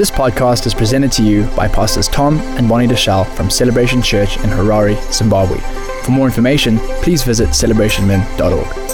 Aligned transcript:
This 0.00 0.10
podcast 0.10 0.64
is 0.64 0.72
presented 0.72 1.12
to 1.12 1.22
you 1.22 1.44
by 1.54 1.68
Pastors 1.68 2.08
Tom 2.08 2.38
and 2.56 2.66
Bonnie 2.66 2.86
Deuschle 2.86 3.26
from 3.36 3.50
Celebration 3.50 4.00
Church 4.00 4.38
in 4.38 4.44
Harare, 4.48 4.96
Zimbabwe. 5.12 5.58
For 6.04 6.10
more 6.10 6.24
information, 6.24 6.78
please 7.02 7.22
visit 7.22 7.50
celebrationmen.org. 7.50 8.89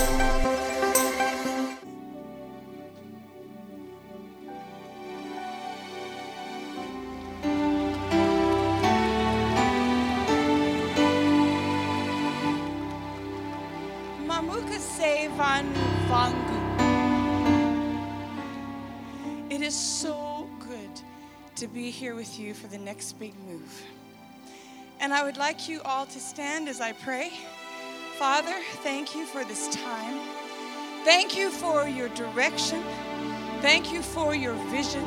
would 25.26 25.36
like 25.36 25.68
you 25.68 25.80
all 25.84 26.06
to 26.06 26.20
stand 26.20 26.68
as 26.68 26.80
I 26.80 26.92
pray. 26.92 27.32
Father, 28.16 28.54
thank 28.84 29.12
you 29.12 29.26
for 29.26 29.44
this 29.44 29.66
time. 29.74 30.20
Thank 31.04 31.36
you 31.36 31.50
for 31.50 31.88
your 31.88 32.08
direction. 32.10 32.80
Thank 33.60 33.92
you 33.92 34.02
for 34.02 34.36
your 34.36 34.54
vision. 34.70 35.04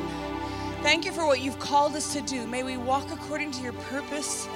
Thank 0.82 1.06
you 1.06 1.12
for 1.12 1.24
what 1.24 1.40
you've 1.40 1.58
called 1.58 1.96
us 1.96 2.12
to 2.12 2.20
do. 2.20 2.46
May 2.46 2.62
we 2.62 2.76
walk 2.76 3.10
according 3.10 3.52
to 3.52 3.62
your 3.62 3.72
purpose. 3.72 4.46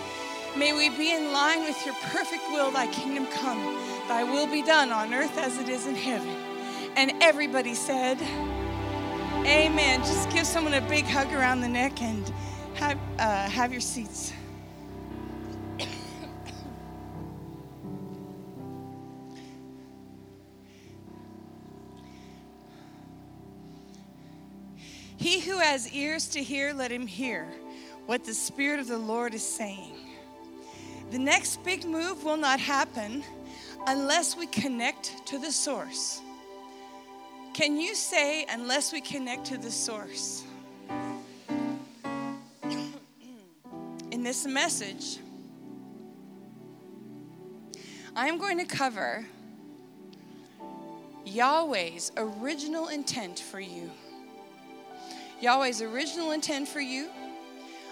May 0.54 0.74
we 0.74 0.90
be 0.90 1.12
in 1.12 1.32
line 1.32 1.60
with 1.60 1.82
your 1.86 1.94
perfect 2.12 2.42
will, 2.50 2.70
thy 2.70 2.86
kingdom 2.88 3.26
come, 3.28 3.58
thy 4.06 4.22
will 4.22 4.46
be 4.46 4.62
done 4.62 4.92
on 4.92 5.14
earth 5.14 5.38
as 5.38 5.56
it 5.56 5.70
is 5.70 5.86
in 5.86 5.94
heaven. 5.94 6.36
And 6.94 7.10
everybody 7.22 7.74
said, 7.74 8.20
Amen. 9.46 10.00
Just 10.00 10.28
give 10.28 10.46
someone 10.46 10.74
a 10.74 10.82
big 10.82 11.06
hug 11.06 11.32
around 11.32 11.62
the 11.62 11.68
neck 11.68 12.02
and 12.02 12.30
have, 12.74 12.98
uh, 13.18 13.48
have 13.48 13.72
your 13.72 13.80
seats. 13.80 14.34
He 25.24 25.40
who 25.40 25.56
has 25.56 25.90
ears 25.90 26.28
to 26.28 26.42
hear, 26.42 26.74
let 26.74 26.92
him 26.92 27.06
hear 27.06 27.48
what 28.04 28.24
the 28.24 28.34
Spirit 28.34 28.78
of 28.78 28.88
the 28.88 28.98
Lord 28.98 29.32
is 29.32 29.42
saying. 29.42 29.94
The 31.12 31.18
next 31.18 31.64
big 31.64 31.86
move 31.86 32.24
will 32.24 32.36
not 32.36 32.60
happen 32.60 33.24
unless 33.86 34.36
we 34.36 34.46
connect 34.48 35.26
to 35.28 35.38
the 35.38 35.50
source. 35.50 36.20
Can 37.54 37.80
you 37.80 37.94
say, 37.94 38.44
unless 38.50 38.92
we 38.92 39.00
connect 39.00 39.46
to 39.46 39.56
the 39.56 39.70
source? 39.70 40.44
In 44.10 44.22
this 44.22 44.46
message, 44.46 45.20
I 48.14 48.28
am 48.28 48.36
going 48.36 48.58
to 48.58 48.66
cover 48.66 49.24
Yahweh's 51.24 52.12
original 52.18 52.88
intent 52.88 53.38
for 53.38 53.58
you. 53.58 53.90
Yahweh's 55.44 55.82
original 55.82 56.30
intent 56.30 56.66
for 56.66 56.80
you. 56.80 57.10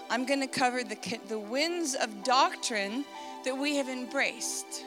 I'm 0.09 0.25
going 0.25 0.39
to 0.39 0.47
cover 0.47 0.83
the, 0.83 0.97
the 1.27 1.37
winds 1.37 1.93
of 1.93 2.23
doctrine 2.23 3.05
that 3.45 3.55
we 3.55 3.75
have 3.75 3.89
embraced, 3.89 4.83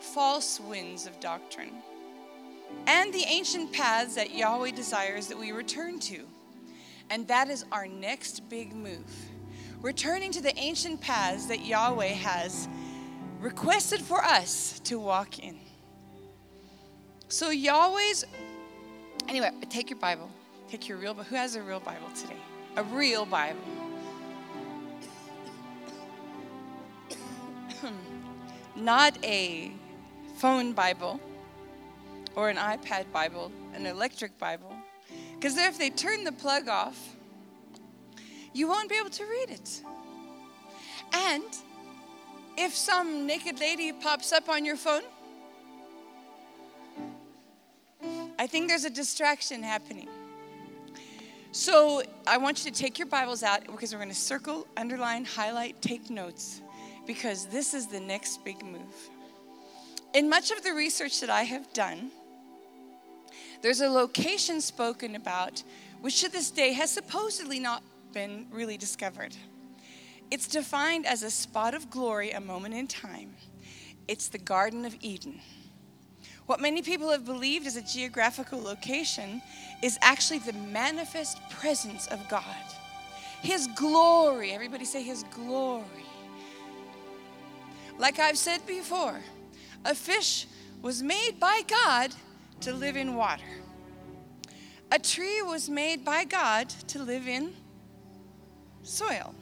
false 0.00 0.58
winds 0.58 1.06
of 1.06 1.20
doctrine, 1.20 1.70
and 2.88 3.14
the 3.14 3.22
ancient 3.28 3.72
paths 3.72 4.16
that 4.16 4.34
Yahweh 4.34 4.72
desires 4.72 5.28
that 5.28 5.38
we 5.38 5.52
return 5.52 6.00
to. 6.00 6.26
And 7.08 7.28
that 7.28 7.48
is 7.48 7.64
our 7.70 7.86
next 7.86 8.48
big 8.48 8.74
move. 8.74 9.30
Returning 9.80 10.32
to 10.32 10.42
the 10.42 10.58
ancient 10.58 11.00
paths 11.00 11.46
that 11.46 11.64
Yahweh 11.64 12.06
has 12.06 12.66
requested 13.38 14.00
for 14.00 14.24
us 14.24 14.80
to 14.80 14.98
walk 14.98 15.38
in. 15.38 15.56
So, 17.28 17.50
Yahweh's, 17.50 18.24
anyway, 19.28 19.52
take 19.70 19.88
your 19.88 20.00
Bible. 20.00 20.28
Take 20.68 20.88
your 20.88 20.98
real, 20.98 21.14
but 21.14 21.26
who 21.26 21.36
has 21.36 21.54
a 21.54 21.62
real 21.62 21.78
Bible 21.78 22.08
today? 22.20 22.36
A 22.76 22.82
real 22.82 23.24
Bible. 23.24 23.60
Not 28.76 29.16
a 29.24 29.70
phone 30.36 30.72
Bible 30.72 31.20
or 32.34 32.50
an 32.50 32.56
iPad 32.56 33.10
Bible, 33.12 33.52
an 33.74 33.86
electric 33.86 34.36
Bible. 34.38 34.74
Because 35.34 35.56
if 35.56 35.78
they 35.78 35.90
turn 35.90 36.24
the 36.24 36.32
plug 36.32 36.68
off, 36.68 37.14
you 38.52 38.66
won't 38.66 38.88
be 38.88 38.96
able 38.96 39.10
to 39.10 39.24
read 39.24 39.50
it. 39.50 39.82
And 41.12 41.44
if 42.56 42.74
some 42.74 43.26
naked 43.26 43.60
lady 43.60 43.92
pops 43.92 44.32
up 44.32 44.48
on 44.48 44.64
your 44.64 44.76
phone, 44.76 45.02
I 48.38 48.46
think 48.46 48.68
there's 48.68 48.84
a 48.84 48.90
distraction 48.90 49.62
happening. 49.62 50.08
So 51.56 52.02
I 52.26 52.36
want 52.36 52.62
you 52.62 52.70
to 52.70 52.78
take 52.78 52.98
your 52.98 53.08
Bibles 53.08 53.42
out 53.42 53.64
because 53.64 53.90
we're 53.90 53.98
going 53.98 54.10
to 54.10 54.14
circle, 54.14 54.66
underline, 54.76 55.24
highlight, 55.24 55.80
take 55.80 56.10
notes 56.10 56.60
because 57.06 57.46
this 57.46 57.72
is 57.72 57.86
the 57.86 57.98
next 57.98 58.44
big 58.44 58.62
move. 58.62 59.08
In 60.12 60.28
much 60.28 60.50
of 60.50 60.62
the 60.62 60.74
research 60.74 61.18
that 61.20 61.30
I 61.30 61.44
have 61.44 61.72
done, 61.72 62.10
there's 63.62 63.80
a 63.80 63.88
location 63.88 64.60
spoken 64.60 65.16
about 65.16 65.62
which 66.02 66.20
to 66.20 66.30
this 66.30 66.50
day 66.50 66.74
has 66.74 66.90
supposedly 66.90 67.58
not 67.58 67.82
been 68.12 68.48
really 68.50 68.76
discovered. 68.76 69.34
It's 70.30 70.48
defined 70.48 71.06
as 71.06 71.22
a 71.22 71.30
spot 71.30 71.72
of 71.72 71.88
glory, 71.88 72.32
a 72.32 72.40
moment 72.40 72.74
in 72.74 72.86
time. 72.86 73.34
It's 74.08 74.28
the 74.28 74.36
Garden 74.36 74.84
of 74.84 74.94
Eden. 75.00 75.40
What 76.46 76.60
many 76.60 76.80
people 76.80 77.10
have 77.10 77.24
believed 77.24 77.66
as 77.66 77.76
a 77.76 77.82
geographical 77.82 78.62
location 78.62 79.42
is 79.82 79.98
actually 80.00 80.38
the 80.38 80.52
manifest 80.52 81.38
presence 81.50 82.06
of 82.06 82.26
God. 82.28 82.44
His 83.42 83.68
glory. 83.76 84.52
Everybody 84.52 84.84
say 84.84 85.02
His 85.02 85.24
glory. 85.24 85.84
Like 87.98 88.18
I've 88.18 88.38
said 88.38 88.64
before, 88.66 89.20
a 89.84 89.94
fish 89.94 90.46
was 90.82 91.02
made 91.02 91.40
by 91.40 91.62
God 91.66 92.14
to 92.60 92.72
live 92.72 92.96
in 92.96 93.14
water. 93.14 93.42
A 94.92 94.98
tree 94.98 95.42
was 95.42 95.68
made 95.68 96.04
by 96.04 96.24
God 96.24 96.68
to 96.88 97.02
live 97.02 97.26
in 97.26 97.54
soil. 98.82 99.34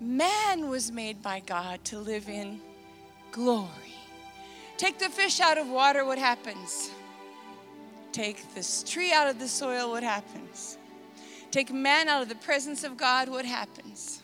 Man 0.00 0.68
was 0.68 0.90
made 0.90 1.22
by 1.22 1.40
God 1.40 1.84
to 1.84 1.98
live 1.98 2.28
in 2.28 2.60
glory. 3.30 3.91
Take 4.82 4.98
the 4.98 5.10
fish 5.10 5.38
out 5.38 5.58
of 5.58 5.68
water, 5.68 6.04
what 6.04 6.18
happens? 6.18 6.90
Take 8.10 8.52
this 8.52 8.82
tree 8.82 9.12
out 9.12 9.28
of 9.28 9.38
the 9.38 9.46
soil, 9.46 9.90
what 9.90 10.02
happens? 10.02 10.76
Take 11.52 11.72
man 11.72 12.08
out 12.08 12.20
of 12.20 12.28
the 12.28 12.34
presence 12.34 12.82
of 12.82 12.96
God, 12.96 13.28
what 13.28 13.44
happens? 13.44 14.22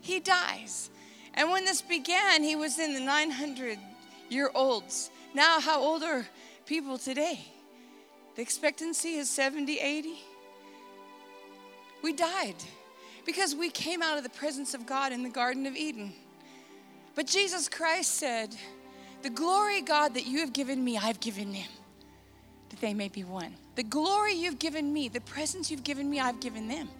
He 0.00 0.20
dies. 0.20 0.88
And 1.34 1.50
when 1.50 1.66
this 1.66 1.82
began, 1.82 2.42
he 2.42 2.56
was 2.56 2.78
in 2.78 2.94
the 2.94 3.00
900 3.00 3.78
year 4.30 4.50
olds. 4.54 5.10
Now, 5.34 5.60
how 5.60 5.82
old 5.82 6.02
are 6.02 6.26
people 6.64 6.96
today? 6.96 7.44
The 8.36 8.40
expectancy 8.40 9.16
is 9.16 9.28
70, 9.28 9.80
80. 9.80 10.14
We 12.02 12.14
died 12.14 12.56
because 13.26 13.54
we 13.54 13.68
came 13.68 14.00
out 14.00 14.16
of 14.16 14.24
the 14.24 14.30
presence 14.30 14.72
of 14.72 14.86
God 14.86 15.12
in 15.12 15.22
the 15.22 15.28
Garden 15.28 15.66
of 15.66 15.76
Eden. 15.76 16.14
But 17.14 17.26
Jesus 17.26 17.68
Christ 17.68 18.14
said, 18.14 18.56
The 19.24 19.30
glory, 19.30 19.80
God, 19.80 20.12
that 20.14 20.26
you 20.26 20.40
have 20.40 20.52
given 20.52 20.84
me, 20.84 20.98
I've 20.98 21.18
given 21.18 21.50
them, 21.50 21.70
that 22.68 22.80
they 22.82 22.92
may 22.92 23.08
be 23.08 23.24
one. 23.24 23.54
The 23.74 23.82
glory 23.82 24.34
you've 24.34 24.58
given 24.58 24.92
me, 24.92 25.08
the 25.08 25.22
presence 25.22 25.70
you've 25.70 25.82
given 25.82 26.10
me, 26.10 26.20
I've 26.20 26.40
given 26.40 26.68
them, 26.68 26.90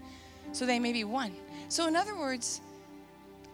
so 0.52 0.64
they 0.64 0.78
may 0.78 0.94
be 0.94 1.04
one. 1.04 1.32
So, 1.68 1.86
in 1.86 1.94
other 1.94 2.16
words, 2.16 2.62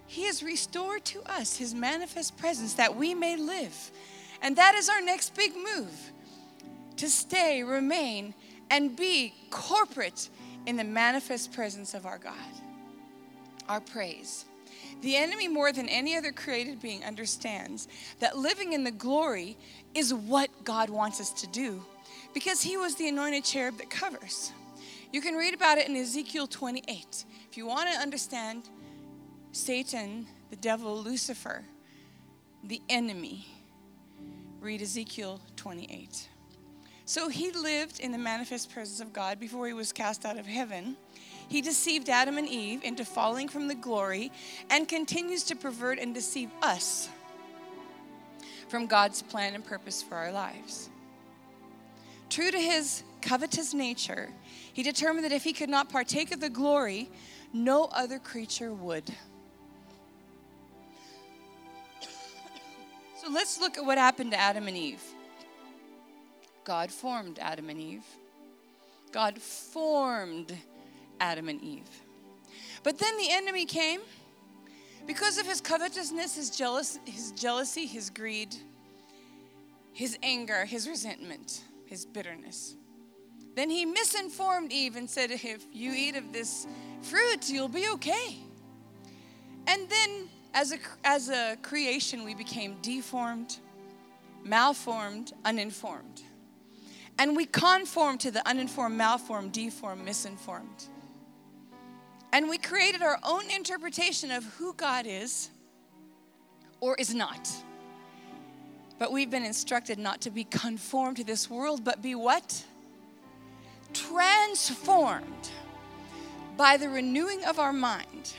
he 0.06 0.26
has 0.26 0.44
restored 0.44 1.04
to 1.06 1.20
us 1.22 1.56
His 1.56 1.74
manifest 1.74 2.36
presence 2.36 2.74
that 2.74 2.94
we 2.94 3.12
may 3.12 3.36
live. 3.36 3.90
And 4.40 4.54
that 4.54 4.76
is 4.76 4.88
our 4.88 5.00
next 5.00 5.34
big 5.34 5.52
move 5.56 6.12
to 6.98 7.10
stay, 7.10 7.64
remain, 7.64 8.34
and 8.70 8.94
be 8.94 9.34
corporate 9.50 10.28
in 10.66 10.76
the 10.76 10.84
manifest 10.84 11.52
presence 11.52 11.92
of 11.92 12.06
our 12.06 12.18
God. 12.18 12.34
Our 13.68 13.80
praise. 13.80 14.44
The 15.02 15.16
enemy, 15.16 15.48
more 15.48 15.72
than 15.72 15.88
any 15.88 16.16
other 16.16 16.32
created 16.32 16.80
being, 16.80 17.04
understands 17.04 17.88
that 18.18 18.36
living 18.36 18.72
in 18.72 18.84
the 18.84 18.90
glory 18.90 19.56
is 19.94 20.12
what 20.12 20.50
God 20.64 20.90
wants 20.90 21.20
us 21.20 21.30
to 21.40 21.46
do 21.46 21.82
because 22.34 22.60
he 22.60 22.76
was 22.76 22.96
the 22.96 23.08
anointed 23.08 23.44
cherub 23.44 23.78
that 23.78 23.90
covers. 23.90 24.52
You 25.12 25.20
can 25.20 25.34
read 25.34 25.54
about 25.54 25.78
it 25.78 25.88
in 25.88 25.96
Ezekiel 25.96 26.46
28. 26.46 27.24
If 27.50 27.56
you 27.56 27.66
want 27.66 27.90
to 27.90 27.98
understand 27.98 28.68
Satan, 29.52 30.26
the 30.50 30.56
devil, 30.56 30.96
Lucifer, 30.96 31.64
the 32.62 32.80
enemy. 32.88 33.46
Read 34.60 34.82
Ezekiel 34.82 35.40
28. 35.56 36.28
So 37.06 37.28
he 37.28 37.50
lived 37.50 37.98
in 37.98 38.12
the 38.12 38.18
manifest 38.18 38.70
presence 38.70 39.00
of 39.00 39.12
God 39.12 39.40
before 39.40 39.66
he 39.66 39.72
was 39.72 39.92
cast 39.92 40.24
out 40.24 40.38
of 40.38 40.46
heaven. 40.46 40.96
He 41.50 41.60
deceived 41.62 42.08
Adam 42.08 42.38
and 42.38 42.48
Eve 42.48 42.84
into 42.84 43.04
falling 43.04 43.48
from 43.48 43.66
the 43.66 43.74
glory 43.74 44.30
and 44.70 44.86
continues 44.86 45.42
to 45.44 45.56
pervert 45.56 45.98
and 45.98 46.14
deceive 46.14 46.48
us 46.62 47.08
from 48.68 48.86
God's 48.86 49.20
plan 49.20 49.56
and 49.56 49.64
purpose 49.64 50.00
for 50.00 50.14
our 50.14 50.30
lives. 50.30 50.88
True 52.28 52.52
to 52.52 52.56
his 52.56 53.02
covetous 53.20 53.74
nature, 53.74 54.30
he 54.72 54.84
determined 54.84 55.24
that 55.24 55.32
if 55.32 55.42
he 55.42 55.52
could 55.52 55.68
not 55.68 55.90
partake 55.90 56.32
of 56.32 56.38
the 56.38 56.48
glory, 56.48 57.10
no 57.52 57.86
other 57.86 58.20
creature 58.20 58.72
would. 58.72 59.12
So 63.20 63.28
let's 63.28 63.58
look 63.58 63.76
at 63.76 63.84
what 63.84 63.98
happened 63.98 64.30
to 64.30 64.40
Adam 64.40 64.68
and 64.68 64.76
Eve. 64.76 65.02
God 66.62 66.92
formed 66.92 67.40
Adam 67.40 67.68
and 67.68 67.80
Eve. 67.80 68.06
God 69.10 69.42
formed 69.42 70.56
Adam 71.20 71.48
and 71.48 71.62
Eve. 71.62 71.88
But 72.82 72.98
then 72.98 73.16
the 73.18 73.28
enemy 73.30 73.66
came 73.66 74.00
because 75.06 75.38
of 75.38 75.46
his 75.46 75.60
covetousness, 75.60 76.36
his, 76.36 76.50
jealous, 76.50 76.98
his 77.04 77.32
jealousy, 77.32 77.86
his 77.86 78.10
greed, 78.10 78.54
his 79.92 80.18
anger, 80.22 80.64
his 80.64 80.88
resentment, 80.88 81.62
his 81.86 82.06
bitterness. 82.06 82.76
Then 83.54 83.68
he 83.68 83.84
misinformed 83.84 84.72
Eve 84.72 84.96
and 84.96 85.08
said, 85.08 85.30
If 85.30 85.66
you 85.72 85.92
eat 85.92 86.16
of 86.16 86.32
this 86.32 86.66
fruit, 87.02 87.50
you'll 87.50 87.68
be 87.68 87.88
okay. 87.88 88.38
And 89.66 89.88
then, 89.88 90.28
as 90.54 90.72
a, 90.72 90.78
as 91.04 91.28
a 91.28 91.56
creation, 91.62 92.24
we 92.24 92.34
became 92.34 92.76
deformed, 92.80 93.58
malformed, 94.44 95.32
uninformed. 95.44 96.22
And 97.18 97.36
we 97.36 97.44
conform 97.44 98.16
to 98.18 98.30
the 98.30 98.46
uninformed, 98.48 98.96
malformed, 98.96 99.52
deformed, 99.52 100.04
misinformed. 100.04 100.86
And 102.32 102.48
we 102.48 102.58
created 102.58 103.02
our 103.02 103.18
own 103.22 103.50
interpretation 103.50 104.30
of 104.30 104.44
who 104.54 104.72
God 104.74 105.06
is 105.06 105.50
or 106.80 106.94
is 106.96 107.14
not. 107.14 107.50
But 108.98 109.12
we've 109.12 109.30
been 109.30 109.44
instructed 109.44 109.98
not 109.98 110.20
to 110.22 110.30
be 110.30 110.44
conformed 110.44 111.16
to 111.16 111.24
this 111.24 111.50
world, 111.50 111.84
but 111.84 112.02
be 112.02 112.14
what? 112.14 112.64
Transformed 113.92 115.50
by 116.56 116.76
the 116.76 116.88
renewing 116.88 117.44
of 117.44 117.58
our 117.58 117.72
mind. 117.72 118.34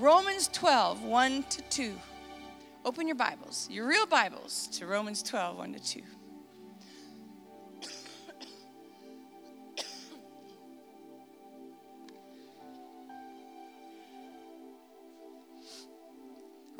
Romans 0.00 0.48
12, 0.48 1.04
1 1.04 1.42
to 1.44 1.62
2. 1.62 1.92
Open 2.84 3.06
your 3.06 3.14
Bibles, 3.14 3.68
your 3.70 3.86
real 3.86 4.06
Bibles, 4.06 4.66
to 4.72 4.86
Romans 4.86 5.22
12, 5.22 5.58
1 5.58 5.72
to 5.74 5.78
2. 5.78 6.02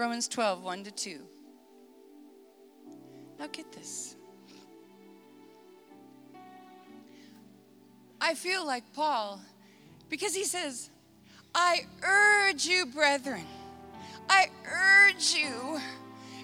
Romans 0.03 0.27
12, 0.27 0.65
1 0.65 0.83
to 0.83 0.91
2. 0.91 1.21
Now 3.39 3.47
get 3.53 3.71
this. 3.71 4.17
I 8.21 8.35
feel 8.35 8.67
like 8.67 8.83
Paul 8.95 9.41
because 10.09 10.35
he 10.35 10.43
says, 10.43 10.91
I 11.55 11.87
urge 12.03 12.67
you, 12.67 12.87
brethren. 12.87 13.45
I 14.29 14.47
urge 14.67 15.35
you. 15.35 15.81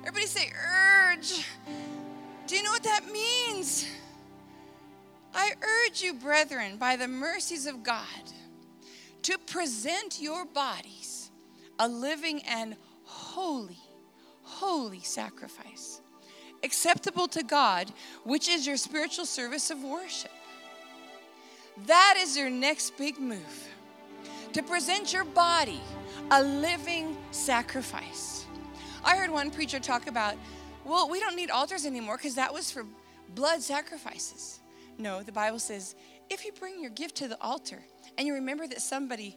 Everybody 0.02 0.26
say, 0.26 0.52
urge. 0.54 1.44
Do 2.46 2.54
you 2.54 2.62
know 2.62 2.70
what 2.70 2.84
that 2.84 3.10
means? 3.10 3.88
I 5.34 5.54
urge 5.60 6.00
you, 6.00 6.14
brethren, 6.14 6.76
by 6.76 6.94
the 6.94 7.08
mercies 7.08 7.66
of 7.66 7.82
God, 7.82 8.06
to 9.22 9.36
present 9.36 10.20
your 10.20 10.44
bodies 10.44 11.32
a 11.80 11.88
living 11.88 12.42
and 12.42 12.76
holy, 13.28 13.78
holy 14.42 15.00
sacrifice, 15.00 16.00
acceptable 16.62 17.28
to 17.28 17.42
God, 17.42 17.92
which 18.24 18.48
is 18.48 18.66
your 18.66 18.78
spiritual 18.78 19.26
service 19.26 19.70
of 19.70 19.84
worship. 19.84 20.30
That 21.86 22.14
is 22.16 22.36
your 22.36 22.48
next 22.48 22.96
big 22.96 23.18
move 23.18 23.68
to 24.54 24.62
present 24.62 25.12
your 25.12 25.24
body 25.24 25.80
a 26.30 26.42
living 26.42 27.16
sacrifice. 27.30 28.46
I 29.04 29.16
heard 29.16 29.30
one 29.30 29.50
preacher 29.50 29.78
talk 29.78 30.06
about, 30.06 30.34
well, 30.84 31.08
we 31.08 31.20
don't 31.20 31.36
need 31.36 31.50
altars 31.50 31.84
anymore 31.84 32.16
because 32.16 32.34
that 32.36 32.52
was 32.52 32.70
for 32.70 32.84
blood 33.34 33.62
sacrifices. 33.62 34.60
No, 34.96 35.22
the 35.22 35.32
Bible 35.32 35.58
says 35.58 35.94
if 36.30 36.44
you 36.44 36.52
bring 36.52 36.80
your 36.80 36.90
gift 36.90 37.16
to 37.16 37.28
the 37.28 37.40
altar 37.42 37.78
and 38.16 38.26
you 38.26 38.34
remember 38.34 38.66
that 38.66 38.80
somebody 38.80 39.36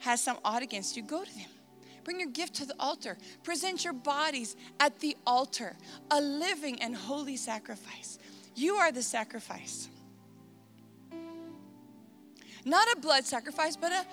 has 0.00 0.20
some 0.20 0.38
odd 0.44 0.62
against 0.62 0.96
you, 0.96 1.02
go 1.02 1.24
to 1.24 1.34
them. 1.34 1.61
Bring 2.04 2.20
your 2.20 2.30
gift 2.30 2.54
to 2.54 2.66
the 2.66 2.74
altar. 2.80 3.16
Present 3.42 3.84
your 3.84 3.92
bodies 3.92 4.56
at 4.80 4.98
the 5.00 5.16
altar, 5.26 5.76
a 6.10 6.20
living 6.20 6.80
and 6.82 6.94
holy 6.94 7.36
sacrifice. 7.36 8.18
You 8.54 8.74
are 8.74 8.92
the 8.92 9.02
sacrifice. 9.02 9.88
Not 12.64 12.86
a 12.92 13.00
blood 13.00 13.24
sacrifice, 13.24 13.76
but 13.76 13.92
a 13.92 14.04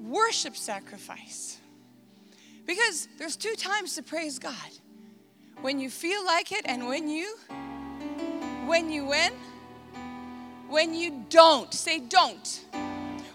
worship 0.00 0.56
sacrifice. 0.56 1.58
Because 2.66 3.08
there's 3.18 3.36
two 3.36 3.54
times 3.54 3.94
to 3.94 4.02
praise 4.02 4.38
God. 4.38 4.54
When 5.60 5.80
you 5.80 5.88
feel 5.88 6.24
like 6.24 6.52
it 6.52 6.62
and 6.66 6.86
when 6.86 7.08
you 7.08 7.36
when 8.66 8.90
you 8.90 9.06
win, 9.06 9.32
when 10.68 10.92
you 10.94 11.24
don't. 11.30 11.72
Say 11.72 12.00
don't. 12.00 12.64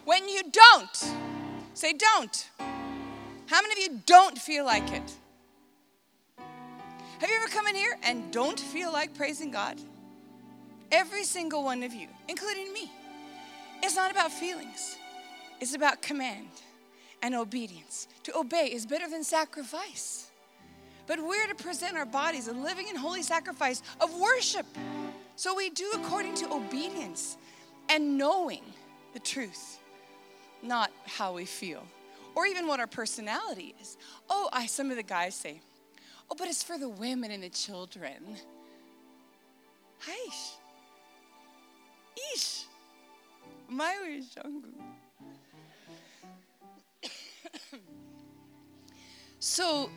When 0.03 0.27
you 0.27 0.43
don't. 0.51 1.13
Say 1.73 1.93
don't. 1.93 2.49
How 3.51 3.61
many 3.61 3.73
of 3.73 3.91
you 3.91 3.99
don't 4.05 4.37
feel 4.37 4.63
like 4.63 4.93
it? 4.93 5.13
Have 6.37 7.29
you 7.29 7.35
ever 7.35 7.49
come 7.49 7.67
in 7.67 7.75
here 7.75 7.97
and 8.01 8.31
don't 8.31 8.57
feel 8.57 8.93
like 8.93 9.13
praising 9.13 9.51
God? 9.51 9.77
Every 10.89 11.25
single 11.25 11.61
one 11.61 11.83
of 11.83 11.93
you, 11.93 12.07
including 12.29 12.71
me. 12.71 12.89
It's 13.83 13.97
not 13.97 14.09
about 14.09 14.31
feelings, 14.31 14.95
it's 15.59 15.75
about 15.75 16.01
command 16.01 16.47
and 17.21 17.35
obedience. 17.35 18.07
To 18.23 18.37
obey 18.37 18.71
is 18.71 18.85
better 18.85 19.09
than 19.09 19.21
sacrifice. 19.21 20.31
But 21.05 21.19
we're 21.19 21.47
to 21.47 21.55
present 21.55 21.97
our 21.97 22.05
bodies 22.05 22.47
a 22.47 22.53
living 22.53 22.87
and 22.87 22.97
holy 22.97 23.21
sacrifice 23.21 23.83
of 23.99 24.17
worship. 24.17 24.65
So 25.35 25.53
we 25.53 25.71
do 25.71 25.91
according 25.95 26.35
to 26.35 26.53
obedience 26.53 27.35
and 27.89 28.17
knowing 28.17 28.63
the 29.11 29.19
truth, 29.19 29.77
not 30.63 30.89
how 31.05 31.33
we 31.33 31.43
feel 31.43 31.83
or 32.35 32.45
even 32.45 32.67
what 32.67 32.79
our 32.79 32.87
personality 32.87 33.75
is. 33.81 33.97
Oh, 34.29 34.49
I, 34.51 34.65
some 34.65 34.89
of 34.91 34.97
the 34.97 35.03
guys 35.03 35.35
say, 35.35 35.61
oh, 36.29 36.35
but 36.37 36.47
it's 36.47 36.63
for 36.63 36.77
the 36.77 36.89
women 36.89 37.31
and 37.31 37.43
the 37.43 37.49
children. 37.49 38.37
Aish. 40.07 40.55
Ish. 42.35 42.65
My 43.69 43.95
So 49.39 49.89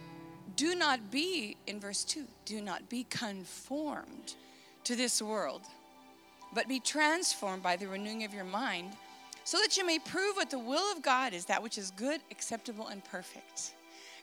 do 0.57 0.75
not 0.75 1.11
be, 1.11 1.57
in 1.67 1.81
verse 1.81 2.05
2, 2.05 2.25
do 2.45 2.61
not 2.63 2.89
be 2.89 3.05
conformed 3.05 4.35
to 4.85 4.95
this 4.95 5.21
world, 5.21 5.63
but 6.55 6.69
be 6.69 6.81
transformed 6.81 7.63
by 7.63 7.77
the 7.77 7.87
renewing 7.89 8.25
of 8.25 8.33
your 8.33 8.45
mind 8.45 8.93
so 9.45 9.59
that 9.59 9.77
you 9.77 9.87
may 9.87 9.99
prove 9.99 10.37
what 10.37 10.51
the 10.51 10.59
will 10.59 10.91
of 10.91 11.03
God 11.03 11.35
is, 11.35 11.45
that 11.45 11.63
which 11.63 11.79
is 11.79 11.91
good, 11.93 12.21
acceptable, 12.31 12.89
and 12.89 13.05
perfect. 13.05 13.75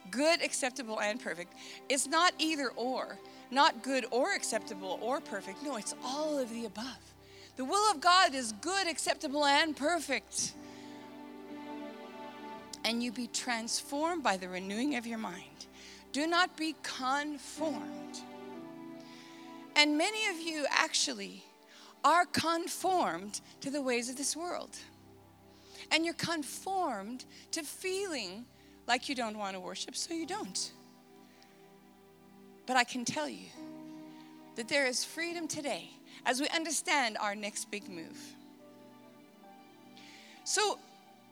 Good, 0.09 0.43
acceptable, 0.43 0.99
and 0.99 1.21
perfect. 1.21 1.53
It's 1.87 2.07
not 2.07 2.33
either 2.39 2.71
or, 2.75 3.19
not 3.51 3.83
good 3.83 4.05
or 4.09 4.33
acceptable 4.33 4.97
or 4.99 5.21
perfect. 5.21 5.61
No, 5.63 5.77
it's 5.77 5.93
all 6.03 6.39
of 6.39 6.49
the 6.49 6.65
above. 6.65 7.13
The 7.55 7.65
will 7.65 7.91
of 7.91 8.01
God 8.01 8.33
is 8.33 8.53
good, 8.53 8.87
acceptable, 8.87 9.45
and 9.45 9.75
perfect. 9.75 10.53
And 12.83 13.03
you 13.03 13.11
be 13.11 13.27
transformed 13.27 14.23
by 14.23 14.37
the 14.37 14.49
renewing 14.49 14.95
of 14.95 15.05
your 15.05 15.19
mind. 15.19 15.67
Do 16.13 16.25
not 16.25 16.57
be 16.57 16.75
conformed. 16.81 18.21
And 19.75 19.97
many 19.97 20.27
of 20.29 20.39
you 20.39 20.65
actually 20.71 21.43
are 22.03 22.25
conformed 22.25 23.41
to 23.61 23.69
the 23.69 23.81
ways 23.81 24.09
of 24.09 24.15
this 24.15 24.35
world 24.35 24.75
and 25.91 26.05
you're 26.05 26.13
conformed 26.15 27.25
to 27.51 27.63
feeling 27.63 28.45
like 28.87 29.09
you 29.09 29.15
don't 29.15 29.37
want 29.37 29.55
to 29.55 29.59
worship, 29.59 29.95
so 29.95 30.13
you 30.13 30.25
don't. 30.25 30.71
But 32.65 32.77
I 32.77 32.83
can 32.83 33.05
tell 33.05 33.27
you 33.27 33.47
that 34.55 34.67
there 34.67 34.85
is 34.85 35.03
freedom 35.03 35.47
today 35.47 35.89
as 36.25 36.39
we 36.39 36.47
understand 36.49 37.17
our 37.19 37.35
next 37.35 37.69
big 37.71 37.89
move. 37.89 38.17
So, 40.43 40.79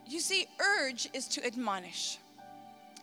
you 0.08 0.20
see, 0.20 0.48
urge 0.60 1.10
is 1.14 1.28
to 1.30 1.46
admonish. 1.46 2.18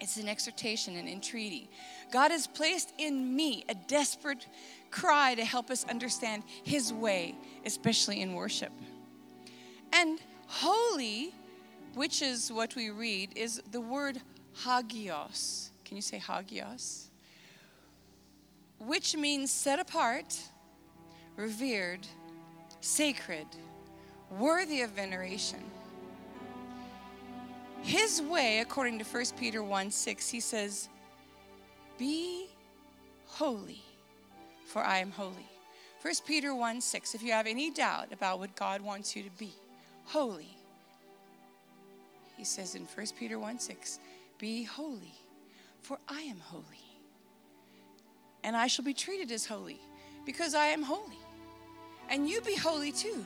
It's 0.00 0.16
an 0.16 0.28
exhortation 0.28 0.96
and 0.96 1.08
entreaty. 1.08 1.68
God 2.12 2.30
has 2.30 2.46
placed 2.46 2.92
in 2.98 3.34
me 3.34 3.64
a 3.68 3.74
desperate 3.74 4.46
cry 4.90 5.34
to 5.34 5.44
help 5.44 5.70
us 5.70 5.84
understand 5.84 6.42
His 6.64 6.92
way, 6.92 7.34
especially 7.64 8.20
in 8.20 8.34
worship. 8.34 8.72
And 9.92 10.20
holy, 10.46 11.32
which 11.96 12.20
is 12.20 12.52
what 12.52 12.76
we 12.76 12.90
read, 12.90 13.30
is 13.34 13.62
the 13.72 13.80
word 13.80 14.20
hagios. 14.64 15.70
Can 15.82 15.96
you 15.96 16.02
say 16.02 16.18
hagios? 16.18 17.08
Which 18.78 19.16
means 19.16 19.50
set 19.50 19.78
apart, 19.78 20.38
revered, 21.36 22.06
sacred, 22.82 23.46
worthy 24.30 24.82
of 24.82 24.90
veneration. 24.90 25.64
His 27.80 28.20
way, 28.20 28.58
according 28.58 28.98
to 28.98 29.04
1 29.06 29.24
Peter 29.38 29.62
1 29.62 29.90
6, 29.90 30.28
he 30.28 30.40
says, 30.40 30.90
Be 31.96 32.46
holy, 33.24 33.80
for 34.66 34.82
I 34.82 34.98
am 34.98 35.12
holy. 35.12 35.48
1 36.02 36.12
Peter 36.26 36.54
1 36.54 36.82
6, 36.82 37.14
if 37.14 37.22
you 37.22 37.32
have 37.32 37.46
any 37.46 37.70
doubt 37.70 38.12
about 38.12 38.38
what 38.38 38.54
God 38.54 38.82
wants 38.82 39.16
you 39.16 39.22
to 39.22 39.30
be, 39.38 39.54
holy. 40.04 40.55
He 42.36 42.44
says 42.44 42.74
in 42.74 42.82
1 42.82 43.06
Peter 43.18 43.38
1 43.38 43.58
6, 43.58 43.98
Be 44.38 44.62
holy, 44.64 45.14
for 45.80 45.98
I 46.08 46.20
am 46.22 46.38
holy. 46.38 46.64
And 48.44 48.56
I 48.56 48.66
shall 48.66 48.84
be 48.84 48.94
treated 48.94 49.32
as 49.32 49.46
holy, 49.46 49.80
because 50.24 50.54
I 50.54 50.66
am 50.66 50.82
holy. 50.82 51.18
And 52.08 52.28
you 52.28 52.40
be 52.42 52.54
holy 52.54 52.92
too. 52.92 53.24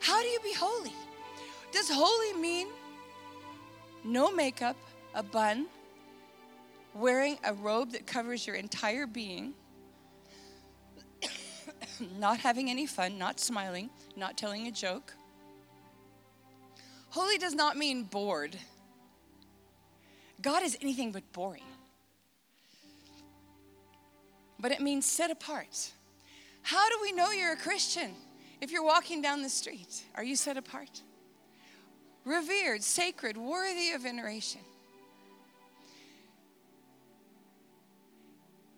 How 0.00 0.20
do 0.20 0.28
you 0.28 0.40
be 0.40 0.52
holy? 0.52 0.92
Does 1.72 1.88
holy 1.90 2.34
mean 2.34 2.66
no 4.04 4.30
makeup, 4.30 4.76
a 5.14 5.22
bun, 5.22 5.66
wearing 6.94 7.38
a 7.44 7.54
robe 7.54 7.92
that 7.92 8.06
covers 8.06 8.46
your 8.46 8.56
entire 8.56 9.06
being, 9.06 9.54
not 12.18 12.40
having 12.40 12.68
any 12.68 12.86
fun, 12.86 13.16
not 13.16 13.40
smiling, 13.40 13.88
not 14.16 14.36
telling 14.36 14.66
a 14.66 14.70
joke? 14.70 15.14
Holy 17.12 17.36
does 17.36 17.54
not 17.54 17.76
mean 17.76 18.04
bored. 18.04 18.56
God 20.40 20.62
is 20.62 20.78
anything 20.80 21.12
but 21.12 21.30
boring. 21.34 21.62
But 24.58 24.72
it 24.72 24.80
means 24.80 25.04
set 25.04 25.30
apart. 25.30 25.92
How 26.62 26.88
do 26.88 26.96
we 27.02 27.12
know 27.12 27.30
you're 27.30 27.52
a 27.52 27.56
Christian? 27.56 28.12
If 28.62 28.72
you're 28.72 28.82
walking 28.82 29.20
down 29.20 29.42
the 29.42 29.50
street, 29.50 30.04
are 30.14 30.24
you 30.24 30.36
set 30.36 30.56
apart? 30.56 31.02
Revered, 32.24 32.82
sacred, 32.82 33.36
worthy 33.36 33.90
of 33.90 34.00
veneration. 34.00 34.62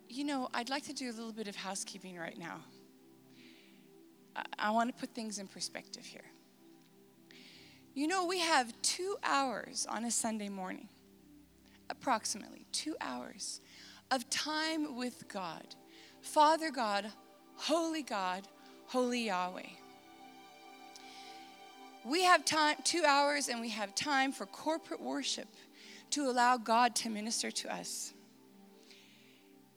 You 0.08 0.24
know, 0.24 0.48
I'd 0.52 0.70
like 0.70 0.82
to 0.86 0.92
do 0.92 1.08
a 1.08 1.14
little 1.14 1.32
bit 1.32 1.46
of 1.46 1.54
housekeeping 1.54 2.18
right 2.18 2.36
now. 2.36 2.56
I, 4.34 4.42
I 4.58 4.70
want 4.72 4.92
to 4.92 5.00
put 5.00 5.14
things 5.14 5.38
in 5.38 5.46
perspective 5.46 6.04
here. 6.04 6.24
You 7.94 8.08
know, 8.08 8.26
we 8.26 8.40
have 8.40 8.74
two 8.82 9.16
hours 9.22 9.86
on 9.88 10.04
a 10.04 10.10
Sunday 10.10 10.48
morning, 10.48 10.88
approximately 11.88 12.66
two 12.72 12.96
hours 13.00 13.60
of 14.10 14.28
time 14.30 14.96
with 14.96 15.28
God. 15.28 15.76
Father 16.20 16.72
God, 16.72 17.06
Holy 17.54 18.02
God, 18.02 18.48
Holy 18.86 19.26
Yahweh. 19.26 19.62
We 22.04 22.24
have 22.24 22.44
time, 22.44 22.78
two 22.82 23.04
hours, 23.06 23.48
and 23.48 23.60
we 23.60 23.68
have 23.68 23.94
time 23.94 24.32
for 24.32 24.44
corporate 24.46 25.00
worship 25.00 25.48
to 26.10 26.28
allow 26.28 26.56
God 26.56 26.96
to 26.96 27.08
minister 27.08 27.52
to 27.52 27.72
us 27.72 28.12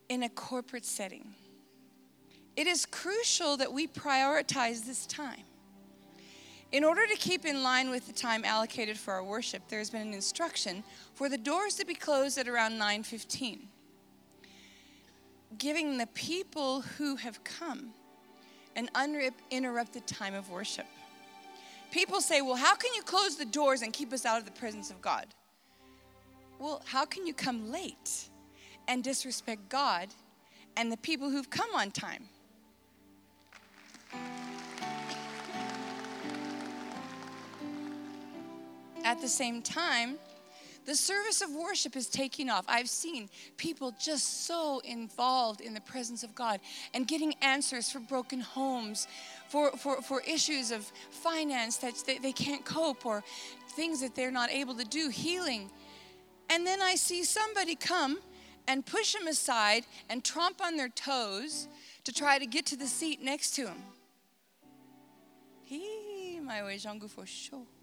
in 0.09 0.23
a 0.23 0.29
corporate 0.29 0.85
setting. 0.85 1.35
It 2.55 2.65
is 2.65 2.87
crucial 2.87 3.57
that 3.57 3.71
we 3.71 3.85
prioritize 3.85 4.87
this 4.87 5.05
time. 5.05 5.43
In 6.71 6.83
order 6.83 7.07
to 7.07 7.15
keep 7.15 7.45
in 7.45 7.63
line 7.63 7.89
with 7.89 8.07
the 8.07 8.13
time 8.13 8.43
allocated 8.43 8.97
for 8.97 9.13
our 9.13 9.23
worship, 9.23 9.67
there 9.69 9.79
has 9.79 9.89
been 9.89 10.01
an 10.01 10.13
instruction 10.13 10.83
for 11.13 11.29
the 11.29 11.37
doors 11.37 11.75
to 11.75 11.85
be 11.85 11.95
closed 11.95 12.37
at 12.37 12.47
around 12.47 12.77
9:15, 12.77 13.69
giving 15.57 15.97
the 15.97 16.07
people 16.07 16.81
who 16.81 17.15
have 17.15 17.43
come 17.45 17.93
an 18.75 18.89
uninterrupted 18.93 20.05
time 20.07 20.33
of 20.33 20.49
worship. 20.49 20.87
People 21.89 22.19
say, 22.19 22.41
"Well, 22.41 22.57
how 22.57 22.75
can 22.75 22.93
you 22.93 23.01
close 23.01 23.37
the 23.37 23.45
doors 23.45 23.81
and 23.81 23.93
keep 23.93 24.11
us 24.11 24.25
out 24.25 24.37
of 24.37 24.45
the 24.45 24.51
presence 24.51 24.91
of 24.91 25.01
God?" 25.01 25.33
Well, 26.59 26.81
how 26.85 27.05
can 27.05 27.25
you 27.25 27.33
come 27.33 27.71
late 27.71 28.29
and 28.87 29.03
disrespect 29.03 29.69
God 29.69 30.13
and 30.75 30.91
the 30.91 30.97
people 30.97 31.29
who've 31.29 31.49
come 31.49 31.73
on 31.73 31.91
time? 31.91 32.27
At 39.07 39.21
the 39.21 39.29
same 39.29 39.61
time, 39.61 40.17
the 40.85 40.93
service 40.93 41.41
of 41.41 41.49
worship 41.51 41.95
is 41.95 42.07
taking 42.07 42.49
off. 42.49 42.65
I've 42.67 42.89
seen 42.89 43.29
people 43.55 43.93
just 43.97 44.45
so 44.45 44.81
involved 44.83 45.61
in 45.61 45.73
the 45.73 45.79
presence 45.79 46.23
of 46.23 46.35
God 46.35 46.59
and 46.93 47.07
getting 47.07 47.33
answers 47.41 47.89
for 47.89 48.01
broken 48.01 48.41
homes, 48.41 49.07
for, 49.47 49.71
for, 49.77 50.01
for 50.01 50.19
issues 50.27 50.71
of 50.71 50.91
finance 51.09 51.77
that 51.77 51.93
they, 52.05 52.17
they 52.17 52.33
can't 52.33 52.65
cope, 52.65 53.05
or 53.05 53.23
things 53.77 54.01
that 54.01 54.13
they're 54.13 54.29
not 54.29 54.51
able 54.51 54.75
to 54.75 54.83
do, 54.83 55.07
healing. 55.07 55.71
And 56.49 56.67
then 56.67 56.81
I 56.81 56.95
see 56.95 57.23
somebody 57.23 57.75
come 57.75 58.19
and 58.67 58.85
push 58.85 59.13
them 59.13 59.27
aside 59.27 59.85
and 60.09 60.21
tromp 60.21 60.59
on 60.61 60.75
their 60.75 60.89
toes 60.89 61.69
to 62.03 62.11
try 62.11 62.39
to 62.39 62.45
get 62.45 62.65
to 62.65 62.75
the 62.75 62.87
seat 62.87 63.23
next 63.23 63.51
to 63.51 63.67
him. 63.67 63.77
He, 65.63 66.41
my 66.43 66.61
way, 66.61 66.77
for 66.77 67.25
sure. 67.25 67.76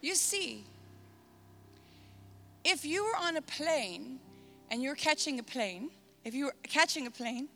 You 0.00 0.14
see, 0.14 0.64
if 2.64 2.84
you 2.84 3.04
were 3.04 3.16
on 3.18 3.36
a 3.36 3.42
plane 3.42 4.18
and 4.70 4.82
you're 4.82 4.94
catching 4.94 5.38
a 5.38 5.42
plane, 5.42 5.90
if 6.24 6.34
you 6.34 6.46
were 6.46 6.54
catching 6.62 7.06
a 7.06 7.10
plane 7.10 7.48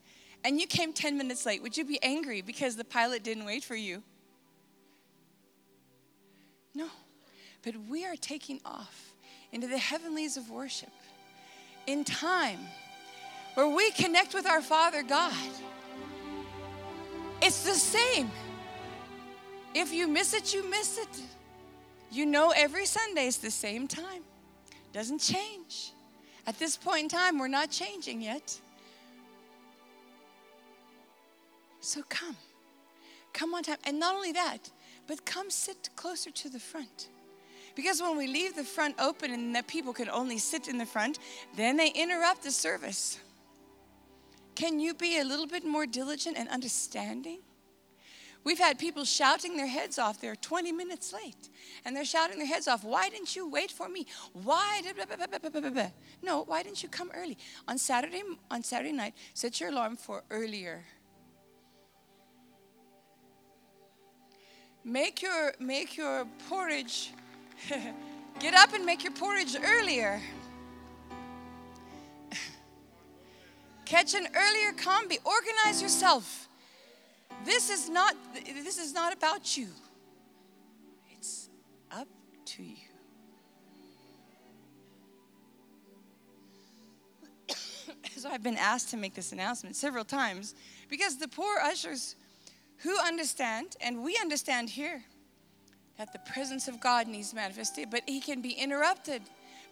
and 0.44 0.60
you 0.60 0.66
came 0.66 0.92
10 0.92 1.16
minutes 1.16 1.46
late, 1.46 1.62
would 1.62 1.76
you 1.76 1.84
be 1.84 2.02
angry 2.02 2.42
because 2.42 2.76
the 2.76 2.84
pilot 2.84 3.22
didn't 3.22 3.44
wait 3.44 3.64
for 3.64 3.76
you? 3.76 4.02
No. 6.74 6.88
But 7.62 7.74
we 7.88 8.04
are 8.04 8.16
taking 8.16 8.60
off 8.64 9.14
into 9.52 9.66
the 9.66 9.78
heavenlies 9.78 10.36
of 10.36 10.50
worship 10.50 10.92
in 11.86 12.04
time 12.04 12.58
where 13.54 13.68
we 13.68 13.90
connect 13.92 14.34
with 14.34 14.46
our 14.46 14.60
Father 14.60 15.02
God. 15.02 15.32
It's 17.40 17.64
the 17.64 17.74
same. 17.74 18.30
If 19.74 19.92
you 19.92 20.08
miss 20.08 20.34
it, 20.34 20.52
you 20.52 20.68
miss 20.68 20.98
it. 20.98 21.22
You 22.14 22.26
know, 22.26 22.52
every 22.56 22.87
Sunday 22.87 23.26
is 23.26 23.38
the 23.38 23.50
same 23.50 23.88
time, 23.88 24.23
doesn't 24.92 25.18
change. 25.18 25.90
At 26.47 26.56
this 26.61 26.76
point 26.76 27.02
in 27.02 27.09
time, 27.09 27.40
we're 27.40 27.49
not 27.49 27.73
changing 27.73 28.23
yet. 28.23 28.56
So 31.80 32.04
come. 32.09 32.37
Come 33.33 33.52
on 33.52 33.64
time. 33.64 33.78
And 33.85 33.99
not 33.99 34.14
only 34.14 34.30
that, 34.30 34.71
but 35.09 35.25
come 35.25 35.50
sit 35.50 35.88
closer 35.97 36.30
to 36.30 36.49
the 36.49 36.61
front. 36.61 37.09
Because 37.75 38.00
when 38.00 38.16
we 38.16 38.28
leave 38.28 38.54
the 38.54 38.62
front 38.62 38.94
open 39.00 39.33
and 39.33 39.52
that 39.56 39.66
people 39.66 39.92
can 39.92 40.09
only 40.09 40.38
sit 40.38 40.68
in 40.68 40.78
the 40.78 40.87
front, 40.87 41.18
then 41.56 41.76
they 41.76 41.88
interrupt 41.88 42.44
the 42.44 42.52
service. 42.52 43.18
Can 44.54 44.78
you 44.78 44.94
be 44.94 45.18
a 45.18 45.25
little 45.25 45.49
bit 45.49 45.64
more 45.64 45.85
diligent 45.85 46.37
and 46.38 46.49
understanding? 46.49 47.40
We've 48.44 48.58
had 48.58 48.78
people 48.78 49.04
shouting 49.04 49.56
their 49.56 49.66
heads 49.66 49.98
off. 49.98 50.20
They're 50.20 50.36
20 50.36 50.70
minutes 50.70 51.14
late. 51.14 51.48
And 51.84 51.96
they're 51.96 52.04
shouting 52.04 52.36
their 52.38 52.46
heads 52.46 52.68
off. 52.68 52.84
Why 52.84 53.08
didn't 53.08 53.34
you 53.34 53.48
wait 53.48 53.70
for 53.70 53.88
me? 53.88 54.06
Why 54.34 54.82
did 54.82 54.96
No, 56.22 56.44
why 56.44 56.62
didn't 56.62 56.82
you 56.82 56.90
come 56.90 57.10
early? 57.14 57.38
On 57.66 57.78
Saturday 57.78 58.22
on 58.50 58.62
Saturday 58.62 58.92
night, 58.92 59.14
set 59.32 59.60
your 59.60 59.70
alarm 59.70 59.96
for 59.96 60.22
earlier. 60.30 60.84
Make 64.84 65.22
your 65.22 65.54
make 65.58 65.96
your 65.96 66.26
porridge 66.50 67.12
get 68.38 68.54
up 68.54 68.74
and 68.74 68.84
make 68.84 69.02
your 69.02 69.12
porridge 69.12 69.56
earlier. 69.64 70.20
Catch 73.86 74.12
an 74.12 74.28
earlier 74.34 74.72
kombi. 74.72 75.16
Organize 75.24 75.80
yourself. 75.80 76.43
This 77.44 77.70
is 77.70 77.88
not 77.90 78.16
this 78.44 78.78
is 78.78 78.94
not 78.94 79.12
about 79.12 79.56
you. 79.56 79.68
It's 81.12 81.50
up 81.90 82.08
to 82.46 82.62
you. 82.62 82.76
so 88.16 88.30
I've 88.30 88.42
been 88.42 88.56
asked 88.56 88.90
to 88.90 88.96
make 88.96 89.14
this 89.14 89.32
announcement 89.32 89.76
several 89.76 90.04
times 90.04 90.54
because 90.88 91.18
the 91.18 91.28
poor 91.28 91.58
ushers 91.58 92.16
who 92.78 92.98
understand 92.98 93.76
and 93.80 94.02
we 94.02 94.16
understand 94.20 94.70
here 94.70 95.04
that 95.98 96.12
the 96.12 96.18
presence 96.32 96.66
of 96.66 96.80
God 96.80 97.06
needs 97.06 97.32
manifested, 97.34 97.88
but 97.90 98.02
he 98.06 98.20
can 98.20 98.42
be 98.42 98.52
interrupted 98.52 99.22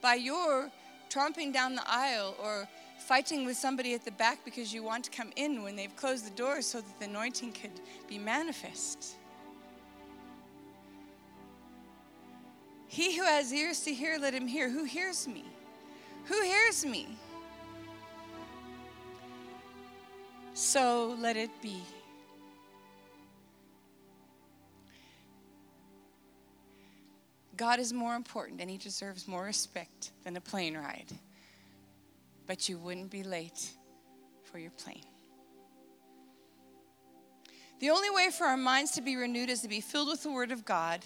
by 0.00 0.14
your 0.14 0.71
tromping 1.11 1.52
down 1.52 1.75
the 1.75 1.83
aisle 1.87 2.37
or 2.43 2.69
fighting 3.12 3.45
with 3.45 3.59
somebody 3.59 3.92
at 3.92 4.07
the 4.07 4.11
back 4.12 4.42
because 4.42 4.73
you 4.73 4.83
want 4.83 5.04
to 5.04 5.11
come 5.11 5.31
in 5.37 5.62
when 5.62 5.76
they've 5.76 5.95
closed 5.97 6.25
the 6.25 6.35
door 6.35 6.62
so 6.62 6.81
that 6.81 6.99
the 6.99 7.04
anointing 7.04 7.52
could 7.52 7.78
be 8.09 8.16
manifest. 8.16 9.16
He 12.88 13.14
who 13.14 13.23
has 13.23 13.52
ears 13.52 13.81
to 13.81 13.92
hear, 13.92 14.16
let 14.19 14.33
him 14.33 14.47
hear. 14.47 14.71
Who 14.71 14.85
hears 14.85 15.28
me? 15.28 15.45
Who 16.25 16.40
hears 16.40 16.87
me? 16.87 17.07
So 20.54 21.14
let 21.21 21.37
it 21.37 21.50
be. 21.61 21.83
God 27.59 27.78
is 27.78 27.92
more 27.92 28.14
important 28.14 28.62
and 28.62 28.71
he 28.71 28.78
deserves 28.78 29.28
more 29.28 29.45
respect 29.45 30.12
than 30.25 30.35
a 30.38 30.40
plane 30.40 30.78
ride. 30.78 31.12
But 32.47 32.69
you 32.69 32.79
wouldn't 32.79 33.11
be 33.11 33.23
late 33.23 33.71
for 34.43 34.59
your 34.59 34.71
plane. 34.73 35.05
The 37.81 37.91
only 37.91 38.11
way 38.11 38.31
for 38.31 38.47
our 38.47 38.57
minds 38.57 38.93
to 38.93 39.03
be 39.03 39.17
renewed 39.17 39.51
is 39.51 39.61
to 39.63 39.69
be 39.69 39.81
filled 39.81 40.09
with 40.09 40.23
the 40.23 40.31
Word 40.31 40.53
of 40.53 40.65
God 40.65 41.05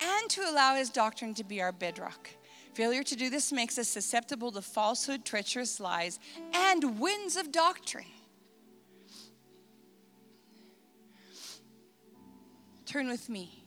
and 0.00 0.30
to 0.30 0.42
allow 0.42 0.76
His 0.76 0.90
doctrine 0.90 1.34
to 1.34 1.44
be 1.44 1.60
our 1.60 1.72
bedrock. 1.72 2.30
Failure 2.74 3.02
to 3.02 3.16
do 3.16 3.30
this 3.30 3.52
makes 3.52 3.78
us 3.78 3.88
susceptible 3.88 4.52
to 4.52 4.60
falsehood, 4.60 5.24
treacherous 5.24 5.80
lies, 5.80 6.20
and 6.52 7.00
winds 7.00 7.36
of 7.36 7.50
doctrine. 7.50 8.04
Turn 12.84 13.08
with 13.08 13.28
me 13.28 13.64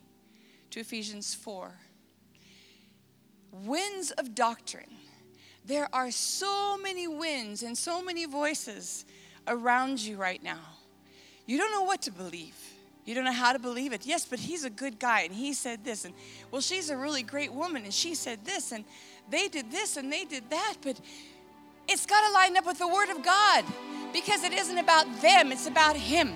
to 0.70 0.79
Ephesians 0.79 1.34
4. 1.34 1.74
Winds 3.51 4.12
of 4.12 4.34
doctrine. 4.34 4.99
There 5.65 5.87
are 5.93 6.11
so 6.11 6.77
many 6.77 7.07
winds 7.07 7.63
and 7.63 7.77
so 7.77 8.01
many 8.01 8.25
voices 8.25 9.05
around 9.47 9.99
you 9.99 10.17
right 10.17 10.41
now. 10.41 10.59
You 11.45 11.57
don't 11.57 11.71
know 11.71 11.83
what 11.83 12.03
to 12.03 12.11
believe. 12.11 12.55
You 13.05 13.15
don't 13.15 13.23
know 13.23 13.31
how 13.31 13.53
to 13.53 13.59
believe 13.59 13.91
it. 13.91 14.05
Yes, 14.05 14.25
but 14.25 14.39
he's 14.39 14.65
a 14.65 14.69
good 14.69 14.99
guy 14.99 15.21
and 15.21 15.33
he 15.33 15.53
said 15.53 15.83
this. 15.83 16.05
And 16.05 16.13
well, 16.51 16.61
she's 16.61 16.89
a 16.91 16.97
really 16.97 17.23
great 17.23 17.51
woman 17.51 17.83
and 17.83 17.93
she 17.93 18.13
said 18.13 18.45
this. 18.45 18.71
And 18.71 18.85
they 19.29 19.47
did 19.47 19.71
this 19.71 19.97
and 19.97 20.13
they 20.13 20.25
did 20.25 20.49
that. 20.51 20.75
But 20.81 20.99
it's 21.87 22.05
got 22.05 22.27
to 22.27 22.33
line 22.33 22.55
up 22.55 22.67
with 22.67 22.77
the 22.77 22.87
Word 22.87 23.09
of 23.09 23.23
God 23.23 23.65
because 24.13 24.43
it 24.43 24.53
isn't 24.53 24.77
about 24.77 25.05
them, 25.21 25.51
it's 25.51 25.65
about 25.65 25.95
Him. 25.95 26.33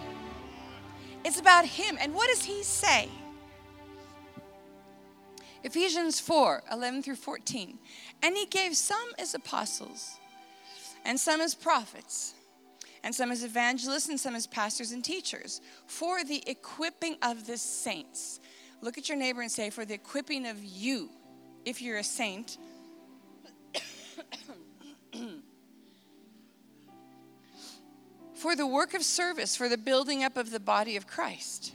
It's 1.23 1.39
about 1.39 1.65
Him. 1.65 1.97
And 2.01 2.13
what 2.15 2.27
does 2.29 2.43
He 2.43 2.63
say? 2.63 3.07
Ephesians 5.63 6.19
4 6.19 6.63
11 6.71 7.03
through 7.03 7.15
14. 7.15 7.79
And 8.21 8.35
He 8.35 8.45
gave 8.45 8.75
some 8.75 9.09
as 9.17 9.33
apostles, 9.33 10.19
and 11.05 11.19
some 11.19 11.41
as 11.41 11.55
prophets 11.55 12.35
and 13.03 13.13
some 13.13 13.31
as 13.31 13.43
evangelists, 13.43 14.07
and 14.07 14.17
some 14.19 14.33
as 14.35 14.47
pastors 14.47 14.91
and 14.93 15.03
teachers, 15.03 15.59
for 15.87 16.23
the 16.23 16.41
equipping 16.47 17.17
of 17.21 17.45
the 17.45 17.57
saints. 17.57 18.39
Look 18.81 18.97
at 18.97 19.09
your 19.09 19.17
neighbor 19.17 19.41
and 19.41 19.51
say, 19.51 19.69
For 19.69 19.83
the 19.83 19.93
equipping 19.93 20.47
of 20.47 20.63
you, 20.63 21.09
if 21.65 21.81
you're 21.81 21.97
a 21.97 22.03
saint. 22.03 22.57
for 28.35 28.55
the 28.55 28.65
work 28.65 28.93
of 28.93 29.03
service, 29.03 29.57
for 29.57 29.67
the 29.67 29.77
building 29.77 30.23
up 30.23 30.37
of 30.37 30.49
the 30.51 30.61
body 30.61 30.95
of 30.95 31.05
Christ, 31.05 31.73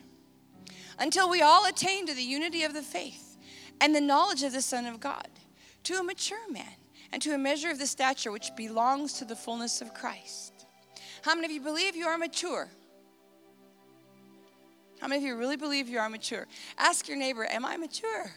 until 0.98 1.28
we 1.28 1.42
all 1.42 1.66
attain 1.66 2.06
to 2.06 2.14
the 2.14 2.22
unity 2.22 2.62
of 2.62 2.72
the 2.72 2.80
faith 2.82 3.27
and 3.80 3.94
the 3.94 4.00
knowledge 4.00 4.42
of 4.42 4.52
the 4.52 4.62
Son 4.62 4.86
of 4.86 5.00
God, 5.00 5.28
to 5.84 5.94
a 5.94 6.02
mature 6.02 6.50
man, 6.50 6.76
and 7.12 7.22
to 7.22 7.34
a 7.34 7.38
measure 7.38 7.70
of 7.70 7.78
the 7.78 7.86
stature 7.86 8.30
which 8.30 8.50
belongs 8.56 9.14
to 9.14 9.24
the 9.24 9.36
fullness 9.36 9.80
of 9.80 9.94
Christ. 9.94 10.66
How 11.22 11.34
many 11.34 11.46
of 11.46 11.52
you 11.52 11.60
believe 11.60 11.96
you 11.96 12.06
are 12.06 12.18
mature? 12.18 12.68
How 15.00 15.06
many 15.06 15.22
of 15.22 15.26
you 15.26 15.36
really 15.36 15.56
believe 15.56 15.88
you 15.88 15.98
are 15.98 16.08
mature? 16.08 16.46
Ask 16.76 17.08
your 17.08 17.16
neighbor, 17.16 17.46
Am 17.48 17.64
I 17.64 17.76
mature? 17.76 18.32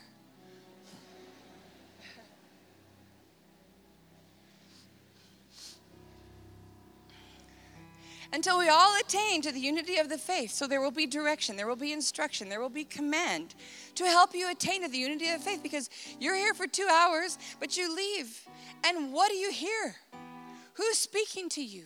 Until 8.34 8.58
we 8.60 8.70
all 8.70 8.98
attain 9.00 9.42
to 9.42 9.52
the 9.52 9.60
unity 9.60 9.98
of 9.98 10.08
the 10.08 10.18
faith. 10.18 10.52
So 10.52 10.66
there 10.66 10.80
will 10.80 10.92
be 10.92 11.06
direction, 11.06 11.58
there 11.58 11.68
will 11.68 11.76
be 11.76 11.92
instruction, 11.92 12.48
there 12.48 12.62
will 12.62 12.70
be 12.70 12.86
command 12.86 13.56
to 13.96 14.06
help 14.06 14.34
you 14.34 14.50
attain 14.50 14.84
to 14.84 14.90
the 14.90 14.98
unity 14.98 15.30
of 15.30 15.42
faith 15.42 15.62
because 15.62 15.90
you're 16.20 16.36
here 16.36 16.54
for 16.54 16.68
two 16.68 16.88
hours, 16.92 17.38
but 17.60 17.78
you 17.78 17.96
leave. 17.96 18.42
And 18.84 19.14
what 19.14 19.30
do 19.30 19.36
you 19.36 19.52
hear? 19.52 19.96
Who's 20.74 20.98
speaking 20.98 21.50
to 21.50 21.64
you? 21.64 21.86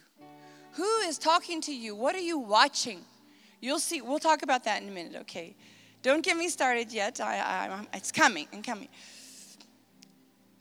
Who 0.74 0.98
is 1.00 1.18
talking 1.18 1.62
to 1.62 1.74
you? 1.74 1.96
What 1.96 2.16
are 2.16 2.20
you 2.20 2.38
watching? 2.38 3.02
You'll 3.62 3.80
see. 3.80 4.02
We'll 4.02 4.20
talk 4.20 4.44
about 4.44 4.64
that 4.66 4.82
in 4.82 4.90
a 4.90 4.92
minute, 4.92 5.16
okay? 5.22 5.56
Don't 6.02 6.24
get 6.24 6.38
me 6.38 6.50
started 6.50 6.92
yet. 6.92 7.20
I, 7.20 7.40
I, 7.40 7.88
it's 7.94 8.12
coming 8.12 8.48
and 8.52 8.64
coming. 8.64 8.90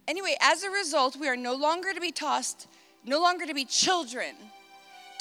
Anyway, 0.06 0.36
as 0.40 0.62
a 0.62 0.70
result, 0.70 1.16
we 1.16 1.28
are 1.28 1.36
no 1.36 1.54
longer 1.54 1.92
to 1.92 2.00
be 2.00 2.12
tossed, 2.12 2.68
no 3.04 3.20
longer 3.20 3.46
to 3.46 3.54
be 3.54 3.64
children, 3.64 4.34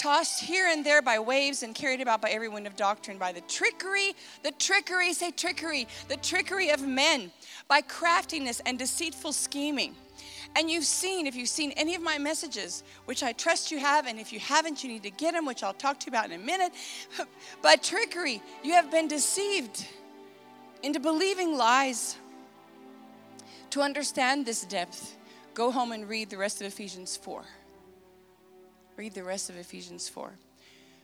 tossed 0.04 0.42
here 0.42 0.68
and 0.68 0.86
there 0.86 1.02
by 1.02 1.18
waves 1.18 1.64
and 1.64 1.74
carried 1.74 2.02
about 2.02 2.22
by 2.22 2.30
every 2.30 2.50
wind 2.50 2.68
of 2.68 2.76
doctrine, 2.76 3.18
by 3.18 3.32
the 3.32 3.40
trickery, 3.42 4.14
the 4.44 4.52
trickery, 4.52 5.14
say 5.14 5.32
trickery, 5.32 5.88
the 6.10 6.18
trickery 6.18 6.72
of 6.72 6.86
men, 6.86 7.32
by 7.70 7.80
craftiness 7.80 8.62
and 8.66 8.78
deceitful 8.78 9.32
scheming. 9.32 9.96
And 10.58 10.70
you've 10.70 10.84
seen, 10.84 11.26
if 11.26 11.38
you've 11.38 11.48
seen 11.48 11.72
any 11.78 11.96
of 11.96 12.02
my 12.02 12.18
messages, 12.18 12.84
which 13.06 13.24
I 13.24 13.32
trust 13.32 13.72
you 13.72 13.80
have, 13.80 14.06
and 14.06 14.20
if 14.20 14.34
you 14.34 14.42
haven't, 14.42 14.84
you 14.84 14.90
need 14.90 15.04
to 15.04 15.10
get 15.10 15.36
them, 15.36 15.46
which 15.46 15.64
I'll 15.64 15.74
talk 15.74 16.02
to 16.02 16.08
you 16.08 16.10
about 16.12 16.26
in 16.26 16.34
a 16.34 16.44
minute. 16.44 16.74
by 17.62 17.78
trickery, 17.78 18.42
you 18.62 18.74
have 18.74 18.92
been 18.92 19.08
deceived 19.08 19.88
into 20.84 21.00
believing 21.00 21.56
lies. 21.56 22.18
To 23.70 23.82
understand 23.82 24.46
this 24.46 24.66
depth, 24.66 25.16
go 25.54 25.72
home 25.72 25.94
and 25.94 26.10
read 26.10 26.30
the 26.30 26.38
rest 26.38 26.60
of 26.60 26.68
Ephesians 26.68 27.16
4. 27.16 27.46
Read 28.96 29.14
the 29.14 29.24
rest 29.24 29.50
of 29.50 29.58
Ephesians 29.58 30.08
4. 30.08 30.32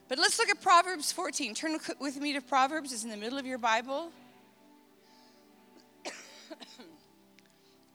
But 0.08 0.18
let's 0.18 0.38
look 0.38 0.48
at 0.48 0.60
Proverbs 0.60 1.10
14. 1.12 1.54
Turn 1.54 1.78
with 2.00 2.20
me 2.20 2.32
to 2.34 2.40
Proverbs, 2.40 2.92
it's 2.92 3.04
in 3.04 3.10
the 3.10 3.16
middle 3.16 3.38
of 3.38 3.46
your 3.46 3.58
Bible. 3.58 4.12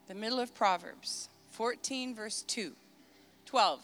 the 0.08 0.16
middle 0.16 0.40
of 0.40 0.54
Proverbs. 0.54 1.30
14, 1.52 2.14
verse 2.14 2.42
2. 2.44 2.74
12. 3.46 3.80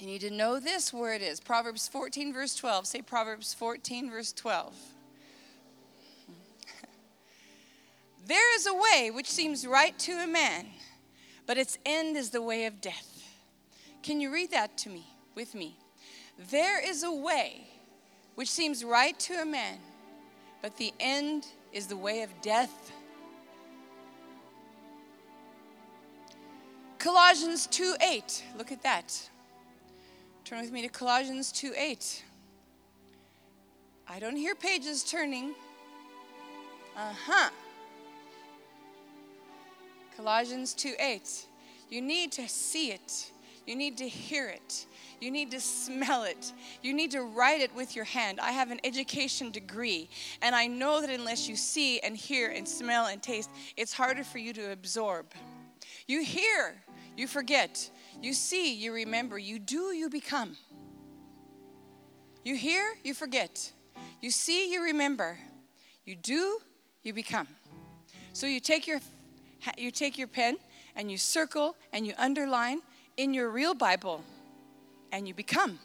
You 0.00 0.06
need 0.06 0.20
to 0.20 0.30
know 0.30 0.60
this 0.60 0.92
where 0.92 1.14
it 1.14 1.22
is. 1.22 1.40
Proverbs 1.40 1.88
14, 1.88 2.32
verse 2.32 2.54
12. 2.54 2.86
Say 2.86 3.02
Proverbs 3.02 3.54
14, 3.54 4.10
verse 4.10 4.32
12. 4.32 4.74
there 8.26 8.54
is 8.56 8.66
a 8.66 8.74
way 8.74 9.10
which 9.10 9.28
seems 9.28 9.66
right 9.66 9.98
to 10.00 10.12
a 10.12 10.26
man, 10.26 10.66
but 11.46 11.56
its 11.56 11.78
end 11.84 12.16
is 12.16 12.30
the 12.30 12.42
way 12.42 12.66
of 12.66 12.80
death. 12.80 13.15
Can 14.06 14.20
you 14.20 14.32
read 14.32 14.52
that 14.52 14.76
to 14.78 14.88
me, 14.88 15.04
with 15.34 15.52
me? 15.56 15.76
There 16.52 16.80
is 16.80 17.02
a 17.02 17.10
way 17.10 17.66
which 18.36 18.48
seems 18.48 18.84
right 18.84 19.18
to 19.18 19.42
a 19.42 19.44
man, 19.44 19.80
but 20.62 20.76
the 20.76 20.94
end 21.00 21.48
is 21.72 21.88
the 21.88 21.96
way 21.96 22.22
of 22.22 22.30
death. 22.40 22.92
Colossians 27.00 27.66
2 27.66 27.96
8. 28.00 28.44
Look 28.56 28.70
at 28.70 28.80
that. 28.84 29.28
Turn 30.44 30.60
with 30.60 30.70
me 30.70 30.82
to 30.82 30.88
Colossians 30.88 31.50
2 31.50 31.72
8. 31.76 32.22
I 34.08 34.20
don't 34.20 34.36
hear 34.36 34.54
pages 34.54 35.02
turning. 35.02 35.52
Uh 36.96 37.12
huh. 37.26 37.50
Colossians 40.16 40.74
2 40.74 40.94
8. 40.96 41.46
You 41.90 42.00
need 42.00 42.30
to 42.30 42.48
see 42.48 42.92
it. 42.92 43.32
You 43.66 43.74
need 43.74 43.98
to 43.98 44.08
hear 44.08 44.48
it. 44.48 44.86
You 45.20 45.30
need 45.30 45.50
to 45.50 45.60
smell 45.60 46.22
it. 46.22 46.52
You 46.82 46.94
need 46.94 47.10
to 47.10 47.22
write 47.22 47.60
it 47.60 47.74
with 47.74 47.96
your 47.96 48.04
hand. 48.04 48.38
I 48.40 48.52
have 48.52 48.70
an 48.70 48.80
education 48.84 49.50
degree, 49.50 50.08
and 50.40 50.54
I 50.54 50.66
know 50.68 51.00
that 51.00 51.10
unless 51.10 51.48
you 51.48 51.56
see 51.56 51.98
and 52.00 52.16
hear 52.16 52.50
and 52.50 52.66
smell 52.66 53.06
and 53.06 53.22
taste, 53.22 53.50
it's 53.76 53.92
harder 53.92 54.22
for 54.22 54.38
you 54.38 54.52
to 54.52 54.70
absorb. 54.70 55.26
You 56.06 56.22
hear, 56.22 56.76
you 57.16 57.26
forget. 57.26 57.90
You 58.22 58.32
see, 58.32 58.74
you 58.74 58.92
remember. 58.92 59.38
You 59.38 59.58
do, 59.58 59.92
you 59.92 60.08
become. 60.08 60.56
You 62.44 62.54
hear, 62.54 62.84
you 63.02 63.12
forget. 63.12 63.72
You 64.20 64.30
see, 64.30 64.72
you 64.72 64.84
remember. 64.84 65.38
You 66.04 66.14
do, 66.14 66.60
you 67.02 67.12
become. 67.12 67.48
So 68.32 68.46
you 68.46 68.60
take 68.60 68.86
your 68.86 69.00
you 69.76 69.90
take 69.90 70.18
your 70.18 70.28
pen 70.28 70.58
and 70.94 71.10
you 71.10 71.18
circle 71.18 71.76
and 71.92 72.06
you 72.06 72.12
underline 72.18 72.80
in 73.16 73.34
your 73.34 73.50
real 73.50 73.74
Bible 73.74 74.22
and 75.12 75.26
you 75.26 75.34
become. 75.34 75.78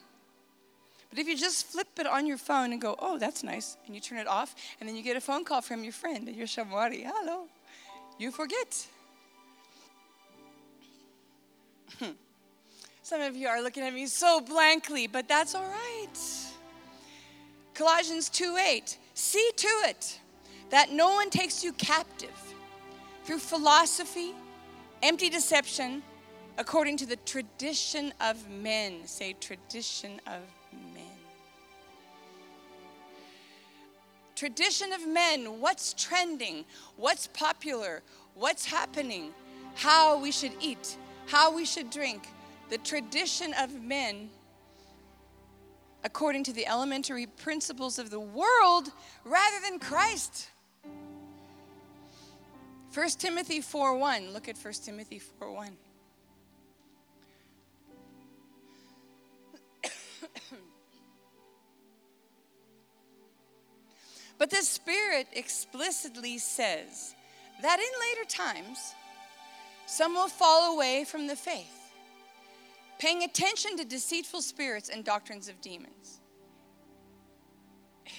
But 1.10 1.18
if 1.18 1.26
you 1.26 1.36
just 1.36 1.66
flip 1.66 1.88
it 1.98 2.06
on 2.06 2.26
your 2.26 2.38
phone 2.38 2.72
and 2.72 2.80
go, 2.80 2.96
oh, 2.98 3.18
that's 3.18 3.42
nice, 3.42 3.76
and 3.86 3.94
you 3.94 4.00
turn 4.00 4.18
it 4.18 4.26
off, 4.26 4.54
and 4.80 4.88
then 4.88 4.96
you 4.96 5.02
get 5.02 5.14
a 5.16 5.20
phone 5.20 5.44
call 5.44 5.60
from 5.60 5.84
your 5.84 5.92
friend 5.92 6.26
and 6.26 6.34
you're 6.36 6.46
Shamwari, 6.46 7.04
hello, 7.04 7.48
you 8.18 8.30
forget. 8.30 8.86
Some 13.02 13.20
of 13.20 13.36
you 13.36 13.48
are 13.48 13.60
looking 13.62 13.82
at 13.82 13.92
me 13.92 14.06
so 14.06 14.40
blankly, 14.40 15.06
but 15.06 15.28
that's 15.28 15.54
all 15.54 15.68
right. 15.68 16.08
Colossians 17.74 18.30
2 18.30 18.56
8. 18.58 18.96
See 19.14 19.50
to 19.56 19.68
it 19.84 20.18
that 20.70 20.92
no 20.92 21.10
one 21.10 21.28
takes 21.28 21.62
you 21.62 21.72
captive 21.74 22.30
through 23.24 23.38
philosophy, 23.38 24.32
empty 25.02 25.28
deception, 25.28 26.02
according 26.62 26.96
to 26.96 27.06
the 27.06 27.16
tradition 27.16 28.12
of 28.20 28.48
men. 28.48 29.04
Say, 29.04 29.34
tradition 29.40 30.20
of 30.28 30.42
men. 30.94 31.18
Tradition 34.36 34.92
of 34.92 35.04
men. 35.08 35.60
What's 35.60 35.92
trending? 35.92 36.64
What's 36.96 37.26
popular? 37.26 38.04
What's 38.36 38.64
happening? 38.64 39.34
How 39.74 40.20
we 40.20 40.30
should 40.30 40.52
eat? 40.60 40.96
How 41.26 41.52
we 41.52 41.64
should 41.64 41.90
drink? 41.90 42.28
The 42.70 42.78
tradition 42.78 43.52
of 43.58 43.82
men 43.82 44.30
according 46.04 46.44
to 46.44 46.52
the 46.52 46.68
elementary 46.68 47.26
principles 47.26 47.98
of 47.98 48.10
the 48.10 48.20
world 48.20 48.92
rather 49.24 49.56
than 49.68 49.80
Christ. 49.80 50.50
1 52.94 53.08
Timothy 53.18 53.60
4:1. 53.60 54.32
Look 54.32 54.48
at 54.48 54.56
1 54.56 54.84
Timothy 54.84 55.18
4:1. 55.40 55.76
but 64.38 64.50
the 64.50 64.62
Spirit 64.62 65.26
explicitly 65.32 66.38
says 66.38 67.14
that 67.62 67.78
in 67.78 67.90
later 68.00 68.28
times 68.28 68.94
some 69.86 70.14
will 70.14 70.28
fall 70.28 70.74
away 70.74 71.04
from 71.04 71.26
the 71.26 71.36
faith 71.36 71.82
paying 73.02 73.24
attention 73.24 73.76
to 73.76 73.84
deceitful 73.84 74.40
spirits 74.40 74.88
and 74.88 75.04
doctrines 75.04 75.48
of 75.48 75.60
demons. 75.60 76.20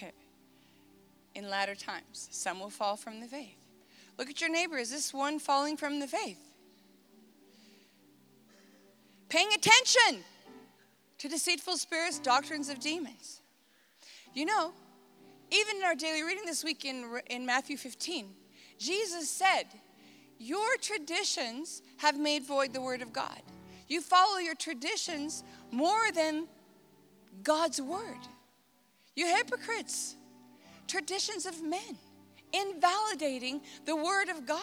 In 1.35 1.49
latter 1.49 1.73
times, 1.73 2.27
some 2.31 2.59
will 2.59 2.69
fall 2.69 2.97
from 2.97 3.21
the 3.21 3.27
faith. 3.27 3.55
Look 4.17 4.29
at 4.29 4.41
your 4.41 4.49
neighbor. 4.49 4.77
Is 4.77 4.91
this 4.91 5.13
one 5.13 5.39
falling 5.39 5.77
from 5.77 6.01
the 6.01 6.07
faith? 6.07 6.37
Paying 9.29 9.53
attention 9.53 10.25
to 11.23 11.29
deceitful 11.29 11.77
spirits, 11.77 12.19
doctrines 12.19 12.67
of 12.67 12.81
demons. 12.81 13.39
You 14.33 14.43
know, 14.43 14.73
even 15.51 15.77
in 15.77 15.83
our 15.83 15.95
daily 15.95 16.21
reading 16.21 16.43
this 16.45 16.65
week 16.65 16.83
in, 16.83 17.05
in 17.27 17.45
Matthew 17.45 17.77
15, 17.77 18.27
Jesus 18.77 19.29
said, 19.29 19.63
Your 20.37 20.75
traditions 20.81 21.81
have 21.95 22.19
made 22.19 22.43
void 22.43 22.73
the 22.73 22.81
word 22.81 23.01
of 23.01 23.13
God. 23.13 23.41
You 23.87 24.01
follow 24.01 24.37
your 24.37 24.53
traditions 24.53 25.45
more 25.71 26.11
than 26.13 26.45
God's 27.41 27.81
word. 27.81 28.19
You 29.15 29.33
hypocrites, 29.33 30.17
traditions 30.89 31.45
of 31.45 31.63
men, 31.63 31.97
invalidating 32.51 33.61
the 33.85 33.95
word 33.95 34.27
of 34.27 34.45
God. 34.45 34.59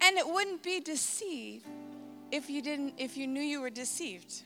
And 0.00 0.18
it 0.18 0.26
wouldn't 0.26 0.64
be 0.64 0.80
deceived 0.80 1.66
if 2.32 2.50
you 2.50 2.62
didn't 2.62 2.94
if 2.98 3.16
you 3.16 3.26
knew 3.26 3.40
you 3.40 3.60
were 3.60 3.70
deceived. 3.70 4.42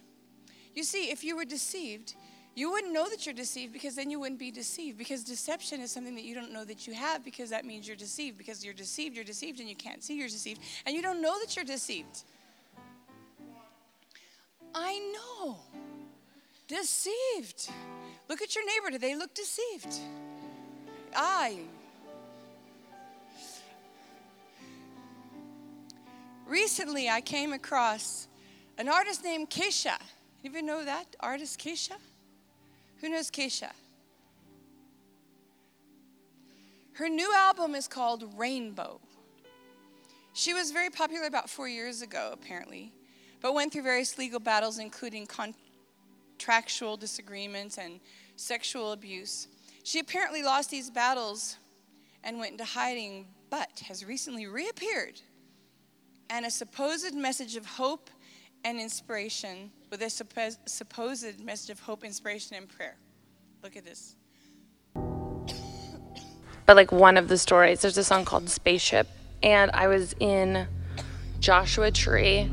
You 0.75 0.85
see, 0.85 1.11
if 1.11 1.25
you 1.25 1.37
were 1.37 1.45
deceived, 1.45 2.15
you 2.55 2.71
wouldn't 2.71 2.93
know 2.93 3.09
that 3.09 3.27
you're 3.27 3.35
deceived 3.35 3.73
because 3.73 3.95
then 3.95 4.11
you 4.11 4.21
wouldn't 4.21 4.39
be 4.39 4.51
deceived. 4.51 4.99
Because 4.99 5.25
deception 5.25 5.81
is 5.81 5.91
something 5.91 6.15
that 6.15 6.25
you 6.25 6.35
don't 6.35 6.53
know 6.53 6.65
that 6.65 6.87
you 6.87 6.95
have 6.95 7.25
because 7.25 7.51
that 7.51 7.65
means 7.65 7.87
you're 7.87 7.97
deceived. 7.97 8.39
Because 8.39 8.65
you're 8.65 8.75
deceived, 8.75 9.17
you're 9.17 9.25
deceived, 9.25 9.61
and 9.61 9.69
you 9.69 9.77
can't 9.77 10.03
see 10.03 10.17
you're 10.17 10.29
deceived. 10.29 10.61
And 10.87 10.95
you 10.95 11.03
don't 11.03 11.23
know 11.23 11.39
that 11.41 11.57
you're 11.57 11.65
deceived. 11.65 12.25
I 14.75 14.99
know. 15.15 15.59
Deceived. 16.69 17.71
Look 18.29 18.43
at 18.43 18.55
your 18.55 18.65
neighbor. 18.65 18.91
Do 18.91 18.99
they 18.99 19.17
look 19.17 19.35
deceived? 19.35 19.99
I. 21.15 21.59
Recently, 26.51 27.09
I 27.09 27.21
came 27.21 27.53
across 27.53 28.27
an 28.77 28.89
artist 28.89 29.23
named 29.23 29.51
Kesha. 29.51 29.97
You 30.43 30.51
even 30.51 30.67
know 30.67 30.85
that 30.85 31.05
artist 31.21 31.61
Kesha? 31.61 31.95
Who 33.01 33.09
knows 33.09 33.31
Kesha? 33.31 33.71
Her 36.95 37.09
new 37.09 37.33
album 37.33 37.77
is 37.77 37.87
called 37.87 38.35
Rainbow. 38.37 39.01
She 40.33 40.53
was 40.53 40.73
very 40.73 40.91
popular 40.91 41.29
about 41.29 41.49
four 41.49 41.69
years 41.69 42.03
ago, 42.03 42.31
apparently, 42.33 42.93
but 43.41 43.55
went 43.55 43.73
through 43.73 43.85
various 43.85 44.19
legal 44.19 44.41
battles, 44.41 44.81
including 44.81 45.29
contractual 46.37 46.97
disagreements 46.97 47.79
and 47.79 48.01
sexual 48.35 48.91
abuse. 48.91 49.47
She 49.85 50.01
apparently 50.01 50.43
lost 50.43 50.69
these 50.69 50.91
battles 50.91 51.59
and 52.25 52.41
went 52.41 52.53
into 52.53 52.65
hiding, 52.65 53.29
but 53.51 53.85
has 53.87 54.05
recently 54.05 54.49
reappeared. 54.49 55.21
And 56.33 56.47
a 56.47 56.51
supposed 56.51 57.15
message 57.15 57.57
of 57.57 57.67
hope 57.67 58.09
and 58.65 58.81
inspiration 58.81 59.73
with 59.91 60.01
a 60.01 60.09
supposed 60.09 61.45
message 61.45 61.71
of 61.71 61.81
hope, 61.81 62.05
inspiration, 62.05 62.57
and 62.57 62.69
prayer. 62.69 62.97
Look 63.65 63.77
at 63.77 63.85
this. 63.85 64.15
But 66.67 66.77
like 66.77 66.93
one 66.93 67.17
of 67.17 67.27
the 67.27 67.37
stories, 67.37 67.81
there's 67.81 67.99
a 67.99 68.05
song 68.05 68.25
called 68.25 68.49
Spaceship, 68.49 69.09
and 69.43 69.73
I 69.73 69.89
was 69.89 70.15
in 70.21 70.69
Joshua 71.41 71.91
Tree, 71.91 72.49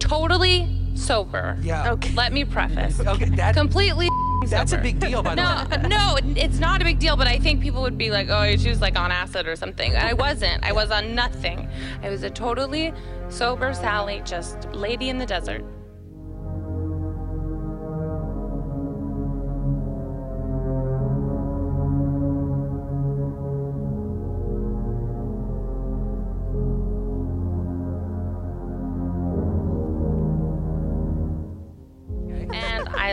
totally 0.00 0.68
sober. 0.96 1.56
Yeah. 1.62 1.92
Okay. 1.92 2.12
Let 2.14 2.32
me 2.32 2.44
preface. 2.44 2.98
Okay, 2.98 3.26
that, 3.36 3.54
completely. 3.54 4.08
That's 4.50 4.70
sober. 4.70 4.80
a 4.80 4.84
big 4.84 5.00
deal, 5.00 5.22
by 5.22 5.34
the 5.34 5.42
no, 5.42 5.88
way. 5.88 5.88
No, 5.88 6.18
it's 6.40 6.58
not 6.58 6.80
a 6.80 6.84
big 6.84 6.98
deal, 6.98 7.16
but 7.16 7.26
I 7.26 7.38
think 7.38 7.60
people 7.60 7.82
would 7.82 7.98
be 7.98 8.10
like, 8.10 8.28
oh, 8.28 8.56
she 8.56 8.68
was 8.68 8.80
like 8.80 8.98
on 8.98 9.10
acid 9.10 9.46
or 9.46 9.56
something. 9.56 9.94
And 9.94 10.06
I 10.06 10.12
wasn't. 10.14 10.62
I 10.64 10.72
was 10.72 10.90
on 10.90 11.14
nothing. 11.14 11.68
I 12.02 12.10
was 12.10 12.22
a 12.22 12.30
totally 12.30 12.92
sober 13.28 13.72
Sally, 13.74 14.22
just 14.24 14.66
lady 14.72 15.08
in 15.08 15.18
the 15.18 15.26
desert. 15.26 15.64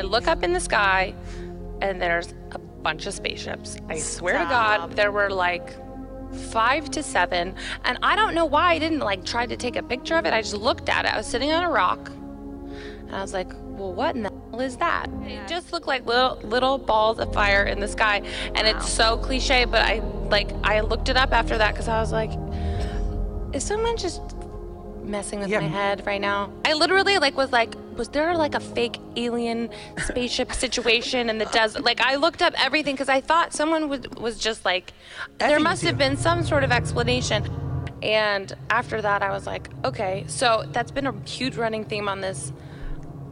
Look 0.09 0.27
up 0.27 0.43
in 0.43 0.53
the 0.53 0.59
sky 0.59 1.13
and 1.81 2.01
there's 2.01 2.33
a 2.51 2.59
bunch 2.59 3.05
of 3.05 3.13
spaceships. 3.13 3.77
I 3.87 3.99
swear 3.99 4.39
to 4.39 4.45
God, 4.45 4.95
there 4.95 5.11
were 5.11 5.29
like 5.29 5.69
five 6.51 6.89
to 6.91 7.03
seven. 7.03 7.55
And 7.85 7.97
I 8.03 8.15
don't 8.15 8.33
know 8.33 8.45
why 8.45 8.73
I 8.73 8.79
didn't 8.79 8.99
like 8.99 9.25
try 9.25 9.45
to 9.45 9.55
take 9.55 9.75
a 9.75 9.83
picture 9.83 10.15
of 10.15 10.25
it. 10.25 10.33
I 10.33 10.41
just 10.41 10.55
looked 10.55 10.89
at 10.89 11.05
it. 11.05 11.13
I 11.13 11.17
was 11.17 11.27
sitting 11.27 11.51
on 11.51 11.63
a 11.63 11.69
rock 11.69 12.09
and 12.09 13.15
I 13.15 13.21
was 13.21 13.33
like, 13.33 13.51
well, 13.79 13.93
what 13.93 14.15
in 14.15 14.23
the 14.23 14.33
hell 14.51 14.61
is 14.61 14.77
that? 14.77 15.09
It 15.23 15.47
just 15.47 15.71
looked 15.71 15.87
like 15.87 16.05
little 16.05 16.39
little 16.43 16.77
balls 16.77 17.19
of 17.19 17.33
fire 17.33 17.63
in 17.63 17.79
the 17.79 17.87
sky. 17.87 18.17
And 18.55 18.67
wow. 18.67 18.77
it's 18.77 18.91
so 18.91 19.17
cliche, 19.17 19.65
but 19.65 19.81
I 19.81 19.99
like 20.29 20.51
I 20.63 20.81
looked 20.81 21.09
it 21.09 21.17
up 21.17 21.31
after 21.31 21.57
that 21.57 21.73
because 21.73 21.87
I 21.87 21.99
was 21.99 22.11
like, 22.11 22.31
is 23.53 23.63
someone 23.63 23.97
just 23.97 24.21
messing 25.09 25.39
with 25.39 25.49
yeah. 25.49 25.59
my 25.59 25.67
head 25.67 26.05
right 26.05 26.21
now. 26.21 26.51
I 26.65 26.73
literally 26.73 27.17
like 27.17 27.35
was 27.35 27.51
like, 27.51 27.75
was 27.97 28.09
there 28.09 28.35
like 28.35 28.55
a 28.55 28.59
fake 28.59 28.97
alien 29.15 29.69
spaceship 29.97 30.53
situation 30.65 31.29
in 31.29 31.37
the 31.37 31.45
desert? 31.45 31.83
Like 31.83 32.01
I 32.01 32.15
looked 32.15 32.41
up 32.41 32.53
everything 32.57 32.95
because 32.95 33.09
I 33.09 33.21
thought 33.21 33.53
someone 33.53 33.89
was 33.89 34.01
was 34.17 34.37
just 34.37 34.65
like, 34.65 34.93
there 35.37 35.59
must 35.59 35.83
have 35.83 35.97
been 35.97 36.17
some 36.17 36.43
sort 36.43 36.63
of 36.63 36.71
explanation. 36.71 37.47
And 38.01 38.53
after 38.69 39.01
that, 39.01 39.21
I 39.21 39.31
was 39.31 39.45
like, 39.45 39.69
okay. 39.83 40.23
So 40.27 40.65
that's 40.71 40.91
been 40.91 41.07
a 41.07 41.19
huge 41.27 41.57
running 41.57 41.83
theme 41.83 42.07
on 42.07 42.21
this 42.21 42.53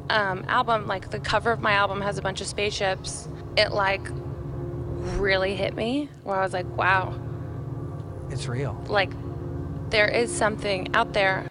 um, 0.10 0.44
album. 0.48 0.88
Like 0.88 1.10
the 1.10 1.20
cover 1.20 1.52
of 1.52 1.62
my 1.62 1.74
album 1.74 2.02
has 2.02 2.18
a 2.18 2.22
bunch 2.22 2.42
of 2.42 2.48
spaceships. 2.48 3.30
It 3.56 3.72
like 3.72 4.02
really 5.18 5.56
hit 5.56 5.76
me 5.76 6.10
where 6.24 6.38
I 6.38 6.44
was 6.44 6.54
like, 6.54 6.68
wow. 6.78 7.18
It's 8.30 8.48
real. 8.48 8.84
Like 8.88 9.12
there 9.90 10.10
is 10.10 10.36
something 10.36 10.94
out 10.94 11.14
there 11.14 11.50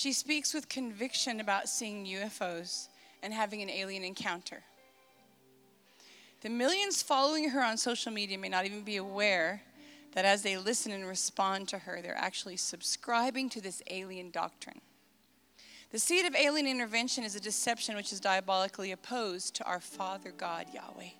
She 0.00 0.14
speaks 0.14 0.54
with 0.54 0.70
conviction 0.70 1.40
about 1.40 1.68
seeing 1.68 2.06
UFOs 2.06 2.88
and 3.22 3.34
having 3.34 3.60
an 3.60 3.68
alien 3.68 4.02
encounter. 4.02 4.62
The 6.40 6.48
millions 6.48 7.02
following 7.02 7.50
her 7.50 7.62
on 7.62 7.76
social 7.76 8.10
media 8.10 8.38
may 8.38 8.48
not 8.48 8.64
even 8.64 8.80
be 8.80 8.96
aware 8.96 9.60
that 10.12 10.24
as 10.24 10.40
they 10.40 10.56
listen 10.56 10.90
and 10.90 11.06
respond 11.06 11.68
to 11.68 11.80
her, 11.80 12.00
they're 12.00 12.16
actually 12.16 12.56
subscribing 12.56 13.50
to 13.50 13.60
this 13.60 13.82
alien 13.90 14.30
doctrine. 14.30 14.80
The 15.90 15.98
seed 15.98 16.24
of 16.24 16.34
alien 16.34 16.66
intervention 16.66 17.22
is 17.22 17.36
a 17.36 17.40
deception 17.40 17.94
which 17.94 18.10
is 18.10 18.20
diabolically 18.20 18.92
opposed 18.92 19.54
to 19.56 19.64
our 19.66 19.80
Father 19.80 20.32
God, 20.34 20.68
Yahweh. 20.72 21.10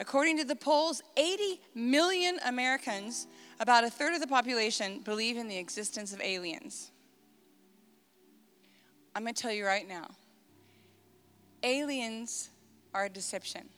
According 0.00 0.38
to 0.38 0.44
the 0.44 0.56
polls, 0.56 1.02
80 1.18 1.60
million 1.74 2.38
Americans, 2.46 3.26
about 3.60 3.84
a 3.84 3.90
third 3.90 4.14
of 4.14 4.22
the 4.22 4.26
population, 4.26 5.00
believe 5.00 5.36
in 5.36 5.48
the 5.48 5.58
existence 5.58 6.14
of 6.14 6.22
aliens. 6.22 6.92
I'm 9.14 9.22
going 9.22 9.34
to 9.34 9.42
tell 9.42 9.52
you 9.52 9.66
right 9.66 9.88
now 9.88 10.08
aliens 11.62 12.48
are 12.94 13.04
a 13.04 13.10
deception. 13.10 13.68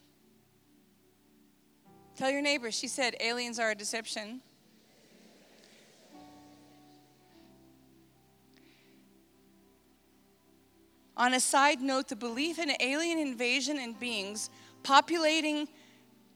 Tell 2.16 2.30
your 2.30 2.42
neighbor, 2.42 2.70
she 2.70 2.88
said, 2.88 3.16
aliens 3.20 3.58
are 3.58 3.70
a 3.70 3.74
deception. 3.74 4.40
On 11.16 11.34
a 11.34 11.40
side 11.40 11.80
note, 11.80 12.08
the 12.08 12.16
belief 12.16 12.58
in 12.58 12.72
alien 12.80 13.18
invasion 13.18 13.78
and 13.78 13.98
beings 13.98 14.50
populating 14.82 15.68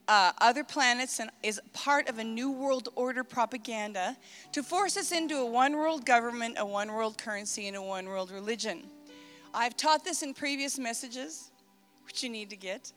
uh, 0.08 0.32
other 0.38 0.62
planets 0.62 1.18
and 1.18 1.30
is 1.42 1.60
part 1.72 2.08
of 2.08 2.18
a 2.18 2.24
new 2.24 2.50
world 2.50 2.88
order 2.94 3.24
propaganda 3.24 4.16
to 4.52 4.62
force 4.62 4.96
us 4.96 5.12
into 5.12 5.36
a 5.38 5.46
one 5.46 5.74
world 5.76 6.06
government, 6.06 6.56
a 6.58 6.66
one 6.66 6.92
world 6.92 7.18
currency, 7.18 7.66
and 7.66 7.76
a 7.76 7.82
one 7.82 8.06
world 8.06 8.30
religion. 8.30 8.84
I've 9.52 9.76
taught 9.76 10.04
this 10.04 10.22
in 10.22 10.34
previous 10.34 10.78
messages, 10.78 11.50
which 12.04 12.22
you 12.22 12.28
need 12.28 12.50
to 12.50 12.56
get. 12.56 12.92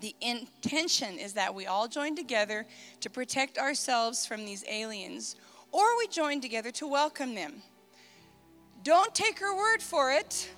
The 0.00 0.14
intention 0.20 1.18
is 1.18 1.34
that 1.34 1.54
we 1.54 1.66
all 1.66 1.86
join 1.86 2.16
together 2.16 2.66
to 3.00 3.10
protect 3.10 3.58
ourselves 3.58 4.26
from 4.26 4.46
these 4.46 4.64
aliens, 4.68 5.36
or 5.70 5.84
we 5.98 6.08
join 6.08 6.40
together 6.40 6.70
to 6.72 6.86
welcome 6.86 7.34
them. 7.34 7.62
Don't 8.82 9.14
take 9.14 9.38
her 9.38 9.54
word 9.54 9.82
for 9.82 10.10
it. 10.10 10.50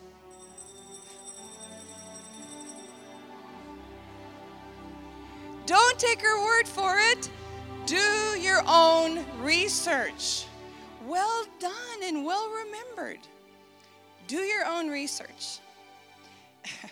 Don't 5.66 5.98
take 5.98 6.20
her 6.20 6.44
word 6.44 6.66
for 6.66 6.96
it. 6.98 7.31
Do 7.87 7.96
your 8.40 8.62
own 8.66 9.25
research. 9.40 10.46
Well 11.07 11.44
done 11.61 12.03
and 12.05 12.25
well 12.25 12.51
remembered. 12.51 13.20
Do 14.27 14.38
your 14.38 14.66
own 14.66 14.88
research. 14.88 15.59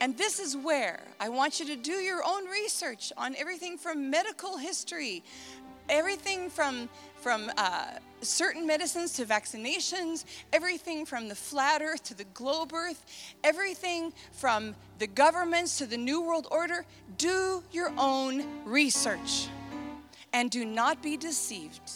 and 0.00 0.16
this 0.16 0.40
is 0.40 0.56
where 0.56 1.02
I 1.20 1.28
want 1.28 1.60
you 1.60 1.66
to 1.66 1.76
do 1.76 1.92
your 1.92 2.22
own 2.24 2.46
research 2.46 3.12
on 3.16 3.36
everything 3.36 3.78
from 3.78 4.10
medical 4.10 4.56
history, 4.56 5.22
everything 5.88 6.50
from, 6.50 6.88
from 7.26 7.50
uh, 7.56 7.86
certain 8.20 8.64
medicines 8.64 9.12
to 9.14 9.24
vaccinations, 9.24 10.24
everything 10.52 11.04
from 11.04 11.26
the 11.26 11.34
flat 11.34 11.82
earth 11.82 12.04
to 12.04 12.14
the 12.14 12.22
globe 12.34 12.72
earth, 12.72 13.04
everything 13.42 14.12
from 14.30 14.76
the 15.00 15.08
governments 15.08 15.76
to 15.76 15.86
the 15.86 15.96
New 15.96 16.20
World 16.20 16.46
Order. 16.52 16.86
Do 17.18 17.64
your 17.72 17.92
own 17.98 18.44
research 18.64 19.48
and 20.32 20.52
do 20.52 20.64
not 20.64 21.02
be 21.02 21.16
deceived. 21.16 21.90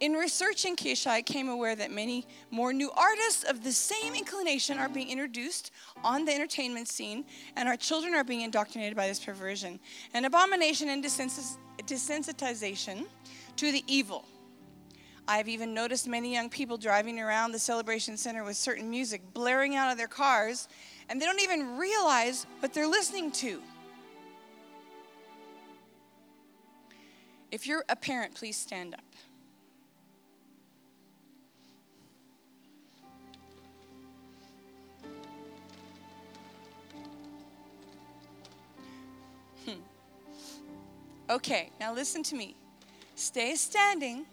In 0.00 0.14
researching 0.14 0.74
Kesha, 0.74 1.06
I 1.06 1.22
came 1.22 1.48
aware 1.48 1.76
that 1.76 1.92
many 1.92 2.26
more 2.50 2.72
new 2.72 2.90
artists 2.90 3.44
of 3.44 3.62
the 3.62 3.70
same 3.70 4.16
inclination 4.16 4.78
are 4.78 4.88
being 4.88 5.10
introduced 5.10 5.70
on 6.02 6.24
the 6.24 6.34
entertainment 6.34 6.88
scene, 6.88 7.24
and 7.54 7.68
our 7.68 7.76
children 7.76 8.14
are 8.14 8.24
being 8.24 8.40
indoctrinated 8.40 8.96
by 8.96 9.06
this 9.06 9.24
perversion, 9.24 9.78
an 10.12 10.24
abomination 10.24 10.88
and 10.88 11.04
desensitization 11.86 13.06
to 13.56 13.72
the 13.72 13.82
evil. 13.86 14.24
I've 15.28 15.48
even 15.48 15.74
noticed 15.74 16.06
many 16.06 16.32
young 16.32 16.48
people 16.48 16.76
driving 16.76 17.18
around 17.18 17.52
the 17.52 17.58
celebration 17.58 18.16
center 18.16 18.44
with 18.44 18.56
certain 18.56 18.88
music 18.88 19.22
blaring 19.32 19.74
out 19.74 19.90
of 19.90 19.98
their 19.98 20.06
cars, 20.06 20.68
and 21.08 21.20
they 21.20 21.26
don't 21.26 21.40
even 21.40 21.76
realize 21.76 22.46
what 22.60 22.72
they're 22.72 22.86
listening 22.86 23.32
to. 23.32 23.60
If 27.50 27.66
you're 27.66 27.84
a 27.88 27.96
parent, 27.96 28.34
please 28.34 28.56
stand 28.56 28.94
up. 28.94 29.05
Okay, 41.28 41.70
now 41.80 41.92
listen 41.92 42.22
to 42.24 42.36
me. 42.36 42.54
Stay 43.16 43.56
standing 43.56 44.26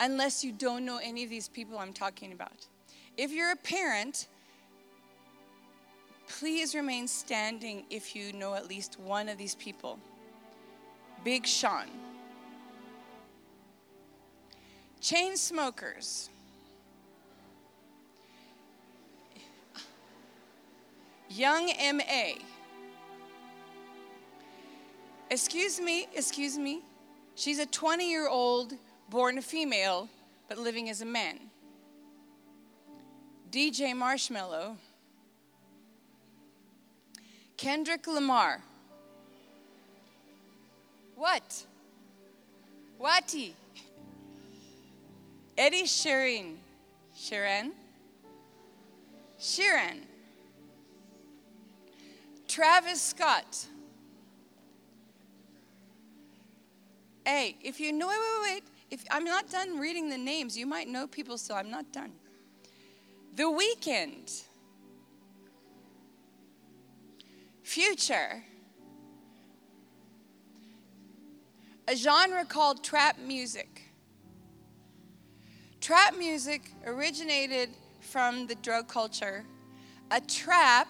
unless 0.00 0.44
you 0.44 0.52
don't 0.52 0.84
know 0.84 0.98
any 1.02 1.24
of 1.24 1.30
these 1.30 1.48
people 1.48 1.78
I'm 1.78 1.94
talking 1.94 2.32
about. 2.32 2.66
If 3.16 3.32
you're 3.32 3.52
a 3.52 3.56
parent, 3.56 4.28
please 6.28 6.74
remain 6.74 7.08
standing 7.08 7.84
if 7.88 8.14
you 8.14 8.32
know 8.34 8.54
at 8.54 8.68
least 8.68 8.98
one 9.00 9.28
of 9.28 9.38
these 9.38 9.54
people. 9.54 9.98
Big 11.24 11.46
Sean. 11.46 11.86
Chainsmokers. 15.00 16.28
Young 21.30 21.66
MA. 21.96 22.34
Excuse 25.32 25.80
me, 25.80 26.08
excuse 26.14 26.58
me. 26.58 26.82
She's 27.36 27.58
a 27.58 27.64
20 27.64 28.10
year 28.10 28.28
old, 28.28 28.74
born 29.08 29.38
a 29.38 29.42
female, 29.42 30.10
but 30.46 30.58
living 30.58 30.90
as 30.90 31.00
a 31.00 31.06
man. 31.06 31.38
DJ 33.50 33.94
Marshmello. 33.94 34.76
Kendrick 37.56 38.06
Lamar. 38.06 38.60
What? 41.16 41.64
Wati. 43.00 43.52
Eddie 45.56 45.84
Sheeran. 45.84 46.56
Sheeran. 47.16 47.70
Sheeran. 49.40 50.00
Travis 52.46 53.00
Scott. 53.00 53.68
Hey, 57.24 57.56
if 57.62 57.78
you 57.78 57.92
know, 57.92 58.08
wait, 58.08 58.18
wait, 58.18 58.52
wait. 58.54 58.64
If 58.90 59.04
I'm 59.10 59.24
not 59.24 59.50
done 59.50 59.78
reading 59.78 60.08
the 60.08 60.18
names, 60.18 60.56
you 60.56 60.66
might 60.66 60.88
know 60.88 61.06
people 61.06 61.38
still. 61.38 61.56
I'm 61.56 61.70
not 61.70 61.92
done. 61.92 62.12
The 63.34 63.44
Weeknd. 63.44 64.42
Future. 67.62 68.44
A 71.88 71.96
genre 71.96 72.44
called 72.44 72.84
trap 72.84 73.18
music. 73.18 73.82
Trap 75.80 76.16
music 76.16 76.70
originated 76.86 77.70
from 78.00 78.46
the 78.46 78.54
drug 78.56 78.88
culture. 78.88 79.44
A 80.10 80.20
trap 80.20 80.88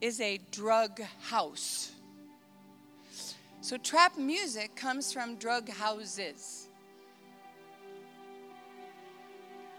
is 0.00 0.20
a 0.20 0.38
drug 0.50 1.00
house. 1.22 1.92
So, 3.68 3.76
trap 3.76 4.16
music 4.16 4.74
comes 4.76 5.12
from 5.12 5.34
drug 5.34 5.68
houses. 5.68 6.68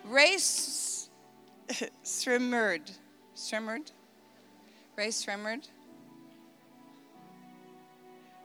Rae 0.05 0.35
Sremmurd. 2.03 2.91
Sremmurd? 3.35 3.91
Rae 4.95 5.07
Sremmurd? 5.07 5.67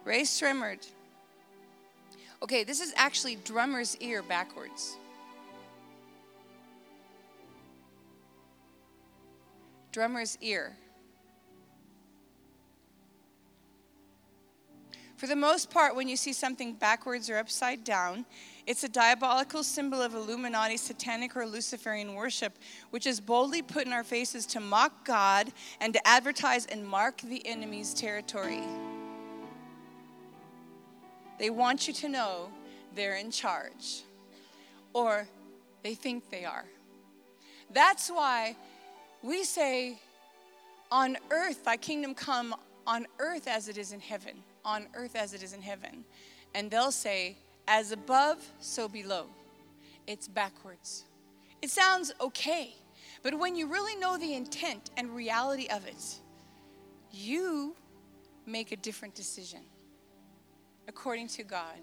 Rae 0.06 0.22
Sremmurd. 0.22 0.90
Okay, 2.42 2.64
this 2.64 2.80
is 2.80 2.94
actually 2.96 3.36
drummer's 3.36 3.98
ear 3.98 4.22
backwards. 4.22 4.96
Drummer's 9.92 10.38
ear. 10.40 10.74
For 15.24 15.28
the 15.28 15.36
most 15.36 15.70
part, 15.70 15.96
when 15.96 16.06
you 16.06 16.18
see 16.18 16.34
something 16.34 16.74
backwards 16.74 17.30
or 17.30 17.38
upside 17.38 17.82
down, 17.82 18.26
it's 18.66 18.84
a 18.84 18.90
diabolical 18.90 19.62
symbol 19.62 20.02
of 20.02 20.12
Illuminati, 20.14 20.76
satanic, 20.76 21.34
or 21.34 21.46
Luciferian 21.46 22.12
worship, 22.12 22.58
which 22.90 23.06
is 23.06 23.22
boldly 23.22 23.62
put 23.62 23.86
in 23.86 23.94
our 23.94 24.04
faces 24.04 24.44
to 24.44 24.60
mock 24.60 25.06
God 25.06 25.50
and 25.80 25.94
to 25.94 26.06
advertise 26.06 26.66
and 26.66 26.86
mark 26.86 27.22
the 27.22 27.40
enemy's 27.46 27.94
territory. 27.94 28.60
They 31.38 31.48
want 31.48 31.88
you 31.88 31.94
to 31.94 32.08
know 32.10 32.50
they're 32.94 33.16
in 33.16 33.30
charge, 33.30 34.02
or 34.92 35.26
they 35.82 35.94
think 35.94 36.28
they 36.28 36.44
are. 36.44 36.66
That's 37.70 38.10
why 38.10 38.56
we 39.22 39.44
say, 39.44 39.98
On 40.92 41.16
earth, 41.30 41.64
thy 41.64 41.78
kingdom 41.78 42.14
come, 42.14 42.54
on 42.86 43.06
earth 43.18 43.48
as 43.48 43.70
it 43.70 43.78
is 43.78 43.92
in 43.92 44.00
heaven 44.00 44.34
on 44.64 44.86
earth 44.94 45.16
as 45.16 45.34
it 45.34 45.42
is 45.42 45.52
in 45.52 45.62
heaven. 45.62 46.04
And 46.54 46.70
they'll 46.70 46.92
say, 46.92 47.36
as 47.66 47.92
above, 47.92 48.44
so 48.60 48.88
below. 48.88 49.26
It's 50.06 50.28
backwards. 50.28 51.04
It 51.62 51.70
sounds 51.70 52.12
okay, 52.20 52.74
But 53.24 53.38
when 53.38 53.56
you 53.56 53.66
really 53.66 53.96
know 53.96 54.18
the 54.18 54.34
intent 54.34 54.90
and 54.98 55.10
reality 55.16 55.66
of 55.68 55.86
it, 55.86 56.16
you 57.10 57.74
make 58.46 58.70
a 58.70 58.76
different 58.76 59.14
decision 59.14 59.60
according 60.86 61.28
to 61.28 61.42
God, 61.42 61.80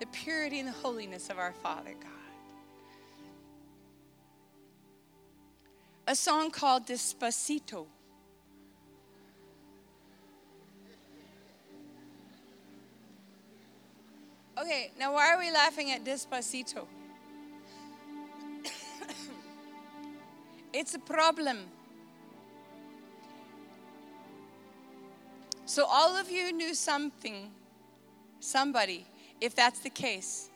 the 0.00 0.06
purity 0.06 0.58
and 0.58 0.68
the 0.68 0.72
holiness 0.72 1.30
of 1.30 1.38
our 1.38 1.52
Father 1.52 1.94
God. 1.98 2.10
A 6.06 6.14
song 6.14 6.50
called 6.50 6.86
Despacito. 6.86 7.86
Okay, 14.62 14.92
now 14.96 15.12
why 15.14 15.34
are 15.34 15.40
we 15.40 15.50
laughing 15.50 15.90
at 15.90 16.04
Despacito? 16.04 16.86
it's 20.72 20.94
a 20.94 21.00
problem. 21.00 21.64
So, 25.66 25.84
all 25.84 26.16
of 26.16 26.30
you 26.30 26.52
knew 26.52 26.74
something, 26.74 27.50
somebody, 28.38 29.04
if 29.40 29.56
that's 29.56 29.80
the 29.80 29.90
case, 29.90 30.48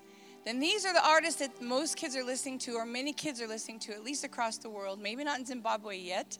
then 0.45 0.61
these 0.61 0.87
are 0.87 0.93
the 0.93 1.05
artists 1.05 1.41
that 1.41 1.61
most 1.61 1.97
kids 1.97 2.15
are 2.15 2.23
listening 2.23 2.61
to, 2.61 2.75
or 2.75 2.87
many 2.87 3.13
kids 3.13 3.41
are 3.41 3.49
listening 3.49 3.81
to, 3.81 3.93
at 3.93 4.05
least 4.05 4.23
across 4.23 4.57
the 4.59 4.71
world. 4.71 5.01
Maybe 5.01 5.25
not 5.25 5.41
in 5.41 5.47
Zimbabwe 5.47 5.99
yet, 5.99 6.39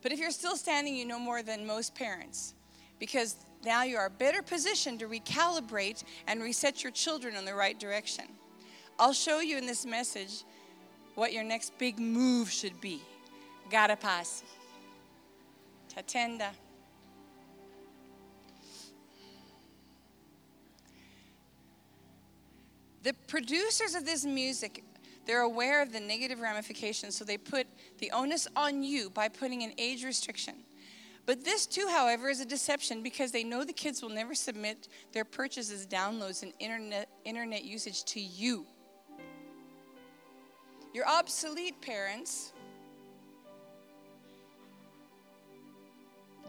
but 0.00 0.12
if 0.12 0.18
you're 0.18 0.30
still 0.30 0.56
standing, 0.56 0.96
you 0.96 1.04
know 1.04 1.18
more 1.18 1.42
than 1.42 1.66
most 1.66 1.94
parents 1.94 2.54
because 2.98 3.36
now 3.64 3.84
you 3.84 3.96
are 3.96 4.10
better 4.10 4.42
positioned 4.42 4.98
to 5.00 5.08
recalibrate 5.08 6.04
and 6.26 6.42
reset 6.42 6.82
your 6.82 6.92
children 6.92 7.36
in 7.36 7.44
the 7.44 7.54
right 7.54 7.78
direction. 7.78 8.24
I'll 8.98 9.12
show 9.12 9.40
you 9.40 9.56
in 9.58 9.66
this 9.66 9.86
message 9.86 10.44
what 11.14 11.32
your 11.32 11.44
next 11.44 11.76
big 11.78 11.98
move 11.98 12.50
should 12.50 12.80
be. 12.80 13.02
Garapasi. 13.70 14.42
Tatenda. 15.94 16.50
The 23.02 23.14
producers 23.26 23.94
of 23.94 24.06
this 24.06 24.24
music, 24.24 24.84
they're 25.26 25.42
aware 25.42 25.82
of 25.82 25.92
the 25.92 25.98
negative 26.00 26.40
ramifications, 26.40 27.16
so 27.16 27.24
they 27.24 27.36
put 27.36 27.66
the 27.98 28.10
onus 28.12 28.46
on 28.54 28.82
you 28.82 29.10
by 29.10 29.28
putting 29.28 29.62
an 29.62 29.72
age 29.76 30.04
restriction. 30.04 30.54
But 31.24 31.44
this, 31.44 31.66
too, 31.66 31.86
however, 31.88 32.28
is 32.28 32.40
a 32.40 32.44
deception 32.44 33.02
because 33.02 33.30
they 33.30 33.44
know 33.44 33.64
the 33.64 33.72
kids 33.72 34.02
will 34.02 34.10
never 34.10 34.34
submit 34.34 34.88
their 35.12 35.24
purchases, 35.24 35.86
downloads, 35.86 36.42
and 36.42 36.52
internet, 36.58 37.08
internet 37.24 37.64
usage 37.64 38.04
to 38.04 38.20
you. 38.20 38.66
You're 40.92 41.08
obsolete, 41.08 41.80
parents. 41.80 42.52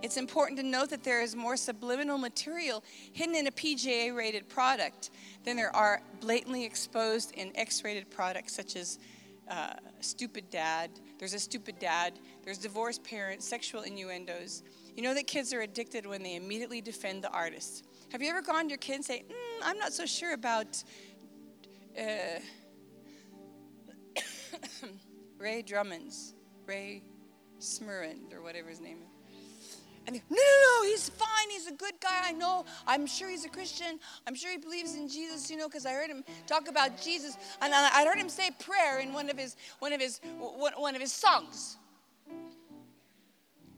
It's 0.01 0.17
important 0.17 0.59
to 0.59 0.65
note 0.65 0.89
that 0.89 1.03
there 1.03 1.21
is 1.21 1.33
more 1.33 1.55
subliminal 1.55 2.17
material 2.17 2.83
hidden 3.13 3.35
in 3.35 3.47
a 3.47 3.51
PGA 3.51 4.13
rated 4.13 4.49
product 4.49 5.11
than 5.45 5.55
there 5.55 5.73
are 5.73 6.01
blatantly 6.19 6.65
exposed 6.65 7.31
in 7.35 7.55
X 7.55 7.85
rated 7.85 8.09
products 8.09 8.53
such 8.53 8.75
as 8.75 8.99
uh, 9.49 9.73
stupid 10.01 10.49
dad, 10.49 10.89
there's 11.19 11.33
a 11.33 11.39
stupid 11.39 11.79
dad, 11.79 12.13
there's 12.43 12.57
divorced 12.57 13.03
parents, 13.03 13.47
sexual 13.47 13.81
innuendos. 13.81 14.63
You 14.95 15.03
know 15.03 15.13
that 15.13 15.27
kids 15.27 15.53
are 15.53 15.61
addicted 15.61 16.05
when 16.05 16.21
they 16.21 16.35
immediately 16.35 16.81
defend 16.81 17.23
the 17.23 17.31
artist. 17.31 17.87
Have 18.11 18.21
you 18.21 18.29
ever 18.29 18.41
gone 18.41 18.65
to 18.65 18.69
your 18.69 18.77
kid 18.77 18.95
and 18.95 19.05
say, 19.05 19.23
mm, 19.27 19.33
I'm 19.63 19.77
not 19.79 19.93
so 19.93 20.05
sure 20.05 20.33
about 20.33 20.83
uh, 21.97 22.39
Ray 25.37 25.63
Drummonds, 25.63 26.33
Rae 26.65 27.03
Sremmurd, 27.59 28.33
or 28.33 28.41
whatever 28.41 28.69
his 28.69 28.81
name 28.81 28.97
is. 29.01 29.09
And 30.05 30.17
they, 30.17 30.21
no, 30.29 30.35
no, 30.35 30.81
no, 30.81 30.89
he's 30.89 31.07
fine. 31.09 31.49
He's 31.49 31.67
a 31.67 31.71
good 31.71 31.93
guy. 32.01 32.21
I 32.25 32.33
know. 32.33 32.65
I'm 32.85 33.05
sure 33.07 33.29
he's 33.29 33.45
a 33.45 33.49
Christian. 33.49 33.99
I'm 34.27 34.35
sure 34.35 34.51
he 34.51 34.57
believes 34.57 34.95
in 34.95 35.07
Jesus, 35.07 35.49
you 35.49 35.55
know, 35.55 35.69
because 35.69 35.85
I 35.85 35.93
heard 35.93 36.09
him 36.09 36.25
talk 36.45 36.67
about 36.67 37.01
Jesus. 37.01 37.37
And 37.61 37.73
I 37.73 38.05
heard 38.05 38.17
him 38.17 38.27
say 38.27 38.49
prayer 38.59 38.99
in 38.99 39.13
one 39.13 39.29
of 39.29 39.37
his, 39.37 39.55
one 39.79 39.93
of 39.93 40.01
his, 40.01 40.19
one 40.39 40.95
of 40.95 41.01
his 41.01 41.13
songs. 41.13 41.77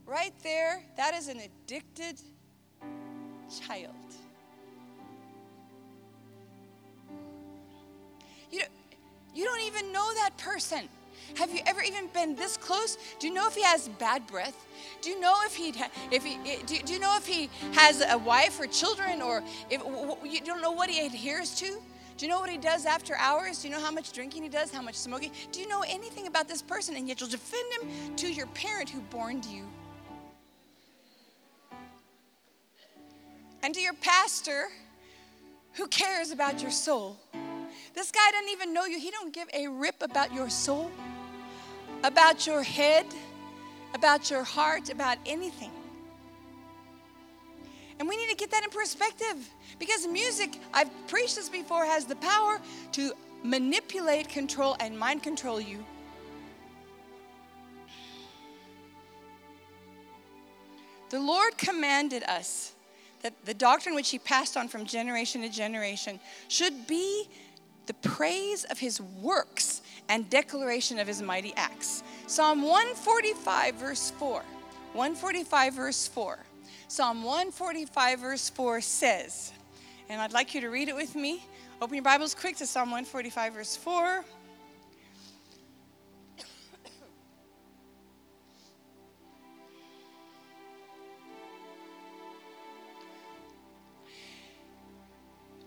Right 0.06 0.32
there, 0.44 0.82
that 0.96 1.14
is 1.14 1.26
an 1.26 1.40
addicted 1.40 2.20
child. 3.66 3.92
You, 8.52 8.62
you 9.34 9.44
don't 9.44 9.62
even 9.62 9.92
know 9.92 10.14
that 10.14 10.30
person. 10.38 10.88
Have 11.34 11.52
you 11.52 11.60
ever 11.66 11.82
even 11.82 12.06
been 12.14 12.36
this 12.36 12.56
close? 12.56 12.96
Do 13.18 13.26
you 13.26 13.34
know 13.34 13.48
if 13.48 13.56
he 13.56 13.62
has 13.64 13.88
bad 13.88 14.26
breath? 14.28 14.54
Do 15.02 15.10
you 15.10 15.18
know 15.18 15.34
if 15.44 15.56
he 15.56 15.74
if 16.12 16.24
he 16.24 16.38
do, 16.66 16.78
do 16.84 16.92
you 16.92 17.00
know 17.00 17.16
if 17.16 17.26
he 17.26 17.50
has 17.72 18.00
a 18.08 18.16
wife 18.16 18.60
or 18.60 18.66
children 18.66 19.20
or 19.20 19.42
if 19.68 19.82
you 20.24 20.40
don't 20.40 20.62
know 20.62 20.70
what 20.70 20.88
he 20.88 21.04
adheres 21.04 21.56
to? 21.56 21.66
Do 22.16 22.24
you 22.24 22.28
know 22.28 22.38
what 22.38 22.48
he 22.48 22.56
does 22.56 22.86
after 22.86 23.16
hours? 23.16 23.60
Do 23.60 23.68
you 23.68 23.74
know 23.74 23.80
how 23.80 23.90
much 23.90 24.12
drinking 24.12 24.44
he 24.44 24.48
does, 24.48 24.72
how 24.72 24.82
much 24.82 24.94
smoking? 24.94 25.32
Do 25.50 25.60
you 25.60 25.68
know 25.68 25.82
anything 25.86 26.28
about 26.28 26.48
this 26.48 26.62
person 26.62 26.94
and 26.96 27.08
yet 27.08 27.20
you'll 27.20 27.28
defend 27.28 27.70
him 27.72 28.16
to 28.16 28.32
your 28.32 28.46
parent 28.48 28.88
who 28.88 29.00
borned 29.00 29.44
you? 29.46 29.64
And 33.66 33.74
to 33.74 33.80
your 33.80 33.94
pastor 33.94 34.68
who 35.72 35.88
cares 35.88 36.30
about 36.30 36.62
your 36.62 36.70
soul. 36.70 37.18
This 37.94 38.12
guy 38.12 38.30
doesn't 38.30 38.52
even 38.52 38.72
know 38.72 38.84
you. 38.84 39.00
He 39.00 39.10
don't 39.10 39.34
give 39.34 39.48
a 39.52 39.66
rip 39.66 40.02
about 40.02 40.32
your 40.32 40.48
soul 40.48 40.88
about 42.04 42.46
your 42.46 42.62
head, 42.62 43.06
about 43.92 44.30
your 44.30 44.44
heart, 44.44 44.88
about 44.90 45.18
anything. 45.26 45.72
And 47.98 48.08
we 48.08 48.16
need 48.16 48.30
to 48.30 48.36
get 48.36 48.52
that 48.52 48.62
in 48.62 48.70
perspective 48.70 49.50
because 49.80 50.06
music, 50.06 50.60
I've 50.72 50.90
preached 51.08 51.34
this 51.34 51.48
before, 51.48 51.84
has 51.84 52.04
the 52.04 52.14
power 52.16 52.60
to 52.92 53.12
manipulate, 53.42 54.28
control, 54.28 54.76
and 54.78 54.96
mind 54.96 55.24
control 55.24 55.60
you. 55.60 55.84
The 61.10 61.18
Lord 61.18 61.58
commanded 61.58 62.22
us 62.22 62.75
that 63.22 63.34
the 63.44 63.54
doctrine 63.54 63.94
which 63.94 64.10
He 64.10 64.18
passed 64.18 64.56
on 64.56 64.68
from 64.68 64.84
generation 64.84 65.42
to 65.42 65.48
generation 65.48 66.20
should 66.48 66.86
be 66.86 67.28
the 67.86 67.94
praise 67.94 68.64
of 68.64 68.78
His 68.78 69.00
works 69.00 69.82
and 70.08 70.28
declaration 70.30 70.98
of 70.98 71.06
his 71.06 71.22
mighty 71.22 71.52
acts. 71.56 72.02
Psalm 72.26 72.62
145, 72.62 73.74
verse 73.74 74.10
4. 74.18 74.42
145, 74.92 75.74
verse 75.74 76.08
4. 76.08 76.38
Psalm 76.88 77.22
145, 77.22 78.20
verse 78.20 78.48
4 78.50 78.80
says, 78.80 79.52
and 80.08 80.20
I'd 80.20 80.32
like 80.32 80.54
you 80.54 80.60
to 80.60 80.68
read 80.68 80.88
it 80.88 80.94
with 80.94 81.16
me. 81.16 81.42
Open 81.82 81.96
your 81.96 82.04
Bibles 82.04 82.34
quick 82.34 82.56
to 82.56 82.66
Psalm 82.66 82.90
145, 82.90 83.54
verse 83.54 83.76
4. 83.76 84.24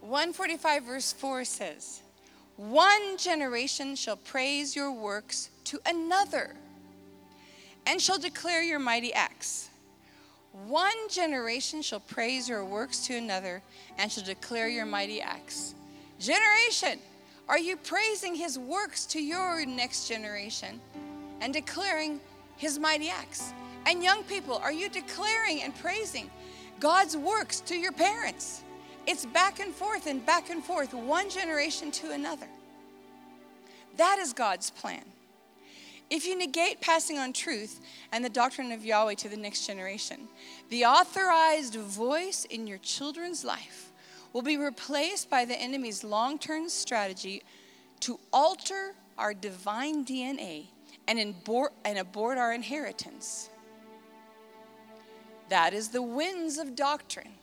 One 0.09 0.33
forty-five 0.33 0.85
verse 0.85 1.13
four 1.13 1.45
says, 1.45 2.01
one 2.57 3.15
generation 3.17 3.95
shall 3.95 4.17
praise 4.17 4.75
your 4.75 4.91
works 4.91 5.51
to 5.65 5.79
another 5.85 6.55
and 7.85 8.01
shall 8.01 8.17
declare 8.17 8.63
your 8.63 8.79
mighty 8.79 9.13
acts. 9.13 9.69
One 10.65 10.97
generation 11.11 11.83
shall 11.83 11.99
praise 11.99 12.49
your 12.49 12.65
works 12.65 13.05
to 13.05 13.17
another 13.17 13.61
and 13.99 14.11
shall 14.11 14.23
declare 14.23 14.67
your 14.67 14.87
mighty 14.87 15.21
acts. 15.21 15.75
Generation, 16.19 16.97
are 17.47 17.59
you 17.59 17.77
praising 17.77 18.33
his 18.33 18.57
works 18.57 19.05
to 19.05 19.21
your 19.21 19.63
next 19.63 20.07
generation 20.07 20.81
and 21.39 21.53
declaring 21.53 22.19
his 22.57 22.79
mighty 22.79 23.11
acts? 23.11 23.53
And 23.85 24.01
young 24.01 24.23
people, 24.23 24.55
are 24.55 24.73
you 24.73 24.89
declaring 24.89 25.61
and 25.61 25.75
praising 25.75 26.31
God's 26.79 27.15
works 27.15 27.59
to 27.61 27.75
your 27.75 27.91
parents? 27.91 28.63
It's 29.07 29.25
back 29.25 29.59
and 29.59 29.73
forth 29.73 30.07
and 30.07 30.25
back 30.25 30.49
and 30.49 30.63
forth, 30.63 30.93
one 30.93 31.29
generation 31.29 31.91
to 31.91 32.11
another. 32.11 32.47
That 33.97 34.19
is 34.19 34.33
God's 34.33 34.69
plan. 34.69 35.03
If 36.09 36.25
you 36.25 36.35
negate 36.35 36.81
passing 36.81 37.19
on 37.19 37.33
truth 37.33 37.81
and 38.11 38.25
the 38.25 38.29
doctrine 38.29 38.71
of 38.71 38.83
Yahweh 38.83 39.15
to 39.15 39.29
the 39.29 39.37
next 39.37 39.67
generation, 39.67 40.27
the 40.69 40.85
authorized 40.85 41.75
voice 41.75 42.45
in 42.45 42.65
your 42.65 42.79
children's 42.79 43.43
life 43.43 43.91
will 44.33 44.41
be 44.41 44.57
replaced 44.57 45.29
by 45.29 45.45
the 45.45 45.59
enemy's 45.59 46.03
long 46.03 46.39
term 46.39 46.69
strategy 46.69 47.43
to 48.01 48.19
alter 48.31 48.95
our 49.17 49.33
divine 49.33 50.05
DNA 50.05 50.67
and 51.07 51.19
abort, 51.19 51.73
and 51.83 51.99
abort 51.99 52.37
our 52.37 52.53
inheritance. 52.53 53.49
That 55.49 55.73
is 55.73 55.89
the 55.89 56.01
winds 56.01 56.57
of 56.57 56.75
doctrine 56.75 57.33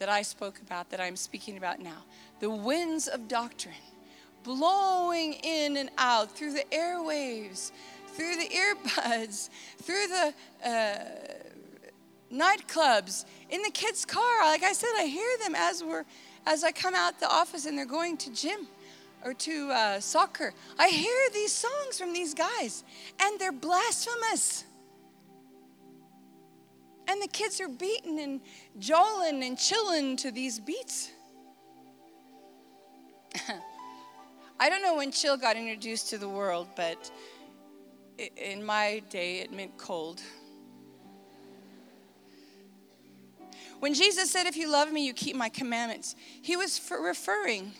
that 0.00 0.08
I 0.08 0.22
spoke 0.22 0.60
about, 0.60 0.90
that 0.90 1.00
I'm 1.00 1.14
speaking 1.14 1.56
about 1.56 1.78
now. 1.78 2.04
The 2.40 2.50
winds 2.50 3.06
of 3.06 3.28
doctrine 3.28 3.74
blowing 4.42 5.34
in 5.34 5.76
and 5.76 5.90
out 5.98 6.34
through 6.34 6.54
the 6.54 6.64
airwaves, 6.72 7.70
through 8.08 8.36
the 8.36 8.48
earbuds, 8.48 9.50
through 9.82 10.06
the 10.08 10.34
uh, 10.68 10.94
nightclubs, 12.32 13.26
in 13.50 13.60
the 13.62 13.70
kids' 13.70 14.04
car. 14.06 14.44
Like 14.46 14.62
I 14.62 14.72
said, 14.72 14.90
I 14.96 15.04
hear 15.04 15.36
them 15.44 15.54
as 15.54 15.84
we're 15.84 16.04
as 16.46 16.64
I 16.64 16.72
come 16.72 16.94
out 16.94 17.20
the 17.20 17.30
office 17.30 17.66
and 17.66 17.76
they're 17.76 17.84
going 17.84 18.16
to 18.16 18.32
gym 18.32 18.66
or 19.22 19.34
to 19.34 19.70
uh, 19.70 20.00
soccer. 20.00 20.54
I 20.78 20.88
hear 20.88 21.28
these 21.34 21.52
songs 21.52 21.98
from 21.98 22.14
these 22.14 22.32
guys, 22.32 22.84
and 23.20 23.38
they're 23.38 23.52
blasphemous. 23.52 24.64
And 27.10 27.20
the 27.20 27.26
kids 27.26 27.60
are 27.60 27.68
beating 27.68 28.20
and 28.20 28.40
joling 28.78 29.44
and 29.44 29.58
chilling 29.58 30.16
to 30.18 30.30
these 30.30 30.60
beats. 30.60 31.10
I 34.60 34.70
don't 34.70 34.80
know 34.80 34.94
when 34.94 35.10
chill 35.10 35.36
got 35.36 35.56
introduced 35.56 36.10
to 36.10 36.18
the 36.18 36.28
world, 36.28 36.68
but 36.76 37.10
in 38.36 38.64
my 38.64 39.02
day 39.10 39.40
it 39.40 39.52
meant 39.52 39.76
cold. 39.76 40.22
When 43.80 43.92
Jesus 43.92 44.30
said, 44.30 44.46
If 44.46 44.56
you 44.56 44.70
love 44.70 44.92
me, 44.92 45.04
you 45.04 45.12
keep 45.12 45.34
my 45.34 45.48
commandments, 45.48 46.14
he 46.42 46.56
was 46.56 46.80
referring 46.90 47.72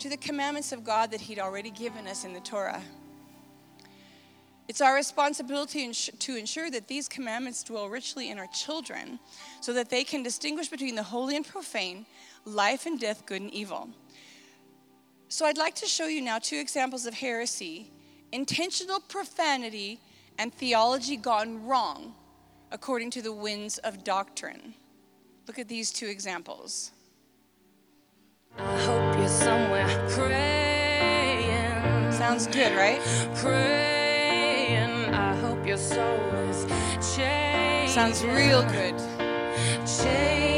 to 0.00 0.08
the 0.08 0.16
commandments 0.16 0.72
of 0.72 0.82
God 0.82 1.12
that 1.12 1.20
he'd 1.20 1.38
already 1.38 1.70
given 1.70 2.08
us 2.08 2.24
in 2.24 2.32
the 2.32 2.40
Torah. 2.40 2.82
It's 4.66 4.80
our 4.80 4.94
responsibility 4.94 5.92
to 5.92 6.36
ensure 6.36 6.70
that 6.70 6.88
these 6.88 7.06
commandments 7.06 7.62
dwell 7.62 7.88
richly 7.88 8.30
in 8.30 8.38
our 8.38 8.46
children 8.46 9.18
so 9.60 9.72
that 9.74 9.90
they 9.90 10.04
can 10.04 10.22
distinguish 10.22 10.68
between 10.68 10.94
the 10.94 11.02
holy 11.02 11.36
and 11.36 11.46
profane, 11.46 12.06
life 12.44 12.86
and 12.86 12.98
death, 12.98 13.26
good 13.26 13.42
and 13.42 13.52
evil. 13.52 13.90
So 15.28 15.44
I'd 15.44 15.58
like 15.58 15.74
to 15.76 15.86
show 15.86 16.06
you 16.06 16.22
now 16.22 16.38
two 16.38 16.58
examples 16.58 17.06
of 17.06 17.14
heresy 17.14 17.90
intentional 18.32 18.98
profanity 18.98 20.00
and 20.38 20.52
theology 20.52 21.16
gone 21.16 21.64
wrong 21.64 22.12
according 22.72 23.08
to 23.08 23.22
the 23.22 23.32
winds 23.32 23.78
of 23.78 24.02
doctrine. 24.02 24.74
Look 25.46 25.58
at 25.58 25.68
these 25.68 25.92
two 25.92 26.06
examples. 26.06 26.90
I 28.58 28.78
hope 28.80 29.16
you're 29.16 29.28
somewhere 29.28 30.08
praying. 30.10 32.12
Sounds 32.12 32.48
good, 32.48 32.74
right? 32.76 33.00
Praying. 33.36 34.03
Sounds 37.88 38.22
real 38.22 38.62
good. 38.64 38.94
Changing. 39.86 40.53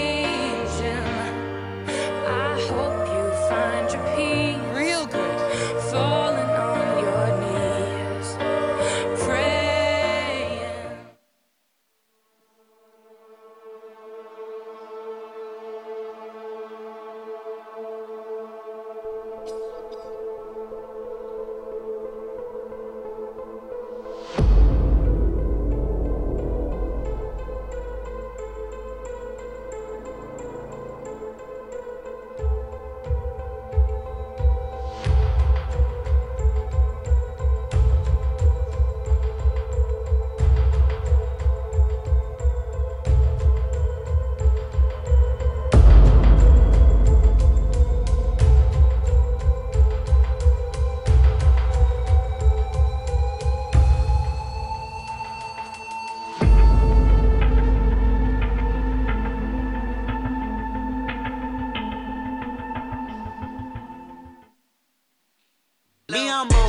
Be 66.09 66.29
humble. 66.29 66.69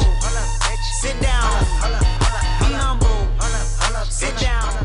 Sit 1.00 1.22
down. 1.22 1.64
Be 2.60 2.74
humble. 2.74 3.28
Sit 4.10 4.36
down. 4.38 4.77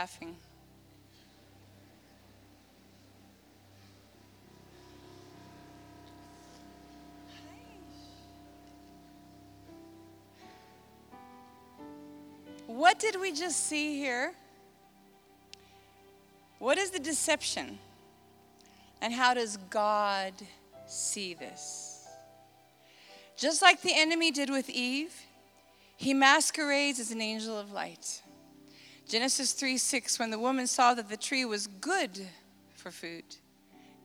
Laughing. 0.00 0.34
What 12.66 12.98
did 12.98 13.20
we 13.20 13.30
just 13.32 13.66
see 13.66 13.98
here? 13.98 14.32
What 16.58 16.78
is 16.78 16.90
the 16.90 16.98
deception? 16.98 17.78
And 19.02 19.12
how 19.12 19.34
does 19.34 19.58
God 19.68 20.32
see 20.86 21.34
this? 21.34 22.08
Just 23.36 23.60
like 23.60 23.82
the 23.82 23.92
enemy 23.94 24.30
did 24.30 24.48
with 24.48 24.70
Eve, 24.70 25.12
he 25.98 26.14
masquerades 26.14 26.98
as 26.98 27.10
an 27.10 27.20
angel 27.20 27.58
of 27.58 27.70
light. 27.70 28.22
Genesis 29.10 29.54
3 29.54 29.76
6, 29.76 30.20
when 30.20 30.30
the 30.30 30.38
woman 30.38 30.68
saw 30.68 30.94
that 30.94 31.08
the 31.08 31.16
tree 31.16 31.44
was 31.44 31.66
good 31.66 32.28
for 32.76 32.92
food, 32.92 33.24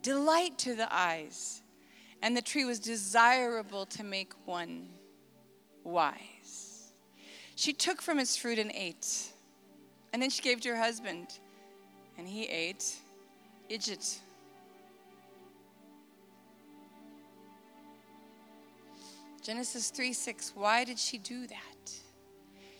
delight 0.01 0.57
to 0.57 0.73
the 0.73 0.91
eyes, 0.91 1.61
and 2.23 2.35
the 2.35 2.41
tree 2.41 2.65
was 2.65 2.79
desirable 2.79 3.85
to 3.85 4.03
make 4.03 4.33
one 4.45 4.89
wise. 5.83 6.91
She 7.55 7.71
took 7.71 8.01
from 8.01 8.17
its 8.17 8.35
fruit 8.35 8.57
and 8.57 8.71
ate. 8.73 9.31
And 10.11 10.19
then 10.19 10.31
she 10.31 10.41
gave 10.41 10.59
to 10.61 10.69
her 10.69 10.75
husband, 10.75 11.27
and 12.17 12.27
he 12.27 12.45
ate. 12.45 12.95
Idjit. 13.69 14.17
Genesis 19.43 19.91
3 19.91 20.13
6, 20.13 20.53
why 20.55 20.83
did 20.83 20.97
she 20.97 21.19
do 21.19 21.45
that? 21.45 21.74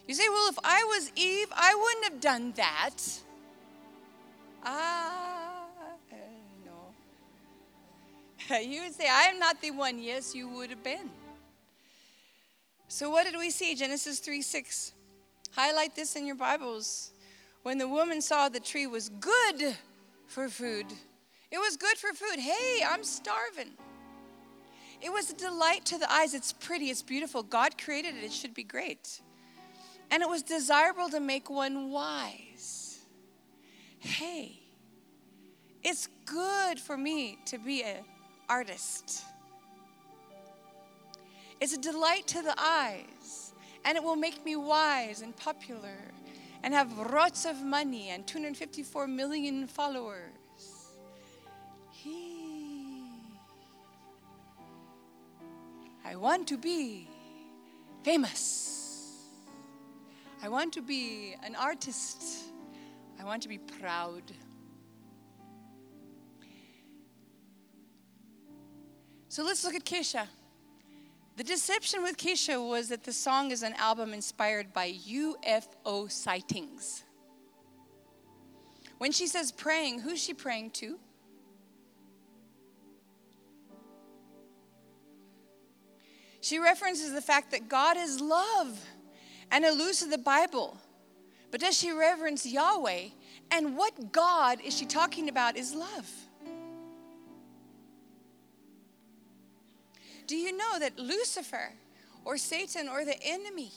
You 0.07 0.13
say, 0.13 0.29
well, 0.29 0.49
if 0.49 0.59
I 0.63 0.83
was 0.83 1.11
Eve, 1.15 1.47
I 1.51 1.75
wouldn't 1.75 2.05
have 2.05 2.21
done 2.21 2.53
that. 2.57 2.95
Ah, 4.63 5.65
no. 6.65 8.55
You 8.59 8.83
would 8.83 8.93
say, 8.93 9.07
I 9.09 9.23
am 9.23 9.39
not 9.39 9.61
the 9.61 9.71
one. 9.71 9.97
Yes, 9.97 10.35
you 10.35 10.47
would 10.49 10.69
have 10.69 10.83
been. 10.83 11.09
So, 12.87 13.09
what 13.09 13.25
did 13.25 13.35
we 13.37 13.49
see? 13.49 13.73
Genesis 13.73 14.19
3 14.19 14.41
6. 14.41 14.93
Highlight 15.55 15.95
this 15.95 16.15
in 16.15 16.25
your 16.25 16.35
Bibles. 16.35 17.11
When 17.63 17.79
the 17.79 17.87
woman 17.87 18.21
saw 18.21 18.47
the 18.47 18.59
tree 18.59 18.85
was 18.85 19.09
good 19.09 19.75
for 20.27 20.49
food, 20.49 20.85
it 21.49 21.57
was 21.57 21.77
good 21.77 21.97
for 21.97 22.13
food. 22.13 22.39
Hey, 22.39 22.83
I'm 22.85 23.03
starving. 23.03 23.71
It 25.01 25.11
was 25.11 25.31
a 25.31 25.35
delight 25.35 25.83
to 25.85 25.97
the 25.97 26.11
eyes. 26.11 26.33
It's 26.33 26.53
pretty, 26.53 26.91
it's 26.91 27.01
beautiful. 27.01 27.41
God 27.41 27.77
created 27.77 28.15
it, 28.15 28.23
it 28.23 28.31
should 28.31 28.53
be 28.53 28.63
great. 28.63 29.21
And 30.11 30.21
it 30.21 30.29
was 30.29 30.43
desirable 30.43 31.09
to 31.09 31.19
make 31.19 31.49
one 31.49 31.91
wise. 31.91 32.99
Hey, 33.99 34.59
it's 35.83 36.07
good 36.25 36.79
for 36.79 36.97
me 36.97 37.37
to 37.45 37.57
be 37.57 37.83
an 37.83 38.03
artist. 38.47 39.23
It's 41.59 41.73
a 41.73 41.77
delight 41.77 42.27
to 42.27 42.41
the 42.41 42.53
eyes, 42.57 43.53
and 43.83 43.97
it 43.97 44.03
will 44.03 44.15
make 44.15 44.45
me 44.45 44.55
wise 44.55 45.21
and 45.21 45.35
popular 45.35 45.97
and 46.63 46.73
have 46.73 46.97
lots 46.97 47.45
of 47.45 47.63
money 47.63 48.09
and 48.09 48.25
254 48.25 49.07
million 49.07 49.67
followers. 49.67 50.31
He. 51.91 53.07
I 56.03 56.15
want 56.15 56.47
to 56.47 56.57
be 56.57 57.07
famous. 58.03 58.74
I 60.43 60.49
want 60.49 60.73
to 60.73 60.81
be 60.81 61.36
an 61.43 61.55
artist. 61.55 62.23
I 63.19 63.23
want 63.23 63.41
to 63.43 63.49
be 63.49 63.57
proud. 63.57 64.23
So 69.29 69.43
let's 69.43 69.63
look 69.63 69.75
at 69.75 69.83
Kesha. 69.83 70.27
The 71.38 71.43
deception 71.43 72.03
with 72.03 72.17
Kesha 72.17 72.65
was 72.65 72.89
that 72.89 73.03
the 73.03 73.11
song 73.11 73.51
is 73.51 73.63
an 73.63 73.73
album 73.73 74.13
inspired 74.13 74.71
by 74.71 74.93
UFO 74.93 76.09
sightings. 76.09 77.03
When 78.97 79.11
she 79.11 79.27
says 79.27 79.51
praying, 79.51 79.99
who's 79.99 80.21
she 80.21 80.33
praying 80.33 80.71
to? 80.71 80.97
She 86.39 86.59
references 86.59 87.11
the 87.11 87.21
fact 87.21 87.51
that 87.51 87.67
God 87.67 87.97
is 87.97 88.21
love 88.21 88.79
and 89.51 89.65
alludes 89.65 89.99
to 89.99 90.05
the 90.07 90.17
Bible. 90.17 90.77
But 91.51 91.61
does 91.61 91.77
she 91.77 91.91
reverence 91.91 92.45
Yahweh? 92.45 93.09
And 93.51 93.77
what 93.77 94.11
God 94.11 94.59
is 94.63 94.75
she 94.77 94.85
talking 94.85 95.29
about 95.29 95.55
is 95.55 95.73
love? 95.73 96.11
Do 100.27 100.35
you 100.35 100.57
know 100.57 100.79
that 100.79 100.97
Lucifer 100.97 101.71
or 102.23 102.37
Satan 102.37 102.89
or 102.89 103.05
the 103.05 103.21
enemy 103.23 103.71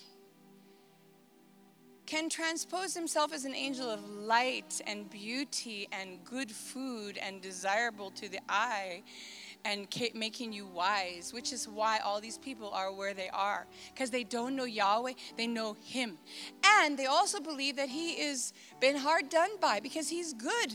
can 2.06 2.30
transpose 2.30 2.94
himself 2.94 3.34
as 3.34 3.44
an 3.44 3.54
angel 3.54 3.90
of 3.90 4.02
light 4.08 4.80
and 4.86 5.10
beauty 5.10 5.86
and 5.92 6.24
good 6.24 6.50
food 6.50 7.18
and 7.18 7.42
desirable 7.42 8.10
to 8.12 8.30
the 8.30 8.40
eye 8.48 9.02
and 9.64 9.86
making 10.14 10.52
you 10.52 10.66
wise, 10.66 11.32
which 11.32 11.52
is 11.52 11.68
why 11.68 11.98
all 11.98 12.20
these 12.20 12.38
people 12.38 12.70
are 12.70 12.92
where 12.92 13.14
they 13.14 13.28
are. 13.30 13.66
Because 13.92 14.10
they 14.10 14.24
don't 14.24 14.56
know 14.56 14.64
Yahweh, 14.64 15.12
they 15.36 15.46
know 15.46 15.76
Him. 15.84 16.18
And 16.64 16.98
they 16.98 17.06
also 17.06 17.40
believe 17.40 17.76
that 17.76 17.88
He 17.88 18.12
is 18.12 18.52
been 18.80 18.96
hard 18.96 19.28
done 19.28 19.50
by 19.60 19.80
because 19.80 20.08
He's 20.08 20.32
good. 20.32 20.74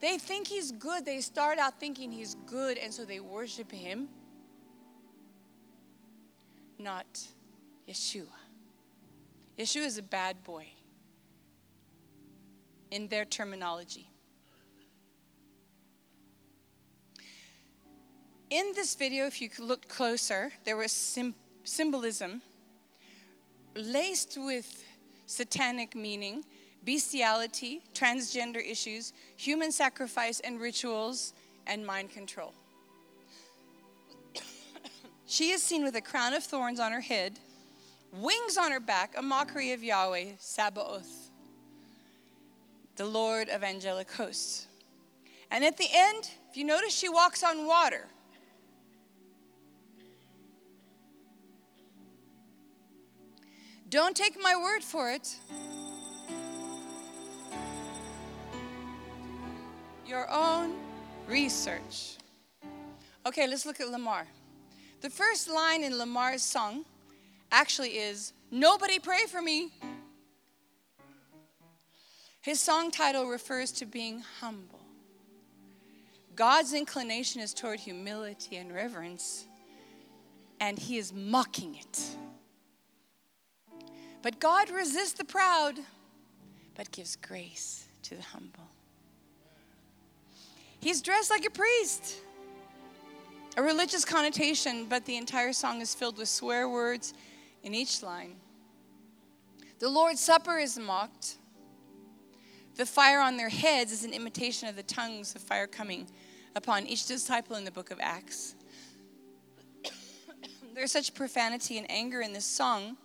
They 0.00 0.18
think 0.18 0.48
He's 0.48 0.72
good. 0.72 1.04
They 1.04 1.20
start 1.20 1.58
out 1.58 1.78
thinking 1.78 2.10
He's 2.10 2.36
good, 2.46 2.78
and 2.78 2.92
so 2.92 3.04
they 3.04 3.20
worship 3.20 3.70
Him, 3.70 4.08
not 6.78 7.06
Yeshua. 7.88 8.26
Yeshua 9.58 9.84
is 9.84 9.98
a 9.98 10.02
bad 10.02 10.42
boy 10.42 10.66
in 12.90 13.08
their 13.08 13.24
terminology. 13.24 14.08
In 18.50 18.72
this 18.74 18.94
video, 18.94 19.26
if 19.26 19.40
you 19.40 19.48
look 19.58 19.88
closer, 19.88 20.52
there 20.64 20.76
was 20.76 20.92
symbolism 21.64 22.42
laced 23.74 24.38
with 24.38 24.84
satanic 25.26 25.96
meaning, 25.96 26.44
bestiality, 26.84 27.82
transgender 27.94 28.64
issues, 28.64 29.12
human 29.36 29.72
sacrifice 29.72 30.40
and 30.40 30.60
rituals, 30.60 31.32
and 31.66 31.84
mind 31.84 32.10
control. 32.10 32.52
she 35.26 35.50
is 35.50 35.62
seen 35.62 35.82
with 35.82 35.96
a 35.96 36.00
crown 36.00 36.34
of 36.34 36.44
thorns 36.44 36.78
on 36.78 36.92
her 36.92 37.00
head 37.00 37.38
wings 38.20 38.56
on 38.56 38.70
her 38.70 38.80
back, 38.80 39.14
a 39.16 39.22
mockery 39.22 39.72
of 39.72 39.82
Yahweh, 39.82 40.32
Sabaoth, 40.38 41.30
the 42.96 43.04
Lord 43.04 43.48
of 43.48 43.64
angelic 43.64 44.12
hosts. 44.12 44.66
And 45.50 45.64
at 45.64 45.76
the 45.76 45.88
end, 45.92 46.30
if 46.50 46.56
you 46.56 46.64
notice, 46.64 46.94
she 46.94 47.08
walks 47.08 47.42
on 47.42 47.66
water. 47.66 48.06
Don't 53.94 54.16
take 54.16 54.36
my 54.42 54.56
word 54.56 54.82
for 54.82 55.12
it. 55.12 55.36
Your 60.04 60.28
own 60.28 60.74
research. 61.28 62.16
Okay, 63.24 63.46
let's 63.46 63.64
look 63.64 63.80
at 63.80 63.88
Lamar. 63.88 64.26
The 65.00 65.10
first 65.10 65.48
line 65.48 65.84
in 65.84 65.96
Lamar's 65.96 66.42
song 66.42 66.84
actually 67.52 67.90
is 67.90 68.32
Nobody 68.50 68.98
pray 68.98 69.26
for 69.28 69.40
me. 69.40 69.70
His 72.40 72.60
song 72.60 72.90
title 72.90 73.26
refers 73.26 73.70
to 73.74 73.86
being 73.86 74.24
humble. 74.40 74.80
God's 76.34 76.74
inclination 76.74 77.40
is 77.40 77.54
toward 77.54 77.78
humility 77.78 78.56
and 78.56 78.74
reverence, 78.74 79.46
and 80.58 80.80
he 80.80 80.98
is 80.98 81.12
mocking 81.12 81.76
it. 81.76 82.16
But 84.24 84.40
God 84.40 84.70
resists 84.70 85.12
the 85.12 85.24
proud, 85.24 85.74
but 86.76 86.90
gives 86.90 87.14
grace 87.14 87.84
to 88.04 88.14
the 88.14 88.22
humble. 88.22 88.70
He's 90.80 91.02
dressed 91.02 91.28
like 91.28 91.44
a 91.44 91.50
priest. 91.50 92.20
A 93.58 93.62
religious 93.62 94.02
connotation, 94.02 94.86
but 94.86 95.04
the 95.04 95.18
entire 95.18 95.52
song 95.52 95.82
is 95.82 95.94
filled 95.94 96.16
with 96.16 96.30
swear 96.30 96.70
words 96.70 97.12
in 97.64 97.74
each 97.74 98.02
line. 98.02 98.36
The 99.78 99.90
Lord's 99.90 100.20
Supper 100.20 100.56
is 100.56 100.78
mocked. 100.78 101.36
The 102.76 102.86
fire 102.86 103.20
on 103.20 103.36
their 103.36 103.50
heads 103.50 103.92
is 103.92 104.04
an 104.04 104.14
imitation 104.14 104.70
of 104.70 104.76
the 104.76 104.82
tongues 104.84 105.34
of 105.34 105.42
fire 105.42 105.66
coming 105.66 106.08
upon 106.56 106.86
each 106.86 107.04
disciple 107.04 107.56
in 107.56 107.64
the 107.64 107.70
book 107.70 107.90
of 107.90 108.00
Acts. 108.00 108.54
There's 110.74 110.92
such 110.92 111.12
profanity 111.12 111.76
and 111.76 111.86
anger 111.90 112.22
in 112.22 112.32
this 112.32 112.46
song, 112.46 112.96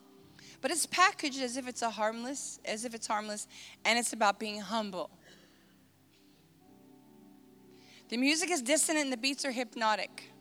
but 0.62 0.72
it's 0.72 0.86
packaged 0.86 1.42
as 1.42 1.58
if 1.58 1.68
it's 1.68 1.82
a 1.82 1.90
harmless, 1.90 2.60
as 2.66 2.86
if 2.86 2.94
it's 2.94 3.08
harmless, 3.08 3.48
and 3.86 3.98
it's 3.98 4.14
about 4.14 4.40
being 4.40 4.60
humble. 4.60 5.10
The 8.10 8.18
music 8.18 8.50
is 8.50 8.62
dissonant 8.62 9.06
and 9.06 9.14
the 9.14 9.18
beats 9.18 9.46
are 9.46 9.52
hypnotic. 9.52 10.32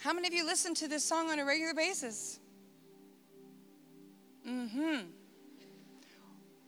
How 0.00 0.12
many 0.12 0.28
of 0.28 0.34
you 0.34 0.46
listen 0.46 0.74
to 0.74 0.88
this 0.88 1.04
song 1.04 1.30
on 1.30 1.38
a 1.38 1.44
regular 1.44 1.74
basis? 1.74 2.40
Mm-hmm. 4.48 5.06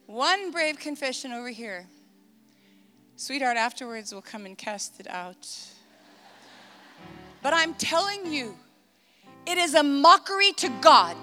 One 0.07 0.51
brave 0.51 0.79
confession 0.79 1.33
over 1.33 1.49
here. 1.49 1.87
Sweetheart, 3.17 3.57
afterwards 3.57 4.13
we'll 4.13 4.23
come 4.23 4.45
and 4.45 4.59
cast 4.59 5.01
it 5.01 5.09
out. 5.09 5.49
But 7.43 7.55
I'm 7.55 7.75
telling 7.75 8.33
you, 8.33 8.57
it 9.47 9.59
is 9.59 9.75
a 9.75 9.83
mockery 9.83 10.53
to 10.53 10.69
God. 10.81 11.17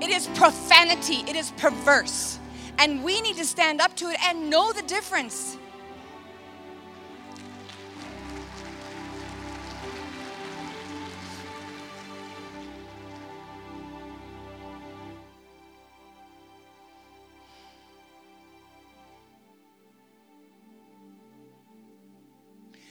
It 0.00 0.10
is 0.10 0.28
profanity. 0.34 1.24
It 1.28 1.36
is 1.36 1.50
perverse. 1.52 2.38
And 2.78 3.02
we 3.04 3.20
need 3.20 3.36
to 3.36 3.44
stand 3.44 3.80
up 3.80 3.94
to 3.96 4.10
it 4.10 4.18
and 4.24 4.50
know 4.50 4.72
the 4.72 4.82
difference. 4.82 5.56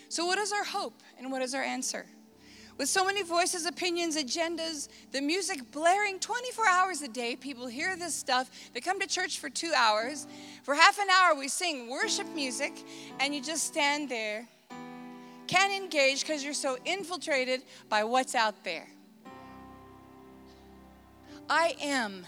So, 0.10 0.28
what 0.28 0.38
is 0.38 0.54
our 0.54 0.64
hope 0.64 1.02
and 1.18 1.32
what 1.32 1.42
is 1.42 1.56
our 1.56 1.64
answer? 1.64 2.06
With 2.78 2.90
so 2.90 3.06
many 3.06 3.22
voices, 3.22 3.66
opinions, 3.66 4.18
agendas, 4.18 4.90
the 5.12 5.22
music 5.22 5.72
blaring 5.72 6.20
24 6.20 6.68
hours 6.68 7.02
a 7.02 7.08
day, 7.08 7.36
people 7.36 7.68
hear 7.68 7.96
this 7.96 8.16
stuff. 8.16 8.50
They 8.74 8.82
come 8.82 9.00
to 9.00 9.08
church 9.08 9.40
for 9.40 9.50
two 9.50 9.72
hours. 9.76 10.26
For 10.64 10.74
half 10.74 10.98
an 10.98 11.08
hour, 11.10 11.36
we 11.38 11.48
sing 11.48 11.90
worship 11.90 12.28
music, 12.34 12.74
and 13.20 13.34
you 13.34 13.42
just 13.42 13.66
stand 13.66 14.10
there. 14.10 14.48
Can't 15.46 15.74
engage 15.74 16.22
because 16.22 16.44
you're 16.44 16.54
so 16.54 16.78
infiltrated 16.86 17.62
by 17.90 18.04
what's 18.04 18.34
out 18.34 18.64
there. 18.64 18.88
I 21.50 21.76
am. 21.82 22.26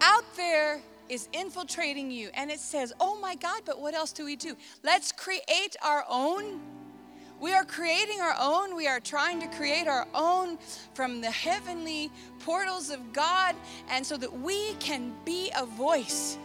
Out 0.00 0.24
there 0.36 0.80
is 1.08 1.28
infiltrating 1.32 2.10
you. 2.10 2.30
And 2.34 2.50
it 2.50 2.60
says, 2.60 2.92
oh 3.00 3.18
my 3.20 3.34
God, 3.34 3.62
but 3.66 3.80
what 3.80 3.94
else 3.94 4.12
do 4.12 4.24
we 4.24 4.36
do? 4.36 4.56
Let's 4.82 5.12
create 5.12 5.76
our 5.82 6.04
own. 6.08 6.60
We 7.44 7.52
are 7.52 7.66
creating 7.66 8.22
our 8.22 8.34
own. 8.40 8.74
We 8.74 8.88
are 8.88 9.00
trying 9.00 9.38
to 9.40 9.46
create 9.48 9.86
our 9.86 10.06
own 10.14 10.56
from 10.94 11.20
the 11.20 11.30
heavenly 11.30 12.10
portals 12.38 12.88
of 12.88 13.12
God, 13.12 13.54
and 13.90 14.06
so 14.06 14.16
that 14.16 14.32
we 14.40 14.72
can 14.76 15.12
be 15.26 15.52
a 15.54 15.66
voice 15.66 16.38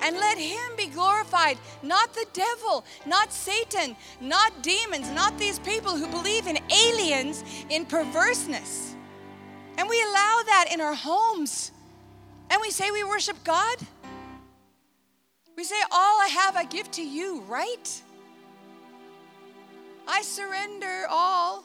and 0.00 0.16
let 0.16 0.38
Him 0.38 0.74
be 0.74 0.86
glorified, 0.86 1.58
not 1.82 2.14
the 2.14 2.24
devil, 2.32 2.86
not 3.04 3.34
Satan, 3.34 3.96
not 4.18 4.62
demons, 4.62 5.10
not 5.10 5.38
these 5.38 5.58
people 5.58 5.94
who 5.94 6.06
believe 6.06 6.46
in 6.46 6.58
aliens, 6.72 7.44
in 7.68 7.84
perverseness. 7.84 8.94
And 9.76 9.86
we 9.90 10.00
allow 10.00 10.40
that 10.46 10.68
in 10.72 10.80
our 10.80 10.94
homes. 10.94 11.70
And 12.48 12.62
we 12.62 12.70
say 12.70 12.90
we 12.90 13.04
worship 13.04 13.36
God. 13.44 13.76
We 15.54 15.64
say, 15.64 15.76
All 15.92 16.18
I 16.22 16.28
have 16.28 16.56
I 16.56 16.64
give 16.64 16.90
to 16.92 17.06
you, 17.06 17.42
right? 17.42 18.02
I 20.06 20.22
surrender 20.22 21.06
all 21.08 21.64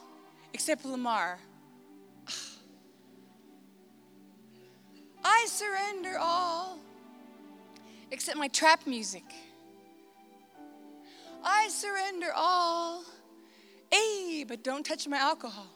except 0.53 0.83
Lamar. 0.85 1.39
I 5.23 5.45
surrender 5.47 6.17
all 6.19 6.79
except 8.11 8.37
my 8.37 8.47
trap 8.47 8.87
music. 8.87 9.23
I 11.43 11.69
surrender 11.69 12.31
all. 12.35 13.03
Hey, 13.91 14.45
but 14.47 14.63
don't 14.63 14.85
touch 14.85 15.07
my 15.07 15.17
alcohol. 15.17 15.67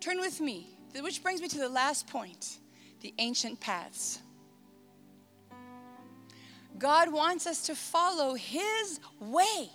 Turn 0.00 0.20
with 0.20 0.40
me, 0.40 0.68
which 1.00 1.22
brings 1.22 1.40
me 1.42 1.48
to 1.48 1.58
the 1.58 1.68
last 1.68 2.06
point 2.06 2.58
the 3.00 3.12
ancient 3.18 3.58
paths. 3.60 4.20
God 6.78 7.12
wants 7.12 7.46
us 7.46 7.66
to 7.66 7.74
follow 7.74 8.34
His 8.34 9.00
way. 9.20 9.70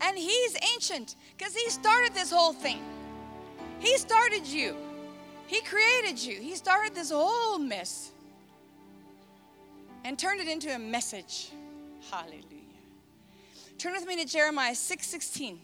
And 0.00 0.16
He's 0.16 0.56
ancient 0.74 1.16
because 1.36 1.54
He 1.54 1.68
started 1.70 2.14
this 2.14 2.30
whole 2.30 2.52
thing. 2.52 2.82
He 3.78 3.96
started 3.98 4.46
you, 4.46 4.76
He 5.46 5.60
created 5.62 6.18
you, 6.22 6.40
He 6.40 6.54
started 6.54 6.94
this 6.94 7.10
whole 7.10 7.58
mess 7.58 8.12
and 10.04 10.18
turned 10.18 10.40
it 10.40 10.48
into 10.48 10.74
a 10.74 10.78
message. 10.78 11.50
Hallelujah. 12.10 12.44
Turn 13.78 13.92
with 13.92 14.06
me 14.06 14.16
to 14.16 14.24
Jeremiah 14.24 14.74
6 14.74 15.06
16. 15.06 15.58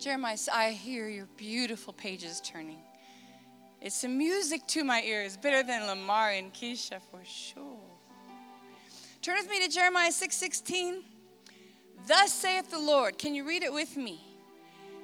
Jeremiah, 0.00 0.38
I 0.50 0.70
hear 0.70 1.08
your 1.08 1.26
beautiful 1.36 1.92
pages 1.92 2.40
turning. 2.40 2.78
It's 3.82 3.96
some 3.96 4.16
music 4.16 4.66
to 4.68 4.82
my 4.82 5.02
ears, 5.02 5.36
better 5.36 5.62
than 5.62 5.86
Lamar 5.86 6.30
and 6.30 6.54
Kesha 6.54 7.00
for 7.10 7.20
sure. 7.22 7.84
Turn 9.20 9.36
with 9.36 9.50
me 9.50 9.60
to 9.60 9.68
Jeremiah 9.68 10.10
6:16. 10.10 11.04
Thus 12.06 12.32
saith 12.32 12.70
the 12.70 12.78
Lord. 12.78 13.18
Can 13.18 13.34
you 13.34 13.44
read 13.44 13.62
it 13.62 13.74
with 13.74 13.98
me? 13.98 14.24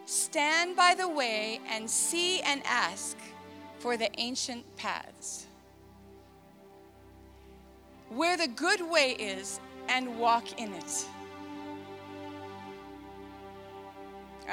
Stand 0.07 0.77
by 0.77 0.95
the 0.95 1.09
way 1.09 1.61
and 1.67 1.91
see 1.91 2.41
and 2.41 2.63
ask 2.65 3.19
for 3.79 3.99
the 3.99 4.09
ancient 4.19 4.65
paths. 4.77 5.47
Where 8.09 8.39
the 8.39 8.49
good 8.49 8.81
way 8.81 9.13
is 9.13 9.61
and 9.89 10.19
walk 10.19 10.59
in 10.59 10.73
it. 10.73 11.07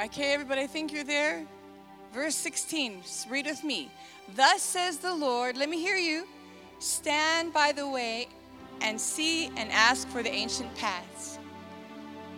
Okay, 0.02 0.32
everybody, 0.32 0.62
I 0.62 0.66
think 0.66 0.92
you're 0.92 1.04
there. 1.04 1.46
Verse 2.12 2.34
16, 2.34 3.02
read 3.30 3.46
with 3.46 3.62
me. 3.62 3.92
Thus 4.34 4.60
says 4.60 4.98
the 4.98 5.14
Lord, 5.14 5.56
let 5.56 5.68
me 5.68 5.80
hear 5.80 5.94
you. 5.94 6.26
Stand 6.80 7.52
by 7.52 7.70
the 7.70 7.88
way 7.88 8.26
and 8.80 9.00
see 9.00 9.46
and 9.56 9.70
ask 9.70 10.08
for 10.08 10.24
the 10.24 10.32
ancient 10.32 10.74
paths, 10.74 11.38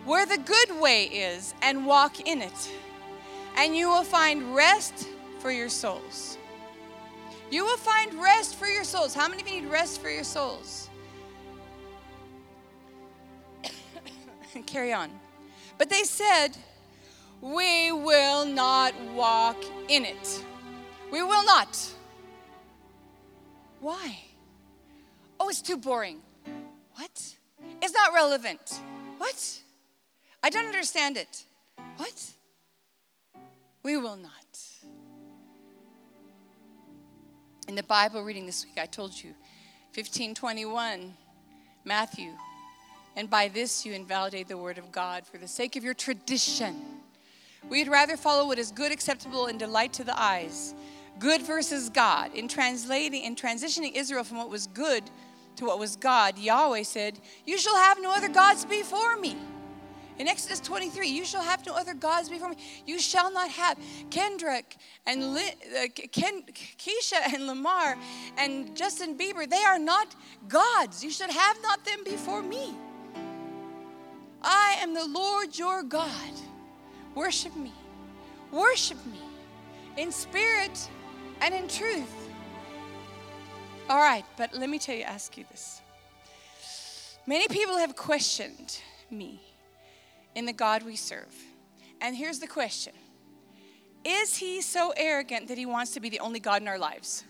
where 0.05 0.27
the 0.27 0.37
good 0.37 0.79
way 0.79 1.05
is, 1.05 1.55
and 1.63 1.87
walk 1.87 2.27
in 2.27 2.43
it. 2.43 2.71
And 3.55 3.75
you 3.75 3.89
will 3.89 4.03
find 4.03 4.55
rest 4.55 5.07
for 5.39 5.49
your 5.49 5.69
souls. 5.69 6.37
You 7.49 7.65
will 7.65 7.77
find 7.77 8.13
rest 8.21 8.55
for 8.55 8.67
your 8.67 8.83
souls. 8.83 9.15
How 9.15 9.27
many 9.27 9.41
of 9.41 9.47
you 9.47 9.61
need 9.61 9.71
rest 9.71 9.99
for 9.99 10.11
your 10.11 10.23
souls? 10.23 10.91
Carry 14.67 14.93
on. 14.93 15.09
But 15.79 15.89
they 15.89 16.03
said, 16.03 16.55
we 17.41 17.91
will 17.91 18.45
not 18.45 18.93
walk 19.13 19.57
in 19.87 20.05
it. 20.05 20.43
We 21.11 21.21
will 21.23 21.45
not. 21.45 21.77
Why? 23.79 24.19
Oh, 25.39 25.49
it's 25.49 25.61
too 25.61 25.77
boring. 25.77 26.19
What? 26.95 27.35
It's 27.81 27.93
not 27.93 28.13
relevant. 28.13 28.81
What? 29.17 29.61
I 30.43 30.49
don't 30.49 30.65
understand 30.65 31.17
it. 31.17 31.43
What? 31.97 32.31
We 33.83 33.97
will 33.97 34.17
not. 34.17 34.31
In 37.67 37.75
the 37.75 37.83
Bible 37.83 38.23
reading 38.23 38.45
this 38.45 38.65
week, 38.65 38.77
I 38.81 38.85
told 38.85 39.11
you 39.11 39.29
1521, 39.93 41.13
Matthew, 41.85 42.31
and 43.15 43.29
by 43.29 43.47
this 43.47 43.85
you 43.85 43.93
invalidate 43.93 44.47
the 44.47 44.57
word 44.57 44.77
of 44.77 44.91
God 44.91 45.25
for 45.27 45.37
the 45.37 45.47
sake 45.47 45.75
of 45.75 45.83
your 45.83 45.93
tradition. 45.93 46.96
We'd 47.69 47.87
rather 47.87 48.15
follow 48.15 48.47
what 48.47 48.59
is 48.59 48.71
good, 48.71 48.91
acceptable, 48.91 49.47
and 49.47 49.59
delight 49.59 49.93
to 49.93 50.03
the 50.03 50.19
eyes. 50.19 50.73
Good 51.19 51.41
versus 51.41 51.89
God. 51.89 52.33
In 52.33 52.47
translating, 52.47 53.23
in 53.23 53.35
transitioning 53.35 53.95
Israel 53.95 54.23
from 54.23 54.37
what 54.37 54.49
was 54.49 54.67
good 54.67 55.03
to 55.57 55.65
what 55.65 55.79
was 55.79 55.95
God, 55.95 56.37
Yahweh 56.37 56.83
said, 56.83 57.19
You 57.45 57.57
shall 57.57 57.75
have 57.75 58.01
no 58.01 58.13
other 58.13 58.29
gods 58.29 58.65
before 58.65 59.17
me. 59.17 59.35
In 60.19 60.27
Exodus 60.27 60.59
23, 60.61 61.07
you 61.07 61.25
shall 61.25 61.43
have 61.43 61.63
no 61.65 61.75
other 61.75 61.93
gods 61.93 62.29
before 62.29 62.49
me. 62.49 62.57
You 62.87 62.97
shall 62.99 63.31
not 63.31 63.51
have 63.51 63.77
Kendrick 64.09 64.77
and 65.05 65.21
uh, 65.23 65.87
Ken, 66.11 66.43
Kesha 66.77 67.33
and 67.33 67.45
Lamar 67.45 67.97
and 68.37 68.75
Justin 68.75 69.15
Bieber. 69.15 69.47
They 69.47 69.63
are 69.63 69.77
not 69.77 70.15
gods. 70.47 71.03
You 71.03 71.11
should 71.11 71.29
have 71.29 71.61
not 71.61 71.85
them 71.85 72.03
before 72.03 72.41
me. 72.41 72.73
I 74.41 74.77
am 74.79 74.95
the 74.95 75.05
Lord 75.05 75.57
your 75.57 75.83
God. 75.83 76.31
Worship 77.17 77.55
me. 77.55 77.73
Worship 78.51 79.03
me 79.07 79.19
in 79.97 80.11
spirit 80.11 80.87
and 81.41 81.51
in 81.51 81.67
truth. 81.67 82.13
All 83.89 83.97
right, 83.97 84.23
but 84.37 84.53
let 84.53 84.69
me 84.69 84.77
tell 84.77 84.93
you, 84.93 85.01
ask 85.01 85.35
you 85.35 85.43
this. 85.49 85.81
Many 87.25 87.47
people 87.47 87.75
have 87.77 87.95
questioned 87.95 88.79
me 89.09 89.41
in 90.35 90.45
the 90.45 90.53
God 90.53 90.83
we 90.83 90.95
serve. 90.95 91.33
And 92.01 92.15
here's 92.15 92.37
the 92.37 92.45
question 92.45 92.93
Is 94.05 94.37
he 94.37 94.61
so 94.61 94.93
arrogant 94.95 95.47
that 95.47 95.57
he 95.57 95.65
wants 95.65 95.95
to 95.95 95.99
be 95.99 96.09
the 96.09 96.19
only 96.19 96.39
God 96.39 96.61
in 96.61 96.67
our 96.67 96.77
lives? 96.77 97.23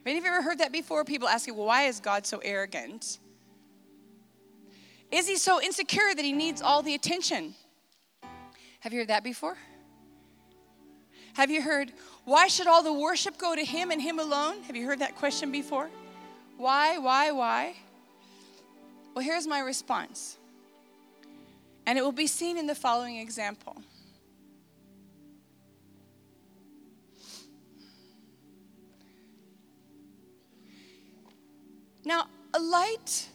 Have 0.00 0.06
any 0.08 0.18
of 0.18 0.24
you 0.24 0.30
ever 0.30 0.42
heard 0.42 0.58
that 0.58 0.72
before? 0.72 1.04
People 1.04 1.26
asking, 1.26 1.56
well, 1.56 1.66
why 1.66 1.84
is 1.84 2.00
God 2.00 2.26
so 2.26 2.38
arrogant? 2.44 3.18
Is 5.10 5.26
he 5.26 5.38
so 5.38 5.62
insecure 5.62 6.14
that 6.14 6.24
he 6.24 6.32
needs 6.32 6.60
all 6.60 6.82
the 6.82 6.94
attention? 6.94 7.54
Have 8.86 8.92
you 8.92 9.00
heard 9.00 9.08
that 9.08 9.24
before? 9.24 9.58
Have 11.34 11.50
you 11.50 11.60
heard, 11.60 11.92
why 12.24 12.46
should 12.46 12.68
all 12.68 12.84
the 12.84 12.92
worship 12.92 13.36
go 13.36 13.56
to 13.56 13.64
Him 13.64 13.90
and 13.90 14.00
Him 14.00 14.20
alone? 14.20 14.62
Have 14.62 14.76
you 14.76 14.86
heard 14.86 15.00
that 15.00 15.16
question 15.16 15.50
before? 15.50 15.90
Why, 16.56 16.96
why, 16.96 17.32
why? 17.32 17.74
Well, 19.12 19.24
here's 19.24 19.44
my 19.44 19.58
response. 19.58 20.38
And 21.84 21.98
it 21.98 22.02
will 22.02 22.12
be 22.12 22.28
seen 22.28 22.56
in 22.56 22.68
the 22.68 22.76
following 22.76 23.16
example. 23.16 23.76
Now, 32.04 32.28
a 32.54 32.60
light 32.60 33.30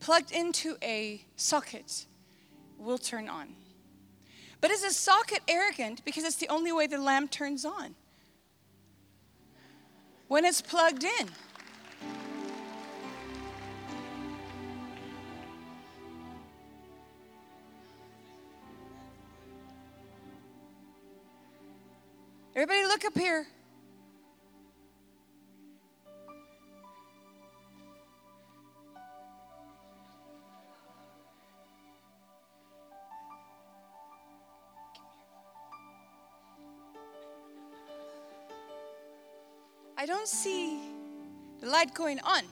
plugged 0.00 0.32
into 0.32 0.78
a 0.82 1.22
socket 1.36 2.06
will 2.82 2.98
turn 2.98 3.28
on. 3.28 3.48
But 4.60 4.70
is 4.70 4.84
a 4.84 4.90
socket 4.90 5.40
arrogant 5.48 6.04
because 6.04 6.24
it's 6.24 6.36
the 6.36 6.48
only 6.48 6.72
way 6.72 6.86
the 6.86 6.98
lamp 6.98 7.30
turns 7.30 7.64
on? 7.64 7.94
When 10.28 10.44
it's 10.44 10.60
plugged 10.60 11.04
in. 11.04 11.28
Everybody, 22.54 22.84
look 22.84 23.04
up 23.04 23.16
here. 23.16 23.46
Don't 40.22 40.28
see 40.28 40.78
the 41.60 41.66
light 41.66 41.92
going 41.94 42.20
on. 42.20 42.44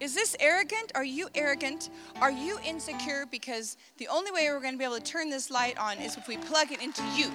Is 0.00 0.12
this 0.12 0.34
arrogant? 0.40 0.90
Are 0.96 1.04
you 1.04 1.28
arrogant? 1.36 1.88
Are 2.20 2.32
you 2.32 2.58
insecure? 2.66 3.26
Because 3.30 3.76
the 3.98 4.08
only 4.08 4.32
way 4.32 4.48
we're 4.50 4.58
going 4.58 4.74
to 4.74 4.78
be 4.78 4.82
able 4.82 4.96
to 4.96 5.00
turn 5.00 5.30
this 5.30 5.52
light 5.52 5.78
on 5.78 5.98
is 5.98 6.16
if 6.16 6.26
we 6.26 6.36
plug 6.36 6.72
it 6.72 6.82
into 6.82 7.04
you. 7.14 7.30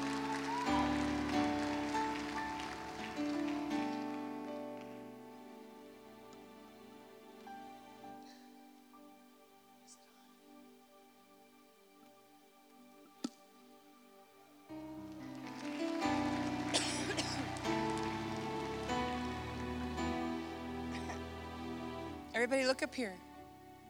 Here. 22.95 23.13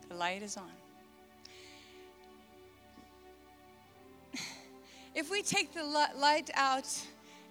The 0.10 0.16
light 0.16 0.42
is 0.42 0.58
on. 0.58 0.72
If 5.14 5.32
we 5.32 5.42
take 5.42 5.74
the 5.74 5.84
light 5.84 6.50
out, 6.56 6.90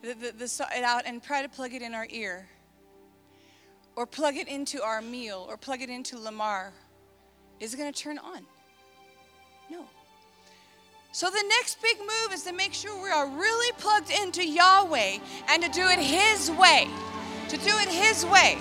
the, 0.03 0.13
the, 0.13 0.33
the, 0.33 0.67
it 0.77 0.85
out 0.85 1.05
and 1.07 1.23
try 1.23 1.41
to 1.41 1.49
plug 1.49 1.73
it 1.73 1.81
in 1.81 1.95
our 1.95 2.07
ear, 2.11 2.47
or 3.97 4.05
plug 4.05 4.37
it 4.37 4.49
into 4.49 4.83
our 4.83 5.01
meal, 5.01 5.47
or 5.49 5.57
plug 5.57 5.81
it 5.81 5.89
into 5.89 6.19
Lamar, 6.19 6.75
is 7.61 7.73
it 7.73 7.79
going 7.79 7.91
to 7.91 7.99
turn 7.99 8.19
on? 8.19 8.45
No. 9.71 9.85
So 11.13 11.31
the 11.31 11.45
next 11.49 11.81
big 11.81 11.99
move 12.01 12.33
is 12.33 12.43
to 12.43 12.53
make 12.53 12.75
sure 12.75 13.01
we 13.03 13.09
are 13.09 13.29
really 13.29 13.73
plugged 13.79 14.11
into 14.11 14.45
Yahweh 14.45 15.19
and 15.49 15.63
to 15.63 15.71
do 15.71 15.87
it 15.89 16.01
His 16.01 16.51
way. 16.51 16.89
To 17.49 17.57
do 17.57 17.71
it 17.79 17.89
His 17.89 18.27
way. 18.27 18.59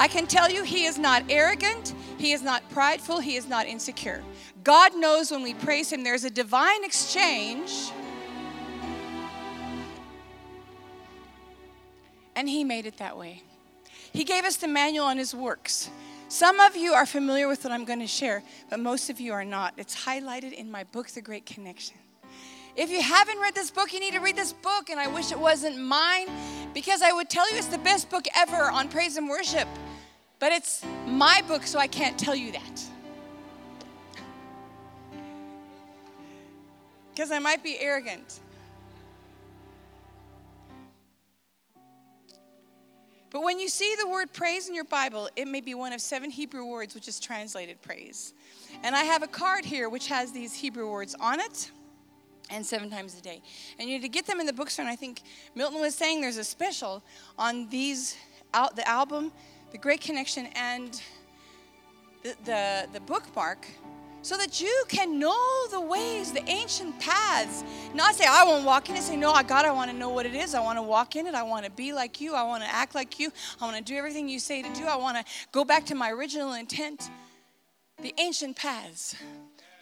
I 0.00 0.08
can 0.08 0.26
tell 0.26 0.50
you, 0.50 0.64
He 0.64 0.86
is 0.86 0.98
not 0.98 1.24
arrogant, 1.28 1.94
He 2.16 2.32
is 2.32 2.40
not 2.40 2.66
prideful, 2.70 3.20
He 3.20 3.36
is 3.36 3.46
not 3.46 3.66
insecure. 3.66 4.22
God 4.64 4.96
knows 4.96 5.30
when 5.30 5.42
we 5.42 5.52
praise 5.52 5.92
Him, 5.92 6.02
there's 6.02 6.24
a 6.24 6.30
divine 6.30 6.84
exchange. 6.84 7.92
And 12.34 12.48
He 12.48 12.64
made 12.64 12.86
it 12.86 12.96
that 12.96 13.18
way. 13.18 13.42
He 14.14 14.24
gave 14.24 14.44
us 14.44 14.56
the 14.56 14.68
manual 14.68 15.04
on 15.04 15.18
His 15.18 15.34
works. 15.34 15.90
Some 16.28 16.60
of 16.60 16.76
you 16.76 16.94
are 16.94 17.04
familiar 17.04 17.46
with 17.46 17.62
what 17.62 17.72
I'm 17.72 17.84
going 17.84 17.98
to 17.98 18.06
share, 18.06 18.42
but 18.70 18.80
most 18.80 19.10
of 19.10 19.20
you 19.20 19.34
are 19.34 19.44
not. 19.44 19.74
It's 19.76 20.06
highlighted 20.06 20.54
in 20.54 20.70
my 20.70 20.84
book, 20.84 21.08
The 21.08 21.20
Great 21.20 21.44
Connection. 21.44 21.98
If 22.74 22.88
you 22.88 23.02
haven't 23.02 23.38
read 23.38 23.54
this 23.54 23.70
book, 23.70 23.92
you 23.92 24.00
need 24.00 24.14
to 24.14 24.20
read 24.20 24.36
this 24.36 24.54
book, 24.54 24.88
and 24.88 24.98
I 24.98 25.08
wish 25.08 25.30
it 25.30 25.38
wasn't 25.38 25.78
mine 25.78 26.28
because 26.72 27.02
I 27.02 27.12
would 27.12 27.28
tell 27.28 27.50
you 27.50 27.58
it's 27.58 27.66
the 27.66 27.76
best 27.78 28.08
book 28.08 28.24
ever 28.34 28.70
on 28.70 28.88
praise 28.88 29.18
and 29.18 29.28
worship. 29.28 29.68
But 30.40 30.52
it's 30.52 30.84
my 31.06 31.42
book, 31.46 31.64
so 31.64 31.78
I 31.78 31.86
can't 31.86 32.18
tell 32.18 32.34
you 32.34 32.50
that. 32.52 32.82
Because 37.14 37.30
I 37.30 37.38
might 37.38 37.62
be 37.62 37.78
arrogant. 37.78 38.40
But 43.30 43.42
when 43.42 43.60
you 43.60 43.68
see 43.68 43.94
the 44.00 44.08
word 44.08 44.32
praise 44.32 44.68
in 44.68 44.74
your 44.74 44.84
Bible, 44.84 45.28
it 45.36 45.46
may 45.46 45.60
be 45.60 45.74
one 45.74 45.92
of 45.92 46.00
seven 46.00 46.30
Hebrew 46.30 46.64
words 46.64 46.94
which 46.94 47.06
is 47.06 47.20
translated 47.20 47.80
praise. 47.82 48.32
And 48.82 48.96
I 48.96 49.04
have 49.04 49.22
a 49.22 49.28
card 49.28 49.64
here 49.64 49.88
which 49.88 50.08
has 50.08 50.32
these 50.32 50.54
Hebrew 50.54 50.90
words 50.90 51.14
on 51.20 51.38
it 51.38 51.70
and 52.48 52.66
seven 52.66 52.90
times 52.90 53.16
a 53.16 53.22
day. 53.22 53.40
And 53.78 53.88
you 53.88 53.96
need 53.96 54.02
to 54.02 54.08
get 54.08 54.26
them 54.26 54.40
in 54.40 54.46
the 54.46 54.52
bookstore. 54.52 54.84
And 54.84 54.90
I 54.90 54.96
think 54.96 55.20
Milton 55.54 55.80
was 55.80 55.94
saying 55.94 56.22
there's 56.22 56.38
a 56.38 56.44
special 56.44 57.04
on 57.38 57.68
these 57.68 58.16
out 58.52 58.74
the 58.74 58.88
album, 58.88 59.30
The 59.72 59.78
Great 59.78 60.00
Connection, 60.00 60.48
and 60.54 61.00
the, 62.22 62.34
the, 62.44 62.88
the 62.92 63.00
bookmark 63.00 63.66
so 64.22 64.36
that 64.36 64.60
you 64.60 64.84
can 64.88 65.18
know 65.18 65.66
the 65.70 65.80
ways, 65.80 66.32
the 66.32 66.46
ancient 66.48 66.98
paths. 67.00 67.64
Not 67.94 68.14
say, 68.14 68.24
I 68.28 68.44
won't 68.44 68.66
walk 68.66 68.90
in 68.90 68.96
it. 68.96 69.02
Say, 69.02 69.16
no, 69.16 69.32
I 69.32 69.42
God, 69.42 69.64
I 69.64 69.70
want 69.70 69.90
to 69.90 69.96
know 69.96 70.10
what 70.10 70.26
it 70.26 70.34
is. 70.34 70.54
I 70.54 70.60
want 70.60 70.78
to 70.78 70.82
walk 70.82 71.16
in 71.16 71.26
it. 71.26 71.34
I 71.34 71.42
want 71.42 71.64
to 71.64 71.70
be 71.70 71.92
like 71.92 72.20
you. 72.20 72.34
I 72.34 72.42
want 72.42 72.62
to 72.62 72.68
act 72.68 72.94
like 72.94 73.18
you. 73.18 73.32
I 73.60 73.64
want 73.64 73.78
to 73.78 73.82
do 73.82 73.96
everything 73.96 74.28
you 74.28 74.38
say 74.38 74.62
to 74.62 74.72
do. 74.74 74.84
I 74.84 74.96
want 74.96 75.16
to 75.16 75.24
go 75.52 75.64
back 75.64 75.86
to 75.86 75.94
my 75.94 76.10
original 76.10 76.52
intent. 76.52 77.10
The 78.02 78.14
ancient 78.18 78.56
paths. 78.56 79.14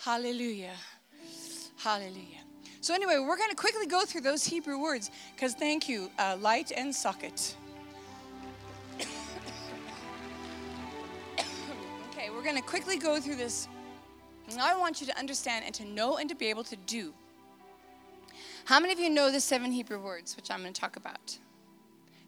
Hallelujah. 0.00 0.74
Hallelujah. 1.76 2.38
So, 2.80 2.94
anyway, 2.94 3.18
we're 3.18 3.36
going 3.36 3.50
to 3.50 3.56
quickly 3.56 3.86
go 3.86 4.04
through 4.04 4.20
those 4.20 4.44
Hebrew 4.44 4.80
words 4.80 5.10
because 5.34 5.54
thank 5.54 5.88
you, 5.88 6.10
uh, 6.18 6.36
light 6.40 6.70
and 6.74 6.94
socket. 6.94 7.56
We're 12.30 12.42
going 12.42 12.56
to 12.56 12.62
quickly 12.62 12.96
go 12.96 13.20
through 13.20 13.36
this 13.36 13.68
and 14.50 14.60
I 14.60 14.76
want 14.76 15.00
you 15.00 15.06
to 15.08 15.18
understand 15.18 15.64
and 15.66 15.74
to 15.74 15.84
know 15.84 16.16
and 16.16 16.28
to 16.30 16.34
be 16.34 16.46
able 16.46 16.64
to 16.64 16.76
do. 16.76 17.12
How 18.64 18.80
many 18.80 18.92
of 18.92 18.98
you 18.98 19.10
know 19.10 19.30
the 19.30 19.40
seven 19.40 19.72
Hebrew 19.72 19.98
words, 19.98 20.36
which 20.36 20.50
I'm 20.50 20.60
going 20.60 20.72
to 20.72 20.80
talk 20.80 20.96
about? 20.96 21.38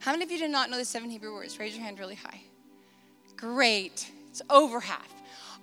How 0.00 0.12
many 0.12 0.24
of 0.24 0.30
you 0.30 0.38
do 0.38 0.48
not 0.48 0.70
know 0.70 0.76
the 0.76 0.84
seven 0.84 1.10
Hebrew 1.10 1.32
words? 1.32 1.58
Raise 1.58 1.74
your 1.74 1.84
hand 1.84 1.98
really 1.98 2.14
high. 2.14 2.40
Great. 3.36 4.10
It's 4.28 4.42
over 4.50 4.80
half. 4.80 5.12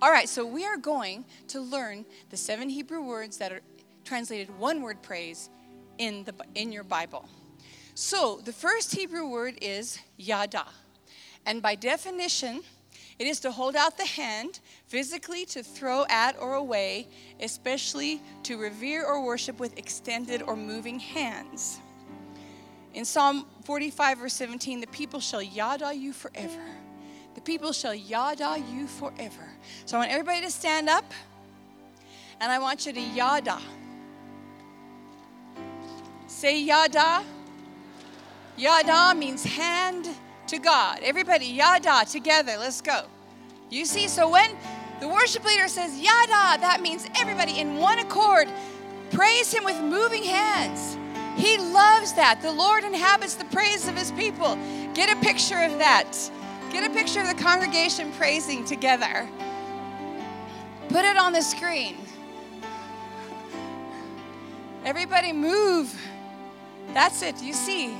All 0.02 0.12
right, 0.12 0.30
so 0.30 0.46
we 0.46 0.66
are 0.66 0.78
going 0.78 1.26
to 1.48 1.60
learn 1.60 2.06
the 2.30 2.38
seven 2.38 2.70
Hebrew 2.70 3.02
words 3.02 3.38
that 3.38 3.52
are 3.52 3.62
translated 4.04 4.56
one 4.60 4.82
word 4.82 5.02
praise 5.02 5.50
in, 5.98 6.24
the, 6.24 6.34
in 6.54 6.72
your 6.72 6.84
Bible. 6.84 7.28
So 7.96 8.42
the 8.44 8.54
first 8.54 8.96
Hebrew 8.96 9.28
word 9.28 9.58
is 9.62 10.00
yada. 10.18 10.66
And 11.46 11.62
by 11.62 11.76
definition, 11.76 12.62
it 13.20 13.26
is 13.26 13.39
to 13.41 13.51
hold 13.51 13.76
out 13.76 13.97
the 13.97 14.05
hand, 14.05 14.59
physically 14.86 15.45
to 15.45 15.63
throw 15.63 16.05
at 16.07 16.39
or 16.39 16.53
away, 16.53 17.07
especially 17.39 18.22
to 18.43 18.57
revere 18.57 19.05
or 19.05 19.26
worship 19.26 19.59
with 19.59 19.78
extended 19.78 20.43
or 20.43 20.55
moving 20.55 20.99
hands. 20.99 21.80
In 22.93 23.05
Psalm 23.05 23.45
45, 23.63 24.20
verse 24.20 24.34
17, 24.34 24.82
the 24.82 24.88
people 24.88 25.20
shall 25.20 25.41
yada 25.41 25.93
you 25.93 26.13
forever. 26.13 26.63
The 27.36 27.41
people 27.41 27.72
shall 27.72 27.93
yada 27.93 28.63
you 28.72 28.88
forever. 28.88 29.49
So 29.86 29.97
I 29.97 29.99
want 30.01 30.11
everybody 30.11 30.41
to 30.41 30.51
stand 30.51 30.89
up, 30.89 31.11
and 32.39 32.51
I 32.51 32.59
want 32.59 32.86
you 32.86 32.93
to 32.93 33.01
yada. 33.01 33.59
Say 36.28 36.59
yada. 36.61 37.24
Yada 38.57 39.13
means 39.15 39.43
hand 39.43 40.07
to 40.48 40.60
God. 40.60 41.00
Everybody, 41.04 41.45
yada, 41.45 42.06
together. 42.10 42.56
Let's 42.58 42.82
go. 42.82 43.04
You 43.70 43.86
see, 43.86 44.08
so 44.08 44.30
when 44.30 44.56
the 45.00 45.08
worship 45.08 45.43
leader 45.43 45.68
says 45.68 46.00
yada, 46.00 46.60
that 46.62 46.80
means 46.82 47.08
everybody 47.20 47.60
in 47.60 47.78
one 47.78 48.00
accord 48.00 48.48
praise 49.12 49.54
him 49.54 49.64
with 49.64 49.80
moving 49.80 50.24
hands. 50.24 50.98
He 51.36 51.58
loves 51.58 52.14
that. 52.14 52.41
The 52.41 52.52
Lord 52.52 52.84
inhabits 52.84 53.36
the 53.36 53.45
praise 53.45 53.88
of 53.88 53.95
his 53.95 54.12
people. 54.14 54.58
Get 54.93 55.16
a 55.16 55.20
picture 55.22 55.62
of 55.62 55.78
that. 55.78 56.18
Get 56.72 56.89
a 56.89 56.93
picture 56.93 57.22
of 57.22 57.28
the 57.28 57.41
congregation 57.41 58.12
praising 58.14 58.66
together. 58.66 59.30
Put 60.89 61.06
it 61.06 61.18
on 61.18 61.34
the 61.34 61.41
screen. 61.41 61.98
Everybody 64.84 65.34
move. 65.34 65.93
That's 66.93 67.22
it. 67.22 67.43
You 67.43 67.54
see? 67.54 67.93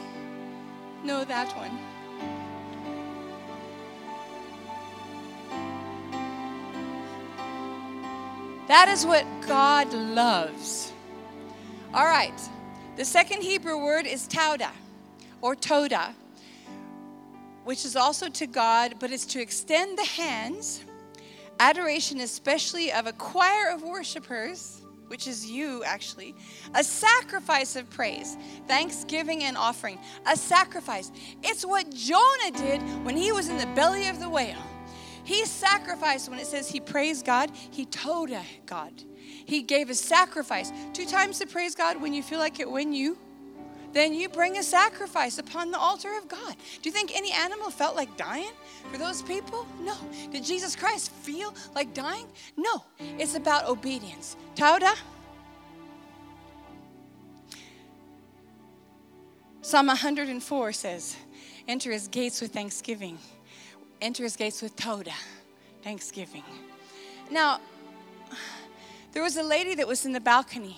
No, 1.04 1.26
that 1.26 1.56
one. 1.56 1.87
That 8.68 8.89
is 8.89 9.05
what 9.05 9.26
God 9.47 9.93
loves. 9.93 10.91
All 11.93 12.05
right. 12.05 12.39
The 12.97 13.05
second 13.05 13.43
Hebrew 13.43 13.78
word 13.78 14.05
is 14.05 14.28
tauda 14.28 14.72
or 15.41 15.55
toda, 15.55 16.13
which 17.63 17.86
is 17.86 17.95
also 17.95 18.28
to 18.30 18.47
God, 18.47 18.95
but 18.99 19.11
it's 19.11 19.26
to 19.28 19.41
extend 19.41 19.97
the 19.97 20.05
hands. 20.05 20.84
Adoration, 21.59 22.20
especially 22.22 22.91
of 22.91 23.07
a 23.07 23.13
choir 23.13 23.70
of 23.72 23.84
worshipers, 23.84 24.82
which 25.07 25.28
is 25.28 25.49
you 25.49 25.84
actually, 25.84 26.36
a 26.76 26.84
sacrifice 26.84 27.76
of 27.76 27.89
praise, 27.89 28.38
thanksgiving, 28.68 29.43
and 29.43 29.57
offering. 29.57 29.97
A 30.26 30.36
sacrifice. 30.36 31.11
It's 31.43 31.65
what 31.65 31.89
Jonah 31.91 32.51
did 32.51 32.82
when 33.05 33.15
he 33.15 33.32
was 33.32 33.47
in 33.47 33.57
the 33.57 33.68
belly 33.68 34.07
of 34.07 34.20
the 34.20 34.30
whale. 34.30 34.61
He 35.28 35.44
sacrificed 35.46 36.30
when 36.30 36.40
it 36.40 36.48
says 36.48 36.70
he 36.70 36.80
praised 36.80 37.26
God, 37.26 37.52
he 37.70 37.84
told 37.84 38.32
God. 38.66 38.94
He 39.18 39.62
gave 39.62 39.90
a 39.90 39.94
sacrifice. 39.94 40.72
Two 40.94 41.06
times 41.06 41.40
to 41.40 41.46
praise 41.46 41.76
God 41.76 42.02
when 42.02 42.14
you 42.14 42.24
feel 42.24 42.40
like 42.40 42.62
it 42.62 42.72
when 42.72 42.94
you 42.94 43.18
then 43.92 44.14
you 44.14 44.30
bring 44.30 44.58
a 44.58 44.64
sacrifice 44.64 45.38
upon 45.38 45.72
the 45.72 45.78
altar 45.78 46.18
of 46.18 46.30
God. 46.30 46.56
Do 46.82 46.88
you 46.88 46.94
think 46.94 47.14
any 47.14 47.34
animal 47.34 47.70
felt 47.70 47.94
like 47.94 48.16
dying 48.16 48.52
for 48.90 48.98
those 48.98 49.22
people? 49.22 49.68
No. 49.82 49.98
Did 50.32 50.46
Jesus 50.46 50.78
Christ 50.78 51.12
feel 51.12 51.54
like 51.76 51.94
dying? 51.94 52.28
No. 52.56 52.86
It's 53.00 53.36
about 53.36 53.68
obedience. 53.68 54.38
Tauda. 54.56 54.96
Psalm 59.62 59.88
104 59.88 60.72
says, 60.72 61.18
Enter 61.68 61.92
his 61.92 62.08
gates 62.08 62.40
with 62.40 62.54
thanksgiving 62.54 63.18
enter 64.02 64.24
his 64.24 64.36
gates 64.36 64.62
with 64.62 64.76
Toda, 64.76 65.14
thanksgiving. 65.84 66.43
Now, 67.32 67.60
there 69.14 69.24
was 69.24 69.38
a 69.38 69.43
lady 69.43 69.76
that 69.76 69.88
was 69.88 70.06
in 70.06 70.14
the 70.14 70.20
balcony, 70.20 70.78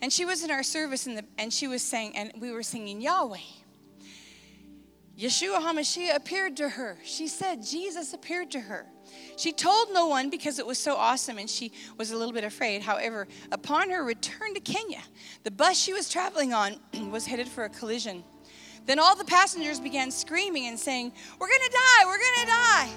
and 0.00 0.12
she 0.12 0.24
was 0.24 0.44
in 0.44 0.50
our 0.50 0.62
service, 0.62 1.06
in 1.06 1.14
the, 1.14 1.24
and 1.38 1.52
she 1.52 1.66
was 1.66 1.82
saying, 1.82 2.16
and 2.16 2.32
we 2.38 2.52
were 2.52 2.62
singing 2.62 3.00
Yahweh. 3.00 3.38
Yeshua 5.18 5.58
HaMashiach 5.58 6.14
appeared 6.14 6.56
to 6.58 6.68
her. 6.68 6.96
She 7.02 7.26
said 7.26 7.66
Jesus 7.66 8.14
appeared 8.14 8.52
to 8.52 8.60
her. 8.60 8.86
She 9.36 9.50
told 9.50 9.88
no 9.92 10.06
one 10.06 10.30
because 10.30 10.60
it 10.60 10.66
was 10.66 10.78
so 10.78 10.94
awesome 10.94 11.38
and 11.38 11.50
she 11.50 11.72
was 11.96 12.12
a 12.12 12.16
little 12.16 12.32
bit 12.32 12.44
afraid. 12.44 12.82
However, 12.82 13.26
upon 13.50 13.90
her 13.90 14.04
return 14.04 14.54
to 14.54 14.60
Kenya, 14.60 15.02
the 15.42 15.50
bus 15.50 15.76
she 15.76 15.92
was 15.92 16.08
traveling 16.08 16.54
on 16.54 16.76
was 17.10 17.26
headed 17.26 17.48
for 17.48 17.64
a 17.64 17.68
collision. 17.68 18.22
Then 18.88 18.98
all 18.98 19.14
the 19.14 19.24
passengers 19.24 19.78
began 19.78 20.10
screaming 20.10 20.66
and 20.66 20.80
saying, 20.80 21.12
We're 21.38 21.46
gonna 21.46 21.70
die, 21.70 22.06
we're 22.06 22.18
gonna 22.18 22.46
die. 22.46 22.88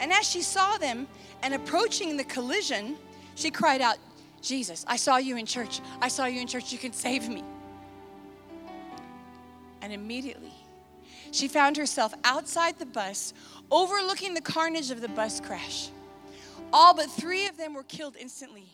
And 0.00 0.12
as 0.12 0.28
she 0.28 0.42
saw 0.42 0.78
them 0.78 1.06
and 1.44 1.54
approaching 1.54 2.16
the 2.16 2.24
collision, 2.24 2.96
she 3.36 3.48
cried 3.52 3.80
out, 3.80 3.98
Jesus, 4.40 4.84
I 4.88 4.96
saw 4.96 5.18
you 5.18 5.36
in 5.36 5.46
church. 5.46 5.80
I 6.00 6.08
saw 6.08 6.24
you 6.24 6.40
in 6.40 6.48
church. 6.48 6.72
You 6.72 6.78
can 6.78 6.92
save 6.92 7.28
me. 7.28 7.44
And 9.80 9.92
immediately, 9.92 10.54
she 11.30 11.46
found 11.46 11.76
herself 11.76 12.12
outside 12.24 12.80
the 12.80 12.86
bus, 12.86 13.32
overlooking 13.70 14.34
the 14.34 14.40
carnage 14.40 14.90
of 14.90 15.00
the 15.00 15.08
bus 15.08 15.40
crash. 15.40 15.90
All 16.72 16.94
but 16.94 17.08
three 17.08 17.46
of 17.46 17.56
them 17.56 17.74
were 17.74 17.84
killed 17.84 18.16
instantly, 18.18 18.66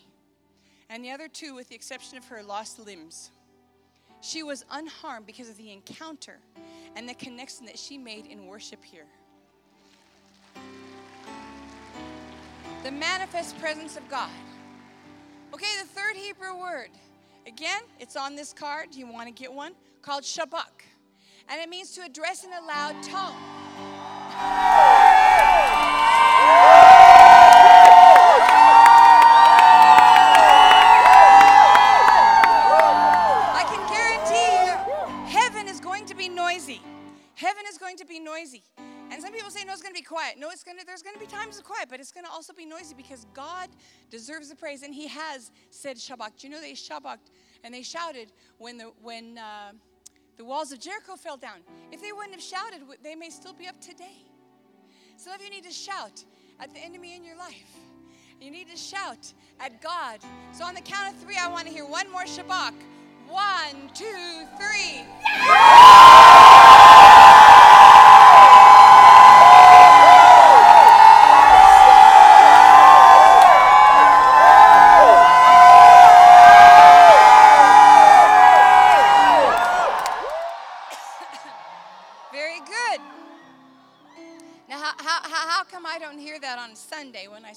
and 0.88 1.05
the 1.05 1.11
other 1.11 1.28
two, 1.28 1.55
with 1.55 1.68
the 1.68 1.74
exception 1.74 2.16
of 2.16 2.24
her, 2.28 2.42
lost 2.42 2.78
limbs. 2.78 3.32
She 4.21 4.43
was 4.43 4.64
unharmed 4.71 5.27
because 5.27 5.49
of 5.49 5.57
the 5.57 5.73
encounter 5.73 6.39
and 6.97 7.09
the 7.09 7.14
connection 7.14 7.66
that 7.66 7.79
she 7.79 7.97
made 7.97 8.27
in 8.27 8.47
worship 8.47 8.83
here. 8.85 9.07
The 12.85 12.91
manifest 12.91 13.59
presence 13.59 13.97
of 13.97 14.09
God. 14.09 14.31
Okay, 15.55 15.66
the 15.81 15.89
third 15.89 16.16
Hebrew 16.16 16.61
word. 16.61 16.91
Again, 17.47 17.83
it's 17.99 18.16
on 18.16 18.37
this 18.37 18.53
card. 18.53 18.91
Do 18.91 18.99
you 18.99 19.07
want 19.07 19.27
to 19.27 19.33
get 19.33 19.53
one? 19.53 19.73
Called 20.03 20.23
Shabak. 20.23 20.85
And 21.49 21.61
it 21.61 21.69
means 21.69 21.93
to 21.93 22.03
address 22.03 22.45
in 22.45 22.51
a 22.53 22.61
loud 22.66 23.03
tone. 23.03 23.35
Going 39.89 39.95
to 39.95 40.03
be 40.03 40.07
quiet. 40.07 40.39
No, 40.39 40.51
it's 40.51 40.62
going 40.62 40.78
to, 40.78 40.84
there's 40.84 41.03
going 41.03 41.14
to 41.14 41.20
be 41.20 41.26
times 41.26 41.59
of 41.59 41.64
quiet, 41.64 41.89
but 41.89 41.99
it's 41.99 42.12
going 42.12 42.26
to 42.26 42.30
also 42.30 42.53
be 42.53 42.66
noisy 42.66 42.95
because 42.95 43.26
God 43.32 43.68
deserves 44.11 44.51
the 44.51 44.57
praise, 44.57 44.82
and 44.82 44.95
He 44.95 45.09
has 45.09 45.51
said 45.70 45.97
Shabbat. 45.97 46.45
You 46.45 46.51
know 46.51 46.61
they 46.61 46.72
Shabbat 46.72 47.18
and 47.64 47.72
they 47.72 47.82
shouted 47.82 48.32
when 48.59 48.76
the 48.76 48.93
when 49.01 49.39
uh, 49.39 49.72
the 50.36 50.45
walls 50.45 50.72
of 50.72 50.80
Jericho 50.80 51.16
fell 51.16 51.39
down? 51.39 51.61
If 51.91 52.03
they 52.03 52.12
wouldn't 52.12 52.34
have 52.34 52.43
shouted, 52.43 52.82
they 53.03 53.14
may 53.14 53.30
still 53.30 53.55
be 53.55 53.66
up 53.66 53.80
today. 53.80 54.26
Some 55.16 55.32
of 55.32 55.43
you 55.43 55.51
need 55.51 55.64
to 55.64 55.72
shout 55.72 56.22
at 56.61 56.74
the 56.74 56.80
enemy 56.80 57.16
in 57.16 57.24
your 57.24 57.36
life. 57.36 57.78
You 58.41 58.51
need 58.51 58.68
to 58.70 58.76
shout 58.76 59.32
at 59.59 59.80
God. 59.80 60.20
So 60.53 60.64
on 60.64 60.74
the 60.74 60.82
count 60.82 61.14
of 61.14 61.20
three, 61.20 61.36
I 61.39 61.49
want 61.49 61.66
to 61.66 61.72
hear 61.72 61.86
one 61.86 62.11
more 62.12 62.24
Shabbat. 62.24 62.74
One, 63.28 63.91
two, 63.95 64.47
three. 64.59 65.05
Very 65.47 66.47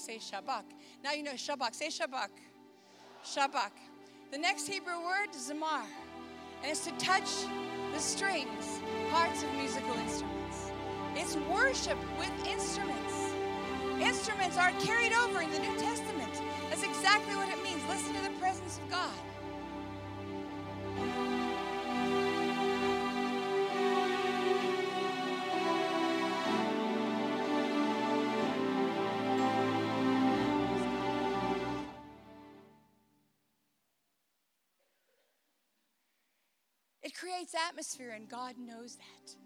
say 0.02 0.18
Shabbat? 0.18 0.64
Now 1.04 1.12
you 1.12 1.22
know 1.22 1.32
Shabbat. 1.32 1.74
Say 1.74 1.86
Shabbat. 1.86 2.28
Shabbat. 3.24 3.70
The 4.32 4.38
next 4.38 4.66
Hebrew 4.66 5.00
word, 5.04 5.28
is 5.34 5.50
Zamar. 5.50 5.84
And 6.62 6.70
it's 6.70 6.84
to 6.86 6.92
touch 6.92 7.30
the 7.92 8.00
strings, 8.00 8.80
parts 9.10 9.42
of 9.44 9.52
musical 9.54 9.94
instruments. 9.94 10.72
It's 11.14 11.36
worship 11.50 11.98
with 12.18 12.32
instruments. 12.46 13.14
Instruments 14.00 14.56
are 14.56 14.72
carried 14.80 15.12
over 15.12 15.42
in 15.42 15.50
the 15.50 15.58
New 15.60 15.76
Testament. 15.78 16.42
That's 16.68 16.82
exactly 16.82 17.36
what 17.36 17.48
it 17.48 17.62
means. 17.62 17.80
Listen 17.88 18.14
to 18.14 18.22
the 18.22 18.38
presence 18.40 18.78
of 18.78 18.90
God. 18.90 19.10
It 37.12 37.18
creates 37.18 37.54
atmosphere, 37.68 38.12
and 38.12 38.26
God 38.26 38.54
knows 38.58 38.96
that. 38.96 39.36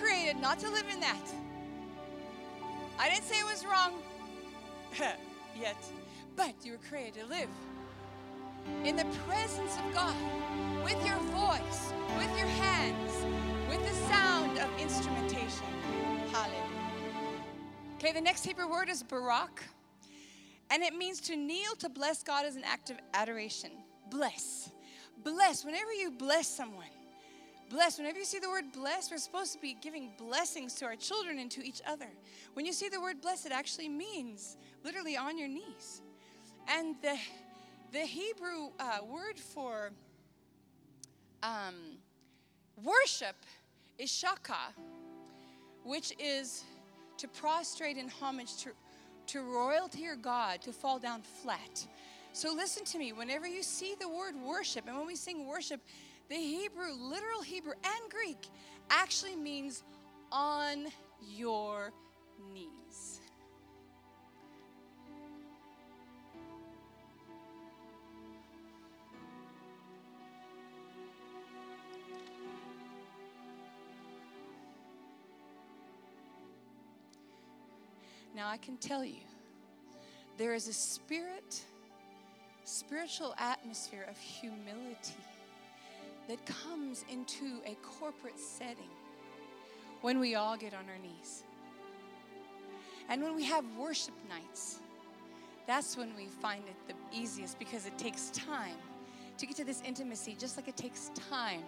Created 0.00 0.40
not 0.42 0.58
to 0.58 0.68
live 0.68 0.84
in 0.92 1.00
that. 1.00 1.45
I 3.06 3.08
didn't 3.08 3.26
say 3.26 3.38
it 3.38 3.44
was 3.44 3.64
wrong 3.64 3.92
yet, 5.60 5.76
but 6.34 6.54
you 6.64 6.72
were 6.72 6.80
created 6.88 7.14
to 7.20 7.26
live 7.26 7.48
in 8.82 8.96
the 8.96 9.04
presence 9.28 9.76
of 9.76 9.94
God 9.94 10.16
with 10.82 10.98
your 11.06 11.16
voice, 11.30 11.92
with 12.18 12.36
your 12.36 12.48
hands, 12.48 13.12
with 13.68 13.80
the 13.88 13.94
sound 14.12 14.58
of 14.58 14.68
instrumentation. 14.80 15.68
Hallelujah. 16.32 16.62
Okay, 17.94 18.10
the 18.10 18.20
next 18.20 18.44
Hebrew 18.44 18.68
word 18.68 18.88
is 18.88 19.04
barak, 19.04 19.62
and 20.72 20.82
it 20.82 20.92
means 20.92 21.20
to 21.20 21.36
kneel 21.36 21.76
to 21.76 21.88
bless 21.88 22.24
God 22.24 22.44
as 22.44 22.56
an 22.56 22.64
act 22.64 22.90
of 22.90 22.96
adoration. 23.14 23.70
Bless. 24.10 24.72
Bless. 25.22 25.64
Whenever 25.64 25.92
you 25.92 26.10
bless 26.10 26.48
someone, 26.48 26.95
Bless. 27.68 27.98
Whenever 27.98 28.18
you 28.18 28.24
see 28.24 28.38
the 28.38 28.48
word 28.48 28.66
bless, 28.72 29.10
we're 29.10 29.18
supposed 29.18 29.52
to 29.54 29.58
be 29.58 29.76
giving 29.80 30.10
blessings 30.18 30.74
to 30.74 30.84
our 30.84 30.94
children 30.94 31.38
and 31.38 31.50
to 31.50 31.66
each 31.66 31.82
other. 31.86 32.08
When 32.54 32.64
you 32.64 32.72
see 32.72 32.88
the 32.88 33.00
word 33.00 33.20
bless, 33.20 33.44
it 33.44 33.52
actually 33.52 33.88
means 33.88 34.56
literally 34.84 35.16
on 35.16 35.36
your 35.36 35.48
knees. 35.48 36.00
And 36.68 36.94
the, 37.02 37.16
the 37.92 38.00
Hebrew 38.00 38.70
uh, 38.78 38.98
word 39.04 39.38
for 39.38 39.90
um, 41.42 41.74
worship 42.82 43.36
is 43.98 44.12
shaka, 44.12 44.72
which 45.84 46.12
is 46.20 46.62
to 47.18 47.26
prostrate 47.28 47.96
in 47.96 48.08
homage 48.08 48.58
to, 48.58 48.70
to 49.26 49.42
royalty 49.42 50.06
or 50.06 50.16
God, 50.16 50.62
to 50.62 50.72
fall 50.72 50.98
down 50.98 51.22
flat. 51.22 51.84
So 52.32 52.52
listen 52.52 52.84
to 52.84 52.98
me. 52.98 53.12
Whenever 53.12 53.46
you 53.46 53.62
see 53.62 53.94
the 53.98 54.08
word 54.08 54.34
worship, 54.36 54.86
and 54.86 54.96
when 54.96 55.06
we 55.06 55.16
sing 55.16 55.46
worship, 55.46 55.80
the 56.28 56.36
Hebrew, 56.36 56.92
literal 56.92 57.42
Hebrew 57.42 57.74
and 57.84 58.10
Greek, 58.10 58.48
actually 58.90 59.36
means 59.36 59.84
on 60.32 60.86
your 61.20 61.92
knees. 62.52 63.20
Now, 78.34 78.48
I 78.48 78.58
can 78.58 78.76
tell 78.76 79.02
you, 79.02 79.22
there 80.36 80.52
is 80.52 80.68
a 80.68 80.72
spirit, 80.72 81.62
spiritual 82.64 83.34
atmosphere 83.38 84.04
of 84.10 84.18
humility 84.18 85.14
that 86.28 86.44
comes 86.46 87.04
into 87.10 87.60
a 87.64 87.76
corporate 87.76 88.38
setting 88.38 88.90
when 90.00 90.18
we 90.18 90.34
all 90.34 90.56
get 90.56 90.74
on 90.74 90.84
our 90.88 90.98
knees. 90.98 91.44
And 93.08 93.22
when 93.22 93.36
we 93.36 93.44
have 93.44 93.64
worship 93.78 94.14
nights, 94.28 94.80
that's 95.66 95.96
when 95.96 96.14
we 96.16 96.26
find 96.26 96.62
it 96.66 96.76
the 96.88 97.16
easiest 97.16 97.58
because 97.58 97.86
it 97.86 97.96
takes 97.98 98.30
time 98.30 98.76
to 99.38 99.46
get 99.46 99.56
to 99.56 99.64
this 99.64 99.82
intimacy, 99.84 100.36
just 100.38 100.56
like 100.56 100.68
it 100.68 100.76
takes 100.76 101.10
time 101.30 101.62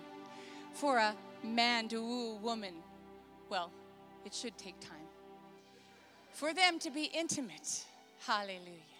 for 0.73 0.99
a 0.99 1.15
man 1.45 1.89
to 1.89 2.01
woo 2.01 2.33
a 2.33 2.37
woman. 2.37 2.75
Well, 3.49 3.71
it 4.25 4.35
should 4.35 4.57
take 4.59 4.79
time. 4.81 4.99
For 6.33 6.55
them 6.55 6.79
to 6.81 6.91
be 6.91 7.05
intimate. 7.05 7.85
Hallelujah. 8.27 8.97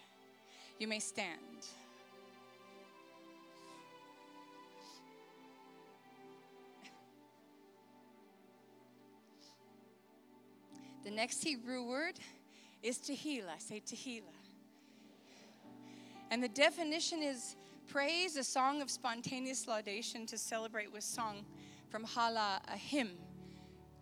You 0.77 0.87
may 0.87 0.99
stand. 0.99 1.39
Next 11.19 11.43
Hebrew 11.43 11.83
word 11.83 12.13
is 12.81 12.97
Tehillah. 12.97 13.59
Say 13.59 13.81
Tehillah. 13.85 14.23
And 16.31 16.41
the 16.41 16.47
definition 16.47 17.21
is 17.21 17.57
praise, 17.89 18.37
a 18.37 18.43
song 18.43 18.81
of 18.81 18.89
spontaneous 18.89 19.67
laudation 19.67 20.25
to 20.27 20.37
celebrate 20.37 20.93
with 20.93 21.03
song 21.03 21.43
from 21.89 22.05
Hala, 22.05 22.61
a 22.73 22.77
hymn 22.77 23.17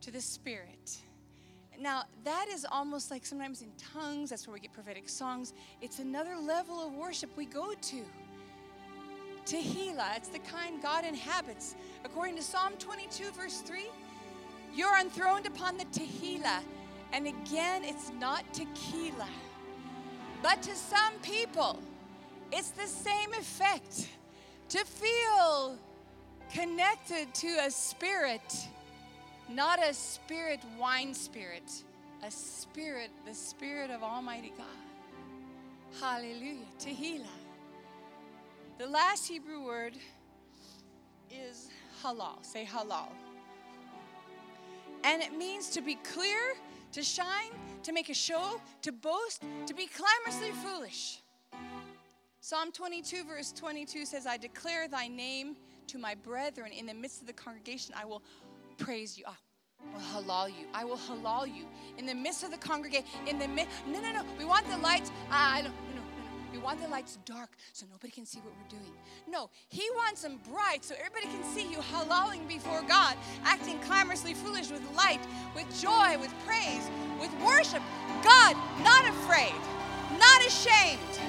to 0.01 0.11
the 0.11 0.21
Spirit. 0.21 0.99
Now, 1.79 2.03
that 2.23 2.49
is 2.51 2.67
almost 2.71 3.09
like 3.09 3.25
sometimes 3.25 3.63
in 3.63 3.71
tongues, 3.95 4.29
that's 4.29 4.45
where 4.45 4.53
we 4.53 4.59
get 4.59 4.73
prophetic 4.73 5.09
songs. 5.09 5.53
It's 5.81 5.97
another 5.97 6.35
level 6.37 6.85
of 6.85 6.93
worship 6.93 7.35
we 7.35 7.45
go 7.45 7.73
to. 7.73 8.05
Tehillah, 9.43 10.17
it's 10.17 10.29
the 10.29 10.39
kind 10.39 10.83
God 10.83 11.03
inhabits. 11.03 11.73
According 12.05 12.35
to 12.35 12.43
Psalm 12.43 12.73
22, 12.77 13.31
verse 13.31 13.61
3, 13.61 13.87
you're 14.75 14.99
enthroned 14.99 15.47
upon 15.47 15.77
the 15.77 15.85
Tehillah. 15.85 16.61
And 17.13 17.27
again, 17.27 17.83
it's 17.83 18.11
not 18.19 18.43
tequila. 18.53 19.29
But 20.43 20.61
to 20.63 20.75
some 20.75 21.13
people, 21.21 21.79
it's 22.51 22.71
the 22.71 22.87
same 22.87 23.33
effect 23.33 24.07
to 24.69 24.85
feel 24.85 25.77
connected 26.53 27.33
to 27.33 27.47
a 27.65 27.71
spirit, 27.71 28.67
not 29.49 29.79
a 29.83 29.93
spirit 29.93 30.59
wine 30.79 31.13
spirit, 31.13 31.83
a 32.23 32.31
spirit, 32.31 33.09
the 33.25 33.33
spirit 33.33 33.91
of 33.91 34.03
Almighty 34.03 34.53
God. 34.57 34.65
Hallelujah. 35.99 36.65
Tehillah. 36.79 37.25
The 38.77 38.87
last 38.87 39.27
Hebrew 39.27 39.65
word 39.65 39.93
is 41.31 41.69
halal. 42.03 42.43
Say 42.45 42.65
halal. 42.65 43.09
And 45.03 45.21
it 45.21 45.35
means 45.35 45.69
to 45.69 45.81
be 45.81 45.95
clear, 45.95 46.53
to 46.91 47.03
shine, 47.03 47.51
to 47.83 47.91
make 47.91 48.09
a 48.09 48.13
show, 48.13 48.61
to 48.81 48.91
boast, 48.91 49.43
to 49.65 49.73
be 49.73 49.87
clamorously 49.87 50.51
foolish. 50.63 51.21
Psalm 52.39 52.71
22, 52.71 53.23
verse 53.25 53.51
22 53.51 54.05
says, 54.05 54.25
I 54.25 54.37
declare 54.37 54.87
thy 54.87 55.07
name 55.07 55.55
to 55.87 55.97
my 55.97 56.15
brethren 56.15 56.71
in 56.71 56.85
the 56.85 56.93
midst 56.93 57.21
of 57.21 57.27
the 57.27 57.33
congregation. 57.33 57.93
I 57.97 58.05
will 58.05 58.21
praise 58.77 59.17
you. 59.17 59.25
I 59.27 59.33
will 59.93 60.01
halal 60.01 60.49
you. 60.49 60.65
I 60.73 60.85
will 60.85 60.97
halal 60.97 61.47
you 61.53 61.65
in 61.97 62.05
the 62.05 62.15
midst 62.15 62.43
of 62.43 62.51
the 62.51 62.57
congregation. 62.57 63.05
In 63.27 63.39
the 63.39 63.47
midst, 63.47 63.71
no, 63.87 63.99
no, 64.01 64.11
no. 64.11 64.23
We 64.37 64.45
want 64.45 64.69
the 64.69 64.77
lights. 64.77 65.11
I 65.29 65.61
don't. 65.61 65.73
No, 65.95 66.01
no. 66.01 66.06
We 66.57 66.63
want 66.63 66.81
the 66.81 66.87
lights 66.87 67.19
dark 67.23 67.51
so 67.71 67.85
nobody 67.91 68.11
can 68.11 68.25
see 68.25 68.39
what 68.39 68.51
we're 68.57 68.79
doing. 68.79 68.91
No, 69.29 69.51
He 69.69 69.87
wants 69.95 70.23
them 70.23 70.39
bright 70.51 70.83
so 70.83 70.95
everybody 70.97 71.27
can 71.27 71.43
see 71.43 71.69
you 71.69 71.77
halaling 71.77 72.47
before 72.47 72.81
God, 72.81 73.15
acting 73.43 73.77
clamorously 73.81 74.33
foolish 74.33 74.71
with 74.71 74.81
light, 74.95 75.19
with 75.53 75.67
joy, 75.79 76.17
with 76.19 76.33
praise, 76.47 76.89
with 77.21 77.31
worship. 77.45 77.83
God, 78.23 78.55
not 78.83 79.07
afraid, 79.07 79.53
not 80.17 80.43
ashamed. 80.47 81.19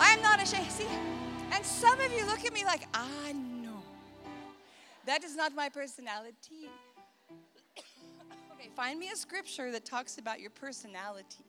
I 0.00 0.12
am 0.12 0.22
not 0.22 0.42
ashamed. 0.42 0.70
See, 0.70 0.88
and 1.52 1.62
some 1.62 2.00
of 2.00 2.10
you 2.10 2.24
look 2.24 2.46
at 2.46 2.54
me 2.54 2.64
like, 2.64 2.88
ah, 2.94 3.32
no, 3.34 3.82
That 5.04 5.24
is 5.24 5.36
not 5.36 5.54
my 5.54 5.68
personality. 5.68 6.70
okay, 8.54 8.70
find 8.74 8.98
me 8.98 9.10
a 9.10 9.16
scripture 9.16 9.70
that 9.72 9.84
talks 9.84 10.16
about 10.16 10.40
your 10.40 10.50
personality. 10.50 11.44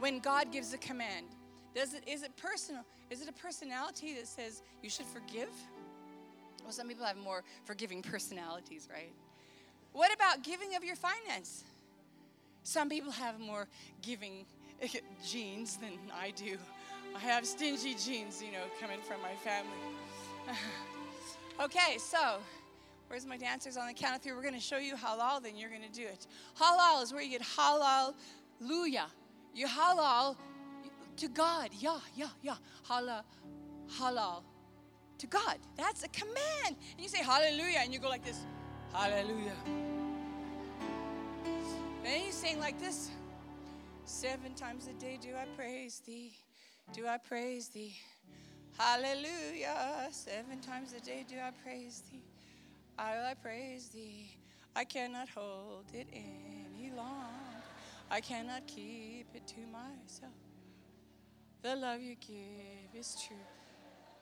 When 0.00 0.18
God 0.18 0.50
gives 0.50 0.74
a 0.74 0.78
command, 0.78 1.26
does 1.78 1.94
it 1.94 2.02
is 2.08 2.24
it 2.24 2.36
personal? 2.36 2.82
Is 3.08 3.22
it 3.22 3.28
a 3.28 3.32
personality 3.32 4.14
that 4.14 4.26
says 4.26 4.62
you 4.82 4.90
should 4.90 5.06
forgive? 5.06 5.50
Well, 6.64 6.72
some 6.72 6.88
people 6.88 7.06
have 7.06 7.16
more 7.16 7.44
forgiving 7.64 8.02
personalities, 8.12 8.88
right? 8.92 9.12
What 9.92 10.12
about 10.12 10.42
giving 10.42 10.74
of 10.74 10.82
your 10.82 10.96
finance? 10.96 11.62
Some 12.64 12.88
people 12.88 13.12
have 13.12 13.38
more 13.38 13.68
giving 14.02 14.44
genes 15.24 15.76
than 15.76 15.92
I 16.20 16.32
do. 16.32 16.58
I 17.14 17.20
have 17.20 17.46
stingy 17.46 17.94
genes, 17.94 18.42
you 18.42 18.52
know, 18.52 18.64
coming 18.80 18.98
from 19.00 19.22
my 19.22 19.34
family. 19.36 19.70
okay, 21.62 21.96
so 21.98 22.38
where's 23.06 23.24
my 23.24 23.36
dancers 23.36 23.76
on 23.76 23.86
the 23.86 23.94
count 23.94 24.16
of 24.16 24.22
three? 24.22 24.32
We're 24.32 24.42
going 24.42 24.54
to 24.54 24.60
show 24.60 24.78
you 24.78 24.96
halal, 24.96 25.42
then 25.42 25.56
you're 25.56 25.70
going 25.70 25.82
to 25.82 25.92
do 25.92 26.02
it. 26.06 26.26
Halal 26.60 27.02
is 27.02 27.12
where 27.12 27.22
you 27.22 27.30
get 27.30 27.42
halal, 27.42 28.14
hallelujah. 28.60 29.06
You 29.54 29.68
halal 29.68 30.36
to 31.18 31.28
God. 31.28 31.70
Yeah, 31.78 31.98
yeah, 32.16 32.28
yeah. 32.42 32.56
Halal, 32.88 33.22
halal 33.98 34.42
to 35.18 35.26
God. 35.26 35.58
That's 35.76 36.02
a 36.04 36.08
command. 36.08 36.76
And 36.92 37.00
you 37.00 37.08
say 37.08 37.22
hallelujah, 37.22 37.80
and 37.82 37.92
you 37.92 37.98
go 37.98 38.08
like 38.08 38.24
this 38.24 38.40
hallelujah. 38.92 39.56
Then 42.02 42.26
you 42.26 42.32
sing 42.32 42.58
like 42.58 42.78
this 42.80 43.10
Seven 44.04 44.54
times 44.54 44.88
a 44.88 44.94
day 44.94 45.18
do 45.20 45.28
I 45.36 45.44
praise 45.54 46.00
thee 46.06 46.32
do 46.92 47.06
I 47.06 47.18
praise 47.18 47.68
thee. 47.68 47.96
Hallelujah. 48.78 50.08
Seven 50.10 50.60
times 50.60 50.94
a 50.94 51.00
day 51.00 51.24
do 51.28 51.36
I 51.36 51.50
praise 51.62 52.02
thee. 52.10 52.22
I, 52.98 53.30
I 53.30 53.34
praise 53.34 53.88
thee. 53.88 54.30
I 54.74 54.84
cannot 54.84 55.28
hold 55.28 55.84
it 55.92 56.06
any 56.12 56.90
longer. 56.96 57.62
I 58.10 58.20
cannot 58.20 58.66
keep 58.66 59.26
it 59.34 59.46
to 59.48 59.60
myself. 59.70 60.32
The 61.62 61.74
love 61.74 62.00
you 62.00 62.14
give 62.20 62.94
is 62.94 63.16
true. 63.26 63.36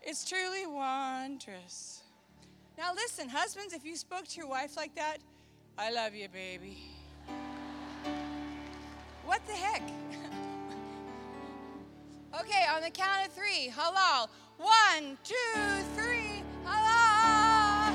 It's 0.02 0.24
truly 0.24 0.66
wondrous. 0.66 2.02
Now, 2.78 2.94
listen, 2.94 3.28
husbands, 3.28 3.74
if 3.74 3.84
you 3.84 3.96
spoke 3.96 4.26
to 4.28 4.36
your 4.38 4.48
wife 4.48 4.76
like 4.76 4.94
that, 4.94 5.18
I 5.76 5.90
love 5.90 6.14
you, 6.14 6.28
baby. 6.28 6.78
What 9.24 9.46
the 9.46 9.52
heck? 9.52 9.82
Okay, 12.38 12.66
on 12.74 12.82
the 12.82 12.90
count 12.90 13.26
of 13.26 13.32
three, 13.32 13.72
halal. 13.74 14.28
One, 14.58 15.16
two, 15.24 15.34
three, 15.96 16.42
halal. 16.66 17.94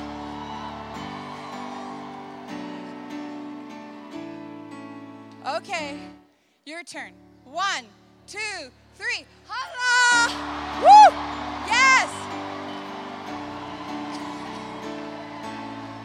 Okay, 5.57 5.99
your 6.65 6.81
turn. 6.81 7.11
One, 7.45 7.85
two, 8.25 8.71
three, 9.01 9.25
halal. 9.49 10.29
Woo! 10.83 11.09
Yes! 11.65 12.09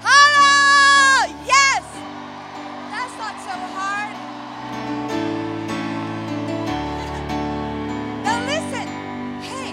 Halal! 0.01 1.29
Yes! 1.45 1.85
That's 2.93 3.17
not 3.23 3.37
so 3.49 3.55
hard. 3.77 4.15
Now 8.25 8.39
listen, 8.47 8.87
hey, 9.43 9.73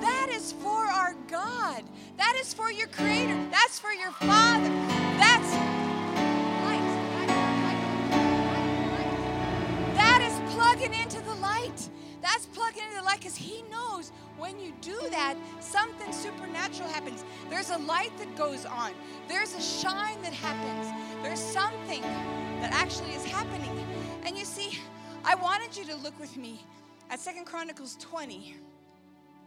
that 0.00 0.28
is 0.30 0.52
for 0.52 0.86
our 0.86 1.14
God. 1.28 1.82
That 2.18 2.36
is 2.40 2.54
for 2.54 2.70
your 2.70 2.88
Creator. 2.88 3.38
That's 3.50 3.80
for 3.80 3.92
your 3.92 4.12
Father. 4.12 4.70
Plugging 12.46 12.82
into 12.84 12.96
the 12.96 13.02
light 13.02 13.18
because 13.18 13.36
He 13.36 13.62
knows 13.70 14.12
when 14.36 14.58
you 14.58 14.72
do 14.80 14.98
that, 15.10 15.36
something 15.60 16.12
supernatural 16.12 16.88
happens. 16.88 17.24
There's 17.48 17.70
a 17.70 17.78
light 17.78 18.16
that 18.18 18.34
goes 18.36 18.64
on. 18.64 18.92
There's 19.28 19.54
a 19.54 19.60
shine 19.60 20.20
that 20.22 20.32
happens. 20.32 20.88
There's 21.22 21.40
something 21.40 22.02
that 22.02 22.72
actually 22.72 23.12
is 23.12 23.24
happening. 23.24 23.70
And 24.24 24.36
you 24.36 24.44
see, 24.44 24.78
I 25.24 25.34
wanted 25.34 25.76
you 25.76 25.84
to 25.86 25.96
look 25.96 26.18
with 26.18 26.36
me 26.36 26.64
at 27.10 27.20
Second 27.20 27.46
Chronicles 27.46 27.96
20 28.00 28.56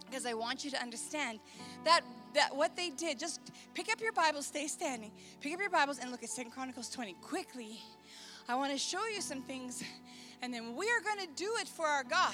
because 0.05 0.25
I 0.25 0.33
want 0.33 0.63
you 0.63 0.71
to 0.71 0.81
understand 0.81 1.39
that 1.83 2.01
that 2.33 2.55
what 2.55 2.75
they 2.75 2.89
did 2.91 3.19
just 3.19 3.39
pick 3.73 3.91
up 3.91 3.99
your 3.99 4.11
Bible 4.11 4.41
stay 4.41 4.67
standing 4.67 5.11
pick 5.41 5.53
up 5.53 5.59
your 5.59 5.69
Bibles 5.69 5.99
and 5.99 6.11
look 6.11 6.23
at 6.23 6.29
Second 6.29 6.51
Chronicles 6.51 6.89
20 6.89 7.13
quickly 7.21 7.79
I 8.47 8.55
want 8.55 8.71
to 8.71 8.77
show 8.77 9.05
you 9.07 9.21
some 9.21 9.41
things 9.41 9.83
and 10.41 10.53
then 10.53 10.75
we 10.75 10.85
are 10.89 11.01
going 11.01 11.27
to 11.27 11.33
do 11.35 11.51
it 11.59 11.67
for 11.67 11.85
our 11.85 12.03
God 12.03 12.33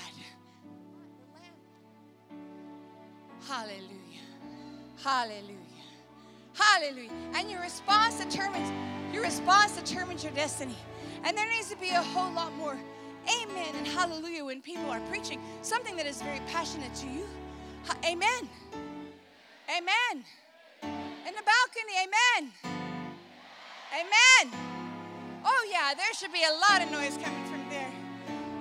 hallelujah 3.48 3.82
hallelujah 5.04 5.58
hallelujah 6.54 7.12
and 7.36 7.50
your 7.50 7.62
response 7.62 8.24
determines 8.24 8.72
your 9.14 9.24
response 9.24 9.76
determines 9.76 10.24
your 10.24 10.34
destiny 10.34 10.76
and 11.24 11.38
there 11.38 11.50
needs 11.50 11.70
to 11.70 11.78
be 11.78 11.90
a 11.90 12.02
whole 12.02 12.32
lot 12.34 12.54
more 12.56 12.78
amen 13.28 13.76
and 13.78 13.88
hallelujah 13.88 14.44
when 14.44 14.62
people 14.62 14.90
are 14.90 15.00
preaching 15.10 15.40
something 15.62 15.96
that 15.96 16.06
is 16.06 16.22
very 16.22 16.42
passionate 16.48 16.94
to 16.96 17.08
you. 17.08 17.26
Amen. 18.06 18.50
Amen. 19.70 20.26
In 20.82 21.34
the 21.34 21.44
balcony, 21.44 21.96
amen. 22.04 22.52
Amen. 23.94 24.60
Oh, 25.46 25.68
yeah, 25.70 25.94
there 25.94 26.14
should 26.14 26.32
be 26.32 26.44
a 26.44 26.54
lot 26.70 26.82
of 26.82 26.92
noise 26.92 27.18
coming 27.22 27.46
from 27.46 27.64
there. 27.70 27.92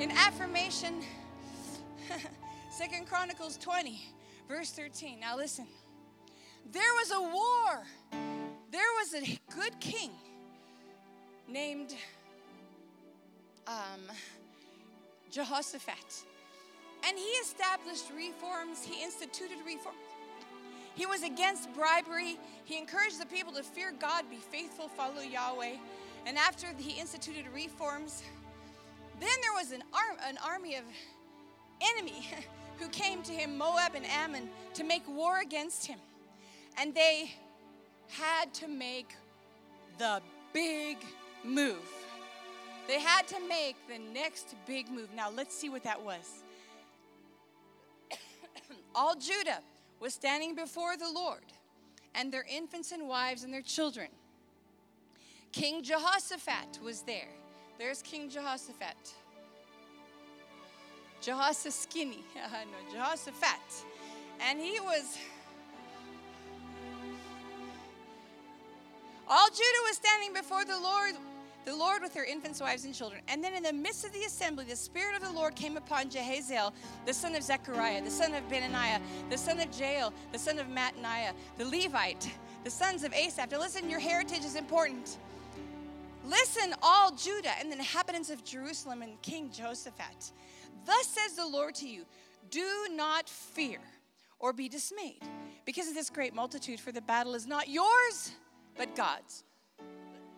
In 0.01 0.11
affirmation, 0.13 1.03
Second 2.71 3.07
Chronicles 3.07 3.57
20, 3.59 4.01
verse 4.53 4.71
13. 4.73 5.19
Now 5.19 5.35
listen. 5.35 5.67
There 6.71 6.83
was 6.83 7.11
a 7.11 7.23
war. 7.23 7.85
There 8.71 8.93
was 9.01 9.15
a 9.15 9.41
good 9.55 9.81
king 9.81 10.11
named 11.49 11.95
um, 13.67 14.15
Jehoshaphat. 15.31 16.25
And 17.09 17.19
he 17.19 17.25
established 17.41 18.05
reforms, 18.15 18.85
he 18.85 19.03
instituted 19.03 19.57
reforms. 19.65 19.97
He 20.95 21.07
was 21.07 21.23
against 21.23 21.73
bribery. 21.73 22.39
He 22.65 22.77
encouraged 22.77 23.19
the 23.19 23.27
people 23.27 23.55
to 23.55 23.63
fear 23.63 23.95
God, 23.99 24.29
be 24.29 24.37
faithful, 24.37 24.89
follow 24.89 25.23
Yahweh. 25.23 25.77
And 26.27 26.37
after 26.37 26.67
he 26.77 27.01
instituted 27.01 27.47
reforms, 27.55 28.23
then 29.19 29.31
there 29.41 29.53
was 29.55 29.73
an, 29.73 29.83
arm, 29.95 30.19
an 30.29 30.37
army 30.45 30.77
of 30.77 30.85
enemy 31.97 32.29
who 32.83 32.89
came 32.89 33.23
to 33.23 33.33
him, 33.33 33.57
Moab 33.57 33.95
and 33.95 34.05
Ammon, 34.07 34.49
to 34.75 34.83
make 34.83 35.03
war 35.09 35.41
against 35.41 35.87
him. 35.87 35.99
And 36.79 36.95
they 36.95 37.33
had 38.09 38.53
to 38.55 38.69
make 38.69 39.15
the 39.99 40.21
big 40.53 40.99
move. 41.45 41.89
They 42.89 42.99
had 42.99 43.29
to 43.29 43.37
make 43.49 43.77
the 43.89 43.99
next 44.13 44.57
big 44.67 44.91
move. 44.91 45.09
Now, 45.15 45.31
let's 45.31 45.55
see 45.57 45.69
what 45.69 45.85
that 45.85 46.03
was. 46.03 46.43
All 48.95 49.15
Judah 49.15 49.61
was 50.01 50.15
standing 50.15 50.57
before 50.57 50.97
the 50.97 51.09
Lord, 51.09 51.45
and 52.15 52.33
their 52.33 52.45
infants 52.51 52.91
and 52.91 53.09
wives 53.09 53.45
and 53.45 53.55
their 53.55 53.63
children. 53.63 54.09
King 55.53 55.83
Jehoshaphat 55.85 56.81
was 56.83 57.03
there. 57.03 57.29
There's 57.79 58.03
King 58.03 58.29
Jehoshaphat. 58.29 59.15
Jehoshaphat 61.23 61.73
skinny. 61.73 62.25
no, 62.35 62.93
Jehoshaphat. 62.93 63.85
And 64.41 64.61
he 64.61 64.81
was 64.81 65.17
All 69.29 69.49
Judah 69.49 69.83
was 69.87 69.97
standing 69.97 70.35
before 70.35 70.67
the 70.67 70.79
Lord, 70.79 71.15
the 71.65 71.75
Lord 71.75 72.03
with 72.03 72.15
her 72.15 72.25
infants, 72.25 72.61
wives, 72.61 72.85
and 72.85 72.95
children. 72.95 73.23
And 73.29 73.43
then 73.43 73.55
in 73.55 73.63
the 73.63 73.73
midst 73.73 74.05
of 74.05 74.13
the 74.13 74.25
assembly, 74.25 74.67
the 74.69 74.77
Spirit 74.77 75.17
of 75.17 75.23
the 75.23 75.33
Lord 75.33 75.55
came 75.55 75.79
upon 75.79 76.11
Jahaziel, 76.11 76.73
the 77.07 77.15
son 77.15 77.35
of 77.35 77.43
Zechariah, 77.43 78.03
the 78.03 78.11
son 78.11 78.35
of 78.35 78.47
Benaiah, 78.51 79.01
the 79.31 79.39
son 79.39 79.59
of 79.59 79.71
Jeiel, 79.71 80.13
the 80.33 80.39
son 80.39 80.59
of 80.59 80.67
Mattaniah, 80.67 81.33
the 81.57 81.65
Levite, 81.65 82.31
the 82.65 82.71
sons 82.71 83.05
of 83.05 83.15
Asaph. 83.15 83.51
Now 83.51 83.61
listen, 83.61 83.89
your 83.89 84.01
heritage 84.01 84.45
is 84.45 84.57
important. 84.57 85.17
Listen, 86.27 86.75
all 86.83 87.13
Judah 87.13 87.53
and 87.59 87.71
the 87.71 87.77
inhabitants 87.77 88.29
of 88.29 88.45
Jerusalem 88.45 89.01
and 89.01 89.21
King 89.23 89.51
Jehoshaphat. 89.51 90.33
Thus 90.85 91.07
says 91.07 91.35
the 91.35 91.47
Lord 91.47 91.75
to 91.77 91.89
you 91.89 92.05
Do 92.51 92.87
not 92.91 93.29
fear 93.29 93.79
or 94.39 94.53
be 94.53 94.69
dismayed 94.69 95.23
because 95.65 95.89
of 95.89 95.95
this 95.95 96.11
great 96.11 96.35
multitude, 96.35 96.81
for 96.81 96.93
the 96.93 97.01
battle 97.01 97.35
is 97.35 97.47
not 97.47 97.69
yours 97.69 98.33
but 98.77 98.95
God's. 98.97 99.45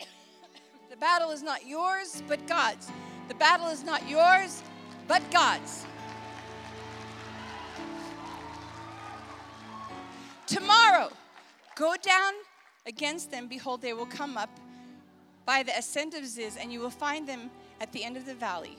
the 0.91 0.97
battle 0.97 1.31
is 1.31 1.43
not 1.43 1.67
yours, 1.67 2.23
but 2.29 2.47
God's. 2.47 2.91
The 3.29 3.35
battle 3.35 3.69
is 3.69 3.85
not 3.85 4.09
yours, 4.09 4.63
but 5.09 5.23
God's. 5.31 5.87
Tomorrow, 10.47 11.11
go 11.75 11.95
down 12.01 12.33
against 12.87 13.31
them. 13.31 13.49
Behold, 13.49 13.81
they 13.81 13.95
will 13.95 14.07
come 14.07 14.37
up 14.37 14.51
by 15.47 15.63
the 15.63 15.77
ascent 15.77 16.15
of 16.15 16.27
Ziz, 16.27 16.57
and 16.57 16.73
you 16.73 16.81
will 16.81 16.91
find 16.91 17.27
them 17.27 17.51
at 17.81 17.93
the 17.93 18.05
end 18.05 18.17
of 18.17 18.27
the 18.27 18.35
valley, 18.35 18.77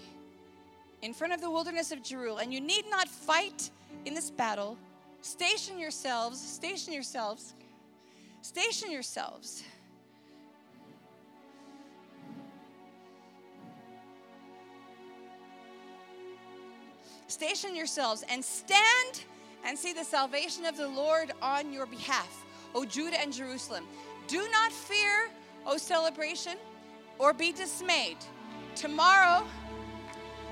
in 1.06 1.14
front 1.14 1.32
of 1.32 1.40
the 1.40 1.50
wilderness 1.50 1.92
of 1.94 2.00
Jeruel. 2.04 2.42
And 2.42 2.54
you 2.54 2.60
need 2.60 2.84
not 2.90 3.08
fight 3.08 3.70
in 4.04 4.14
this 4.14 4.30
battle. 4.30 4.78
Station 5.22 5.80
yourselves, 5.80 6.40
station 6.40 6.92
yourselves 6.94 7.54
Station 8.46 8.92
yourselves. 8.92 9.64
Station 17.26 17.76
yourselves 17.76 18.24
and 18.30 18.46
stand 18.46 19.24
and 19.66 19.76
see 19.76 19.94
the 19.94 20.04
salvation 20.04 20.64
of 20.66 20.78
the 20.78 20.88
Lord 20.88 21.32
on 21.42 21.74
your 21.74 21.88
behalf, 21.88 22.46
O 22.76 22.86
Judah 22.86 23.20
and 23.20 23.34
Jerusalem. 23.34 23.86
Do 24.28 24.48
not 24.52 24.72
fear, 24.72 25.32
O 25.66 25.78
celebration, 25.78 26.58
or 27.18 27.34
be 27.34 27.52
dismayed. 27.52 28.18
Tomorrow, 28.76 29.44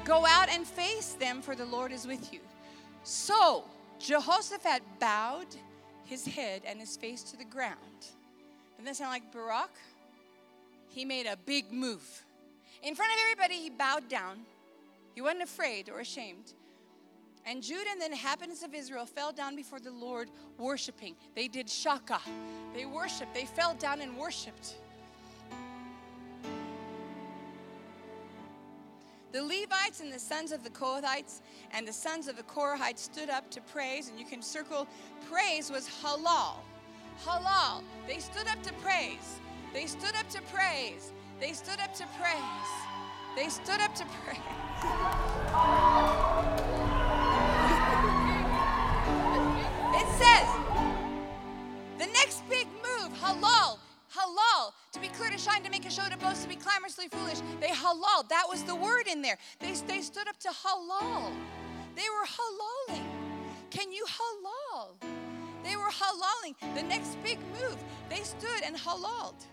go 0.06 0.26
out 0.26 0.50
and 0.50 0.66
face 0.66 1.14
them, 1.14 1.42
for 1.42 1.56
the 1.56 1.66
Lord 1.66 1.92
is 1.92 2.06
with 2.06 2.34
you. 2.34 2.40
So 3.04 3.64
Jehoshaphat 4.00 4.82
bowed 5.00 5.48
his 6.06 6.26
head 6.26 6.64
and 6.66 6.80
his 6.80 6.98
face 6.98 7.24
to 7.24 7.38
the 7.38 7.46
ground. 7.46 7.78
Doesn't 8.72 8.86
that 8.86 8.96
sound 8.96 9.12
like 9.12 9.32
Barak? 9.32 9.72
He 10.90 11.06
made 11.06 11.26
a 11.26 11.38
big 11.46 11.72
move. 11.72 12.24
In 12.82 12.96
front 12.96 13.12
of 13.14 13.18
everybody, 13.24 13.56
he 13.56 13.70
bowed 13.70 14.08
down. 14.10 14.40
He 15.16 15.22
wasn't 15.22 15.44
afraid 15.44 15.90
or 15.90 16.00
ashamed. 16.00 16.54
And 17.46 17.62
Judah 17.62 17.90
and 17.92 18.02
the 18.02 18.06
inhabitants 18.06 18.64
of 18.64 18.74
Israel 18.74 19.06
fell 19.06 19.32
down 19.32 19.56
before 19.56 19.80
the 19.80 19.92
Lord, 19.92 20.30
worshiping. 20.58 21.16
They 21.36 21.48
did 21.48 21.70
shaka. 21.70 22.20
They 22.74 22.86
worshiped. 22.86 23.34
They 23.34 23.46
fell 23.46 23.74
down 23.74 24.02
and 24.02 24.18
worshiped. 24.18 24.76
And 30.02 30.12
the 30.12 30.20
sons 30.20 30.52
of 30.52 30.64
the 30.64 30.72
Kohathites 30.72 31.42
and 31.72 31.88
the 31.88 31.94
sons 31.94 32.28
of 32.28 32.36
the 32.36 32.42
Korahites 32.44 32.98
stood 32.98 33.30
up 33.30 33.52
to 33.52 33.62
praise, 33.62 34.10
and 34.10 34.20
you 34.20 34.26
can 34.26 34.42
circle 34.42 34.88
praise 35.30 35.70
was 35.70 35.88
halal. 35.88 36.56
Halal. 37.24 37.84
They 38.08 38.18
stood 38.18 38.48
up 38.48 38.64
to 38.64 38.74
praise. 38.82 39.40
They 39.72 39.86
stood 39.86 40.16
up 40.16 40.28
to 40.30 40.42
praise. 40.54 41.12
They 41.40 41.54
stood 41.54 41.80
up 41.80 41.94
to 41.94 42.08
praise. 42.20 42.72
They 43.36 43.50
stood 43.50 43.82
up 43.82 43.94
to 43.96 44.06
praise. 44.24 44.40
it 49.96 50.08
says, 50.18 50.63
clear, 55.14 55.30
to 55.30 55.38
shine, 55.38 55.64
to 55.64 55.70
make 55.70 55.86
a 55.86 55.92
show, 55.92 56.04
to 56.10 56.18
boast, 56.18 56.44
to 56.44 56.50
be 56.50 56.56
clamorously 56.56 57.08
foolish. 57.10 57.40
They 57.60 57.68
halal. 57.68 58.28
That 58.30 58.46
was 58.50 58.64
the 58.64 58.76
word 58.76 59.08
in 59.08 59.22
there. 59.22 59.38
They, 59.60 59.74
they 59.88 60.02
stood 60.02 60.28
up 60.28 60.38
to 60.40 60.50
halal. 60.50 61.32
They 61.96 62.10
were 62.10 62.26
halaling. 62.26 63.06
Can 63.70 63.92
you 63.92 64.06
halal? 64.06 64.96
They 65.64 65.76
were 65.76 65.90
halaling. 65.90 66.56
The 66.76 66.84
next 66.84 67.22
big 67.24 67.40
move, 67.62 67.78
they 68.10 68.22
stood 68.22 68.64
and 68.66 68.76
halaled. 68.76 69.46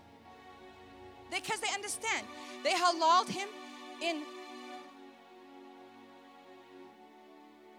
Because 1.31 1.59
they, 1.61 1.73
understand. 1.73 2.27
They 2.63 2.73
halaled 2.73 3.29
him 3.29 3.47
in 4.01 4.21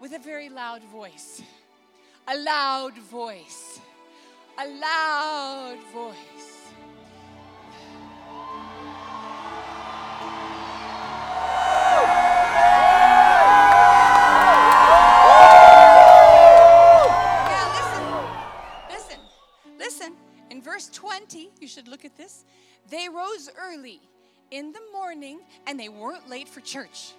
with 0.01 0.13
a 0.13 0.19
very 0.19 0.49
loud 0.49 0.83
voice. 0.83 1.41
A 2.27 2.37
loud 2.37 2.97
voice. 2.97 3.79
A 4.57 4.67
loud 4.67 5.77
voice. 5.93 6.52
Should 21.73 21.87
look 21.87 22.05
at 22.05 22.15
this. 22.15 22.45
They 22.89 23.09
rose 23.09 23.49
early 23.59 23.99
in 24.51 24.71
the 24.71 24.81
morning 24.91 25.39
and 25.65 25.79
they 25.79 25.89
weren't 25.89 26.29
late 26.29 26.47
for 26.47 26.61
church. 26.61 27.13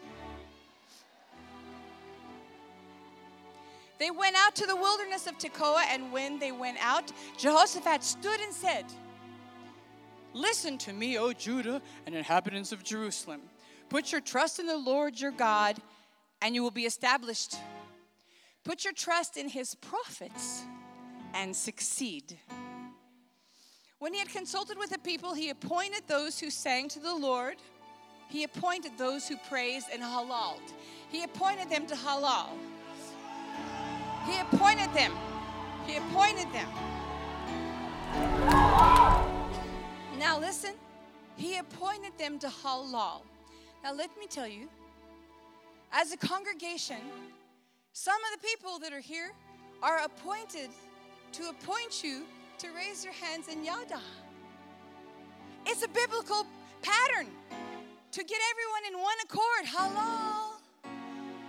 They 3.99 4.11
went 4.11 4.37
out 4.37 4.55
to 4.57 4.67
the 4.67 4.75
wilderness 4.75 5.29
of 5.29 5.39
Tekoa, 5.39 5.85
and 5.89 6.13
when 6.13 6.41
they 6.41 6.51
went 6.51 6.79
out, 6.81 7.13
Jehoshaphat 7.39 8.03
stood 8.03 8.41
and 8.41 8.53
said, 8.53 8.85
Listen 10.33 10.77
to 10.79 10.93
me, 10.93 11.17
O 11.17 11.33
Judah 11.33 11.81
and 12.05 12.15
inhabitants 12.15 12.73
of 12.73 12.83
Jerusalem. 12.83 13.41
Put 13.89 14.11
your 14.11 14.21
trust 14.21 14.59
in 14.59 14.67
the 14.67 14.77
Lord 14.77 15.21
your 15.21 15.31
God, 15.31 15.79
and 16.43 16.57
you 16.57 16.63
will 16.65 16.73
be 16.73 16.87
established. 16.87 17.55
Put 18.65 18.83
your 18.83 18.93
trust 18.93 19.37
in 19.37 19.49
his 19.49 19.77
prophets 19.77 20.65
and 21.33 21.55
succeed. 21.55 22.39
When 23.99 24.13
he 24.13 24.19
had 24.19 24.29
consulted 24.29 24.77
with 24.77 24.91
the 24.91 24.99
people, 24.99 25.35
he 25.35 25.51
appointed 25.51 26.03
those 26.07 26.39
who 26.39 26.51
sang 26.51 26.89
to 26.91 27.01
the 27.01 27.15
Lord. 27.15 27.57
He 28.29 28.45
appointed 28.45 28.93
those 28.99 29.29
who 29.29 29.37
praised 29.49 29.87
and 29.93 30.03
halaled. 30.03 30.73
He 31.11 31.23
appointed 31.23 31.71
them 31.71 31.87
to 31.87 31.95
halal. 31.95 32.49
He 34.27 34.39
appointed 34.41 34.93
them. 34.95 35.13
He 35.87 35.97
appointed 35.97 36.53
them. 36.53 36.69
Now 40.19 40.39
listen. 40.39 40.75
He 41.37 41.59
appointed 41.59 42.17
them 42.19 42.39
to 42.41 42.49
halal. 42.49 43.23
Now 43.83 43.93
let 43.93 44.11
me 44.19 44.27
tell 44.27 44.49
you, 44.49 44.69
as 45.93 46.13
a 46.13 46.17
congregation, 46.17 47.01
some 47.93 48.17
of 48.25 48.41
the 48.41 48.47
people 48.47 48.79
that 48.79 48.93
are 48.93 49.01
here 49.01 49.33
are 49.83 49.99
appointed 50.05 50.71
to 51.33 51.49
appoint 51.51 52.03
you 52.03 52.25
to 52.65 52.71
raise 52.75 53.05
your 53.05 53.13
hands 53.13 53.49
in 53.49 53.63
yada. 53.63 54.01
It's 55.67 55.85
a 55.85 55.89
biblical 55.89 56.47
pattern 56.81 57.27
to 58.13 58.25
get 58.25 58.39
everyone 58.53 58.85
in 58.89 59.03
one 59.03 59.17
accord. 59.23 59.67
Halal, 59.67 60.55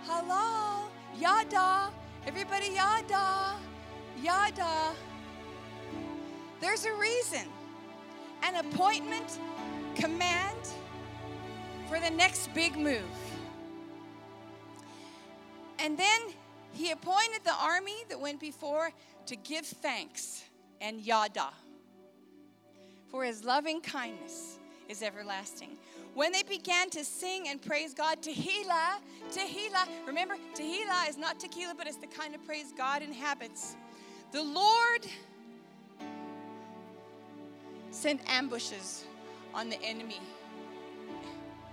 Hello. 0.04 0.88
Yada. 1.18 1.90
Everybody, 2.26 2.74
yada. 2.74 3.56
Yada. 4.22 4.92
There's 6.60 6.84
a 6.84 6.92
reason. 6.92 7.48
An 8.42 8.56
appointment, 8.56 9.38
command 9.94 10.58
for 11.88 11.98
the 11.98 12.10
next 12.10 12.52
big 12.52 12.76
move. 12.76 13.02
And 15.78 15.96
then 15.96 16.20
he 16.74 16.90
appointed 16.90 17.40
the 17.44 17.54
army 17.54 18.04
that 18.10 18.20
went 18.20 18.38
before 18.38 18.90
to 19.26 19.36
give 19.36 19.64
thanks 19.64 20.44
and 20.80 21.00
yada. 21.00 21.48
For 23.08 23.24
his 23.24 23.44
loving 23.44 23.80
kindness 23.80 24.58
is 24.88 25.02
everlasting. 25.02 25.76
When 26.14 26.32
they 26.32 26.42
began 26.42 26.88
to 26.90 27.04
sing 27.04 27.48
and 27.48 27.60
praise 27.60 27.92
God, 27.92 28.22
Tehillah, 28.22 29.00
Tehillah, 29.30 29.86
remember, 30.06 30.36
Tehillah 30.54 31.08
is 31.08 31.18
not 31.18 31.38
tequila, 31.38 31.74
but 31.76 31.86
it's 31.86 31.98
the 31.98 32.06
kind 32.06 32.34
of 32.34 32.44
praise 32.46 32.72
God 32.76 33.02
inhabits. 33.02 33.76
The 34.32 34.42
Lord 34.42 35.06
sent 37.90 38.20
ambushes 38.30 39.04
on 39.54 39.68
the 39.68 39.80
enemy. 39.82 40.20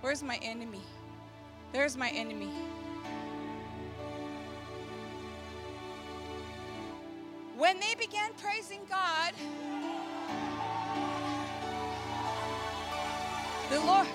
Where's 0.00 0.22
my 0.22 0.36
enemy? 0.42 0.82
There's 1.72 1.96
my 1.96 2.10
enemy. 2.10 2.50
When 7.64 7.80
they 7.80 7.94
began 7.98 8.30
praising 8.34 8.80
God, 8.90 9.32
the 13.70 13.80
Lord, 13.80 14.06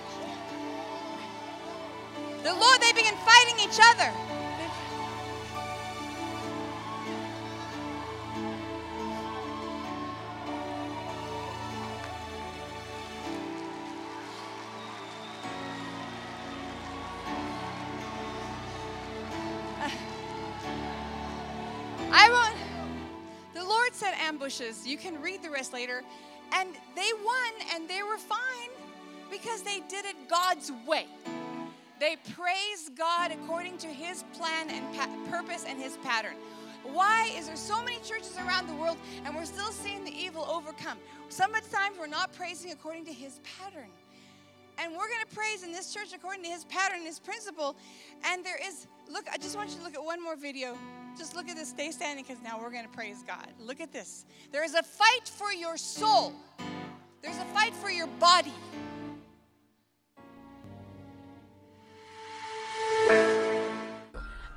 the 2.43 2.53
Lord, 2.53 2.79
they 2.79 2.93
began 2.93 3.15
fighting 3.25 3.55
each 3.67 3.79
other. 3.81 4.38
Set 24.49 24.65
ambushes. 24.65 24.87
You 24.87 24.97
can 24.97 25.21
read 25.21 25.41
the 25.41 25.49
rest 25.49 25.73
later. 25.73 26.03
And 26.53 26.69
they 26.95 27.09
won 27.23 27.67
and 27.73 27.87
they 27.89 28.01
were 28.03 28.17
fine 28.17 28.69
because 29.29 29.61
they 29.61 29.81
did 29.87 30.05
it 30.05 30.15
God's 30.27 30.71
way. 30.87 31.05
They 31.99 32.15
praised 32.33 32.95
God 32.97 33.31
according 33.31 33.77
to 33.79 33.87
His 33.87 34.23
plan 34.33 34.69
and 34.69 34.95
pa- 34.95 35.09
purpose 35.29 35.65
and 35.67 35.79
His 35.79 35.97
pattern. 35.97 36.35
Why 36.83 37.29
is 37.37 37.47
there 37.47 37.57
so 37.57 37.83
many 37.83 37.97
churches 37.97 38.37
around 38.37 38.67
the 38.67 38.73
world 38.75 38.97
and 39.25 39.35
we're 39.35 39.45
still 39.45 39.71
seeing 39.71 40.03
the 40.05 40.11
evil 40.17 40.45
overcome? 40.49 40.97
Sometimes 41.27 41.97
we're 41.99 42.07
not 42.07 42.33
praising 42.33 42.71
according 42.71 43.05
to 43.05 43.13
His 43.13 43.39
pattern. 43.59 43.89
And 44.81 44.93
we're 44.93 45.09
going 45.09 45.25
to 45.29 45.35
praise 45.35 45.63
in 45.63 45.73
this 45.73 45.93
church 45.93 46.13
according 46.15 46.43
to 46.43 46.49
His 46.49 46.63
pattern, 46.63 47.01
His 47.01 47.19
principle. 47.19 47.75
And 48.23 48.45
there 48.45 48.57
is, 48.65 48.87
look, 49.11 49.25
I 49.31 49.37
just 49.37 49.57
want 49.57 49.71
you 49.71 49.77
to 49.77 49.83
look 49.83 49.93
at 49.93 50.03
one 50.03 50.23
more 50.23 50.37
video. 50.37 50.77
Just 51.19 51.35
look 51.35 51.49
at 51.49 51.57
this. 51.57 51.67
Stay 51.69 51.91
standing 51.91 52.23
because 52.25 52.41
now 52.41 52.57
we're 52.61 52.71
going 52.71 52.85
to 52.85 52.89
praise 52.89 53.23
God. 53.27 53.49
Look 53.59 53.81
at 53.81 53.91
this. 53.91 54.25
There 54.53 54.63
is 54.63 54.73
a 54.73 54.81
fight 54.81 55.27
for 55.27 55.51
your 55.51 55.75
soul, 55.75 56.33
there's 57.21 57.35
a 57.35 57.45
fight 57.53 57.75
for 57.75 57.89
your 57.89 58.07
body. 58.07 58.53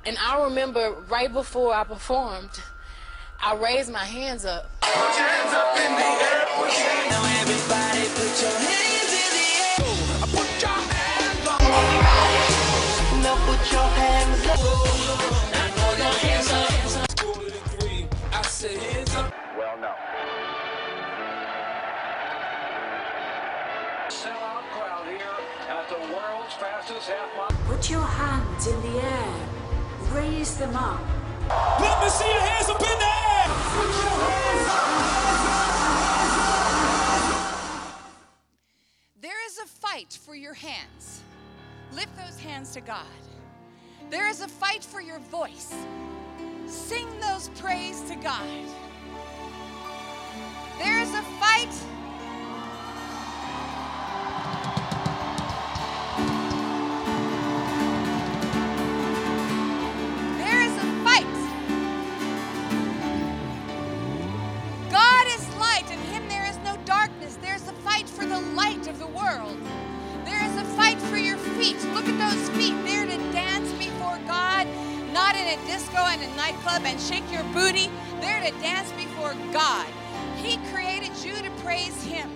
And 0.05 0.17
I 0.17 0.41
remember 0.45 1.05
right 1.09 1.31
before 1.31 1.73
I 1.73 1.83
performed, 1.83 2.51
I 3.41 3.55
raised 3.55 3.91
my 3.91 4.05
hands 4.05 4.45
up. 4.45 4.71
Now 4.81 5.01
everybody 7.41 7.92
Raise 30.63 30.71
them 30.71 30.81
up. 30.81 31.01
Let 31.79 32.01
me 32.01 32.09
see 32.09 32.31
your 32.31 32.39
hands 32.39 32.69
up 32.69 32.79
in 32.79 32.99
the 32.99 33.05
air. 33.05 33.47
There 39.19 39.45
is 39.45 39.57
a 39.57 39.65
fight 39.65 40.17
for 40.25 40.35
your 40.35 40.53
hands. 40.53 41.21
Lift 41.93 42.15
those 42.15 42.39
hands 42.39 42.71
to 42.73 42.81
God. 42.81 43.05
There 44.09 44.29
is 44.29 44.41
a 44.41 44.47
fight 44.47 44.83
for 44.85 45.01
your 45.01 45.19
voice. 45.19 45.73
Sing 46.67 47.07
those 47.19 47.49
praise 47.55 48.01
to 48.03 48.15
God. 48.15 48.47
There 50.77 51.01
is 51.01 51.13
a 51.13 51.23
fight. 51.41 51.73
And 76.13 76.21
a 76.21 76.35
nightclub 76.35 76.83
and 76.85 76.99
shake 77.01 77.23
your 77.31 77.43
booty. 77.45 77.89
They're 78.21 78.39
to 78.43 78.51
dance 78.61 78.91
before 78.91 79.33
God. 79.51 79.87
He 80.37 80.57
created 80.71 81.11
you 81.25 81.33
to 81.33 81.49
praise 81.63 82.03
him. 82.03 82.29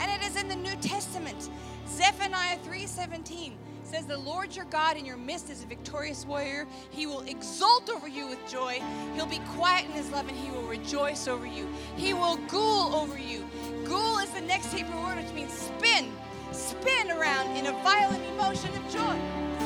And 0.00 0.10
it 0.10 0.26
is 0.26 0.34
in 0.34 0.48
the 0.48 0.56
New 0.56 0.74
Testament. 0.76 1.48
Zephaniah 1.86 2.58
3:17 2.64 3.52
says 3.84 4.06
the 4.06 4.18
Lord 4.18 4.56
your 4.56 4.64
God 4.64 4.96
in 4.96 5.04
your 5.04 5.16
midst 5.16 5.48
is 5.48 5.62
a 5.62 5.66
victorious 5.66 6.26
warrior. 6.26 6.66
He 6.90 7.06
will 7.06 7.20
exult 7.20 7.88
over 7.88 8.08
you 8.08 8.26
with 8.26 8.44
joy. 8.48 8.82
He'll 9.14 9.26
be 9.26 9.40
quiet 9.54 9.84
in 9.84 9.92
his 9.92 10.10
love 10.10 10.26
and 10.26 10.36
he 10.36 10.50
will 10.50 10.66
rejoice 10.66 11.28
over 11.28 11.46
you. 11.46 11.68
He 11.96 12.14
will 12.14 12.36
ghoul 12.48 12.96
over 12.96 13.16
you. 13.16 13.46
Ghoul 13.84 14.18
is 14.18 14.30
the 14.30 14.40
next 14.40 14.72
Hebrew 14.72 15.00
word 15.04 15.18
which 15.18 15.32
means 15.32 15.52
spin. 15.52 16.10
Spin 16.50 17.12
around 17.12 17.56
in 17.56 17.66
a 17.66 17.72
violent 17.84 18.24
emotion 18.24 18.70
of 18.76 18.92
joy. 18.92 19.63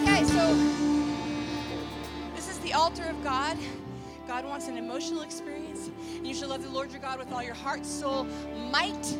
Okay, 0.00 0.24
so 0.24 0.54
this 2.34 2.48
is 2.48 2.58
the 2.60 2.72
altar 2.72 3.04
of 3.04 3.22
God. 3.22 3.58
God 4.26 4.46
wants 4.46 4.68
an 4.68 4.78
emotional 4.78 5.20
experience. 5.20 5.90
You 6.22 6.34
should 6.34 6.48
love 6.48 6.62
the 6.62 6.70
Lord 6.70 6.90
your 6.90 7.02
God 7.02 7.18
with 7.18 7.30
all 7.32 7.42
your 7.42 7.54
heart, 7.54 7.84
soul, 7.84 8.26
might. 8.70 9.18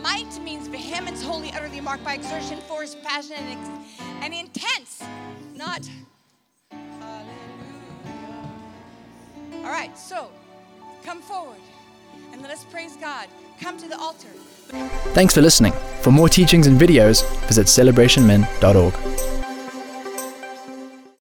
Might 0.00 0.40
means 0.40 0.68
vehemence, 0.68 1.24
wholly, 1.24 1.50
utterly 1.54 1.80
marked 1.80 2.04
by 2.04 2.14
exertion, 2.14 2.58
force, 2.60 2.94
passion, 3.02 3.36
and, 3.36 3.58
ex- 3.58 3.70
and 4.20 4.32
intense, 4.32 5.02
not 5.56 5.88
hallelujah. 6.70 7.32
All 9.64 9.72
right, 9.72 9.98
so 9.98 10.30
come 11.02 11.20
forward 11.20 11.58
and 12.32 12.42
let 12.42 12.50
us 12.50 12.64
praise 12.64 12.96
God. 12.96 13.28
Come 13.60 13.78
to 13.78 13.88
the 13.88 13.98
altar. 13.98 14.28
Thanks 15.14 15.34
for 15.34 15.42
listening. 15.42 15.72
For 16.00 16.10
more 16.10 16.28
teachings 16.28 16.66
and 16.66 16.80
videos, 16.80 17.24
visit 17.46 17.66
celebrationmen.org. 17.66 19.41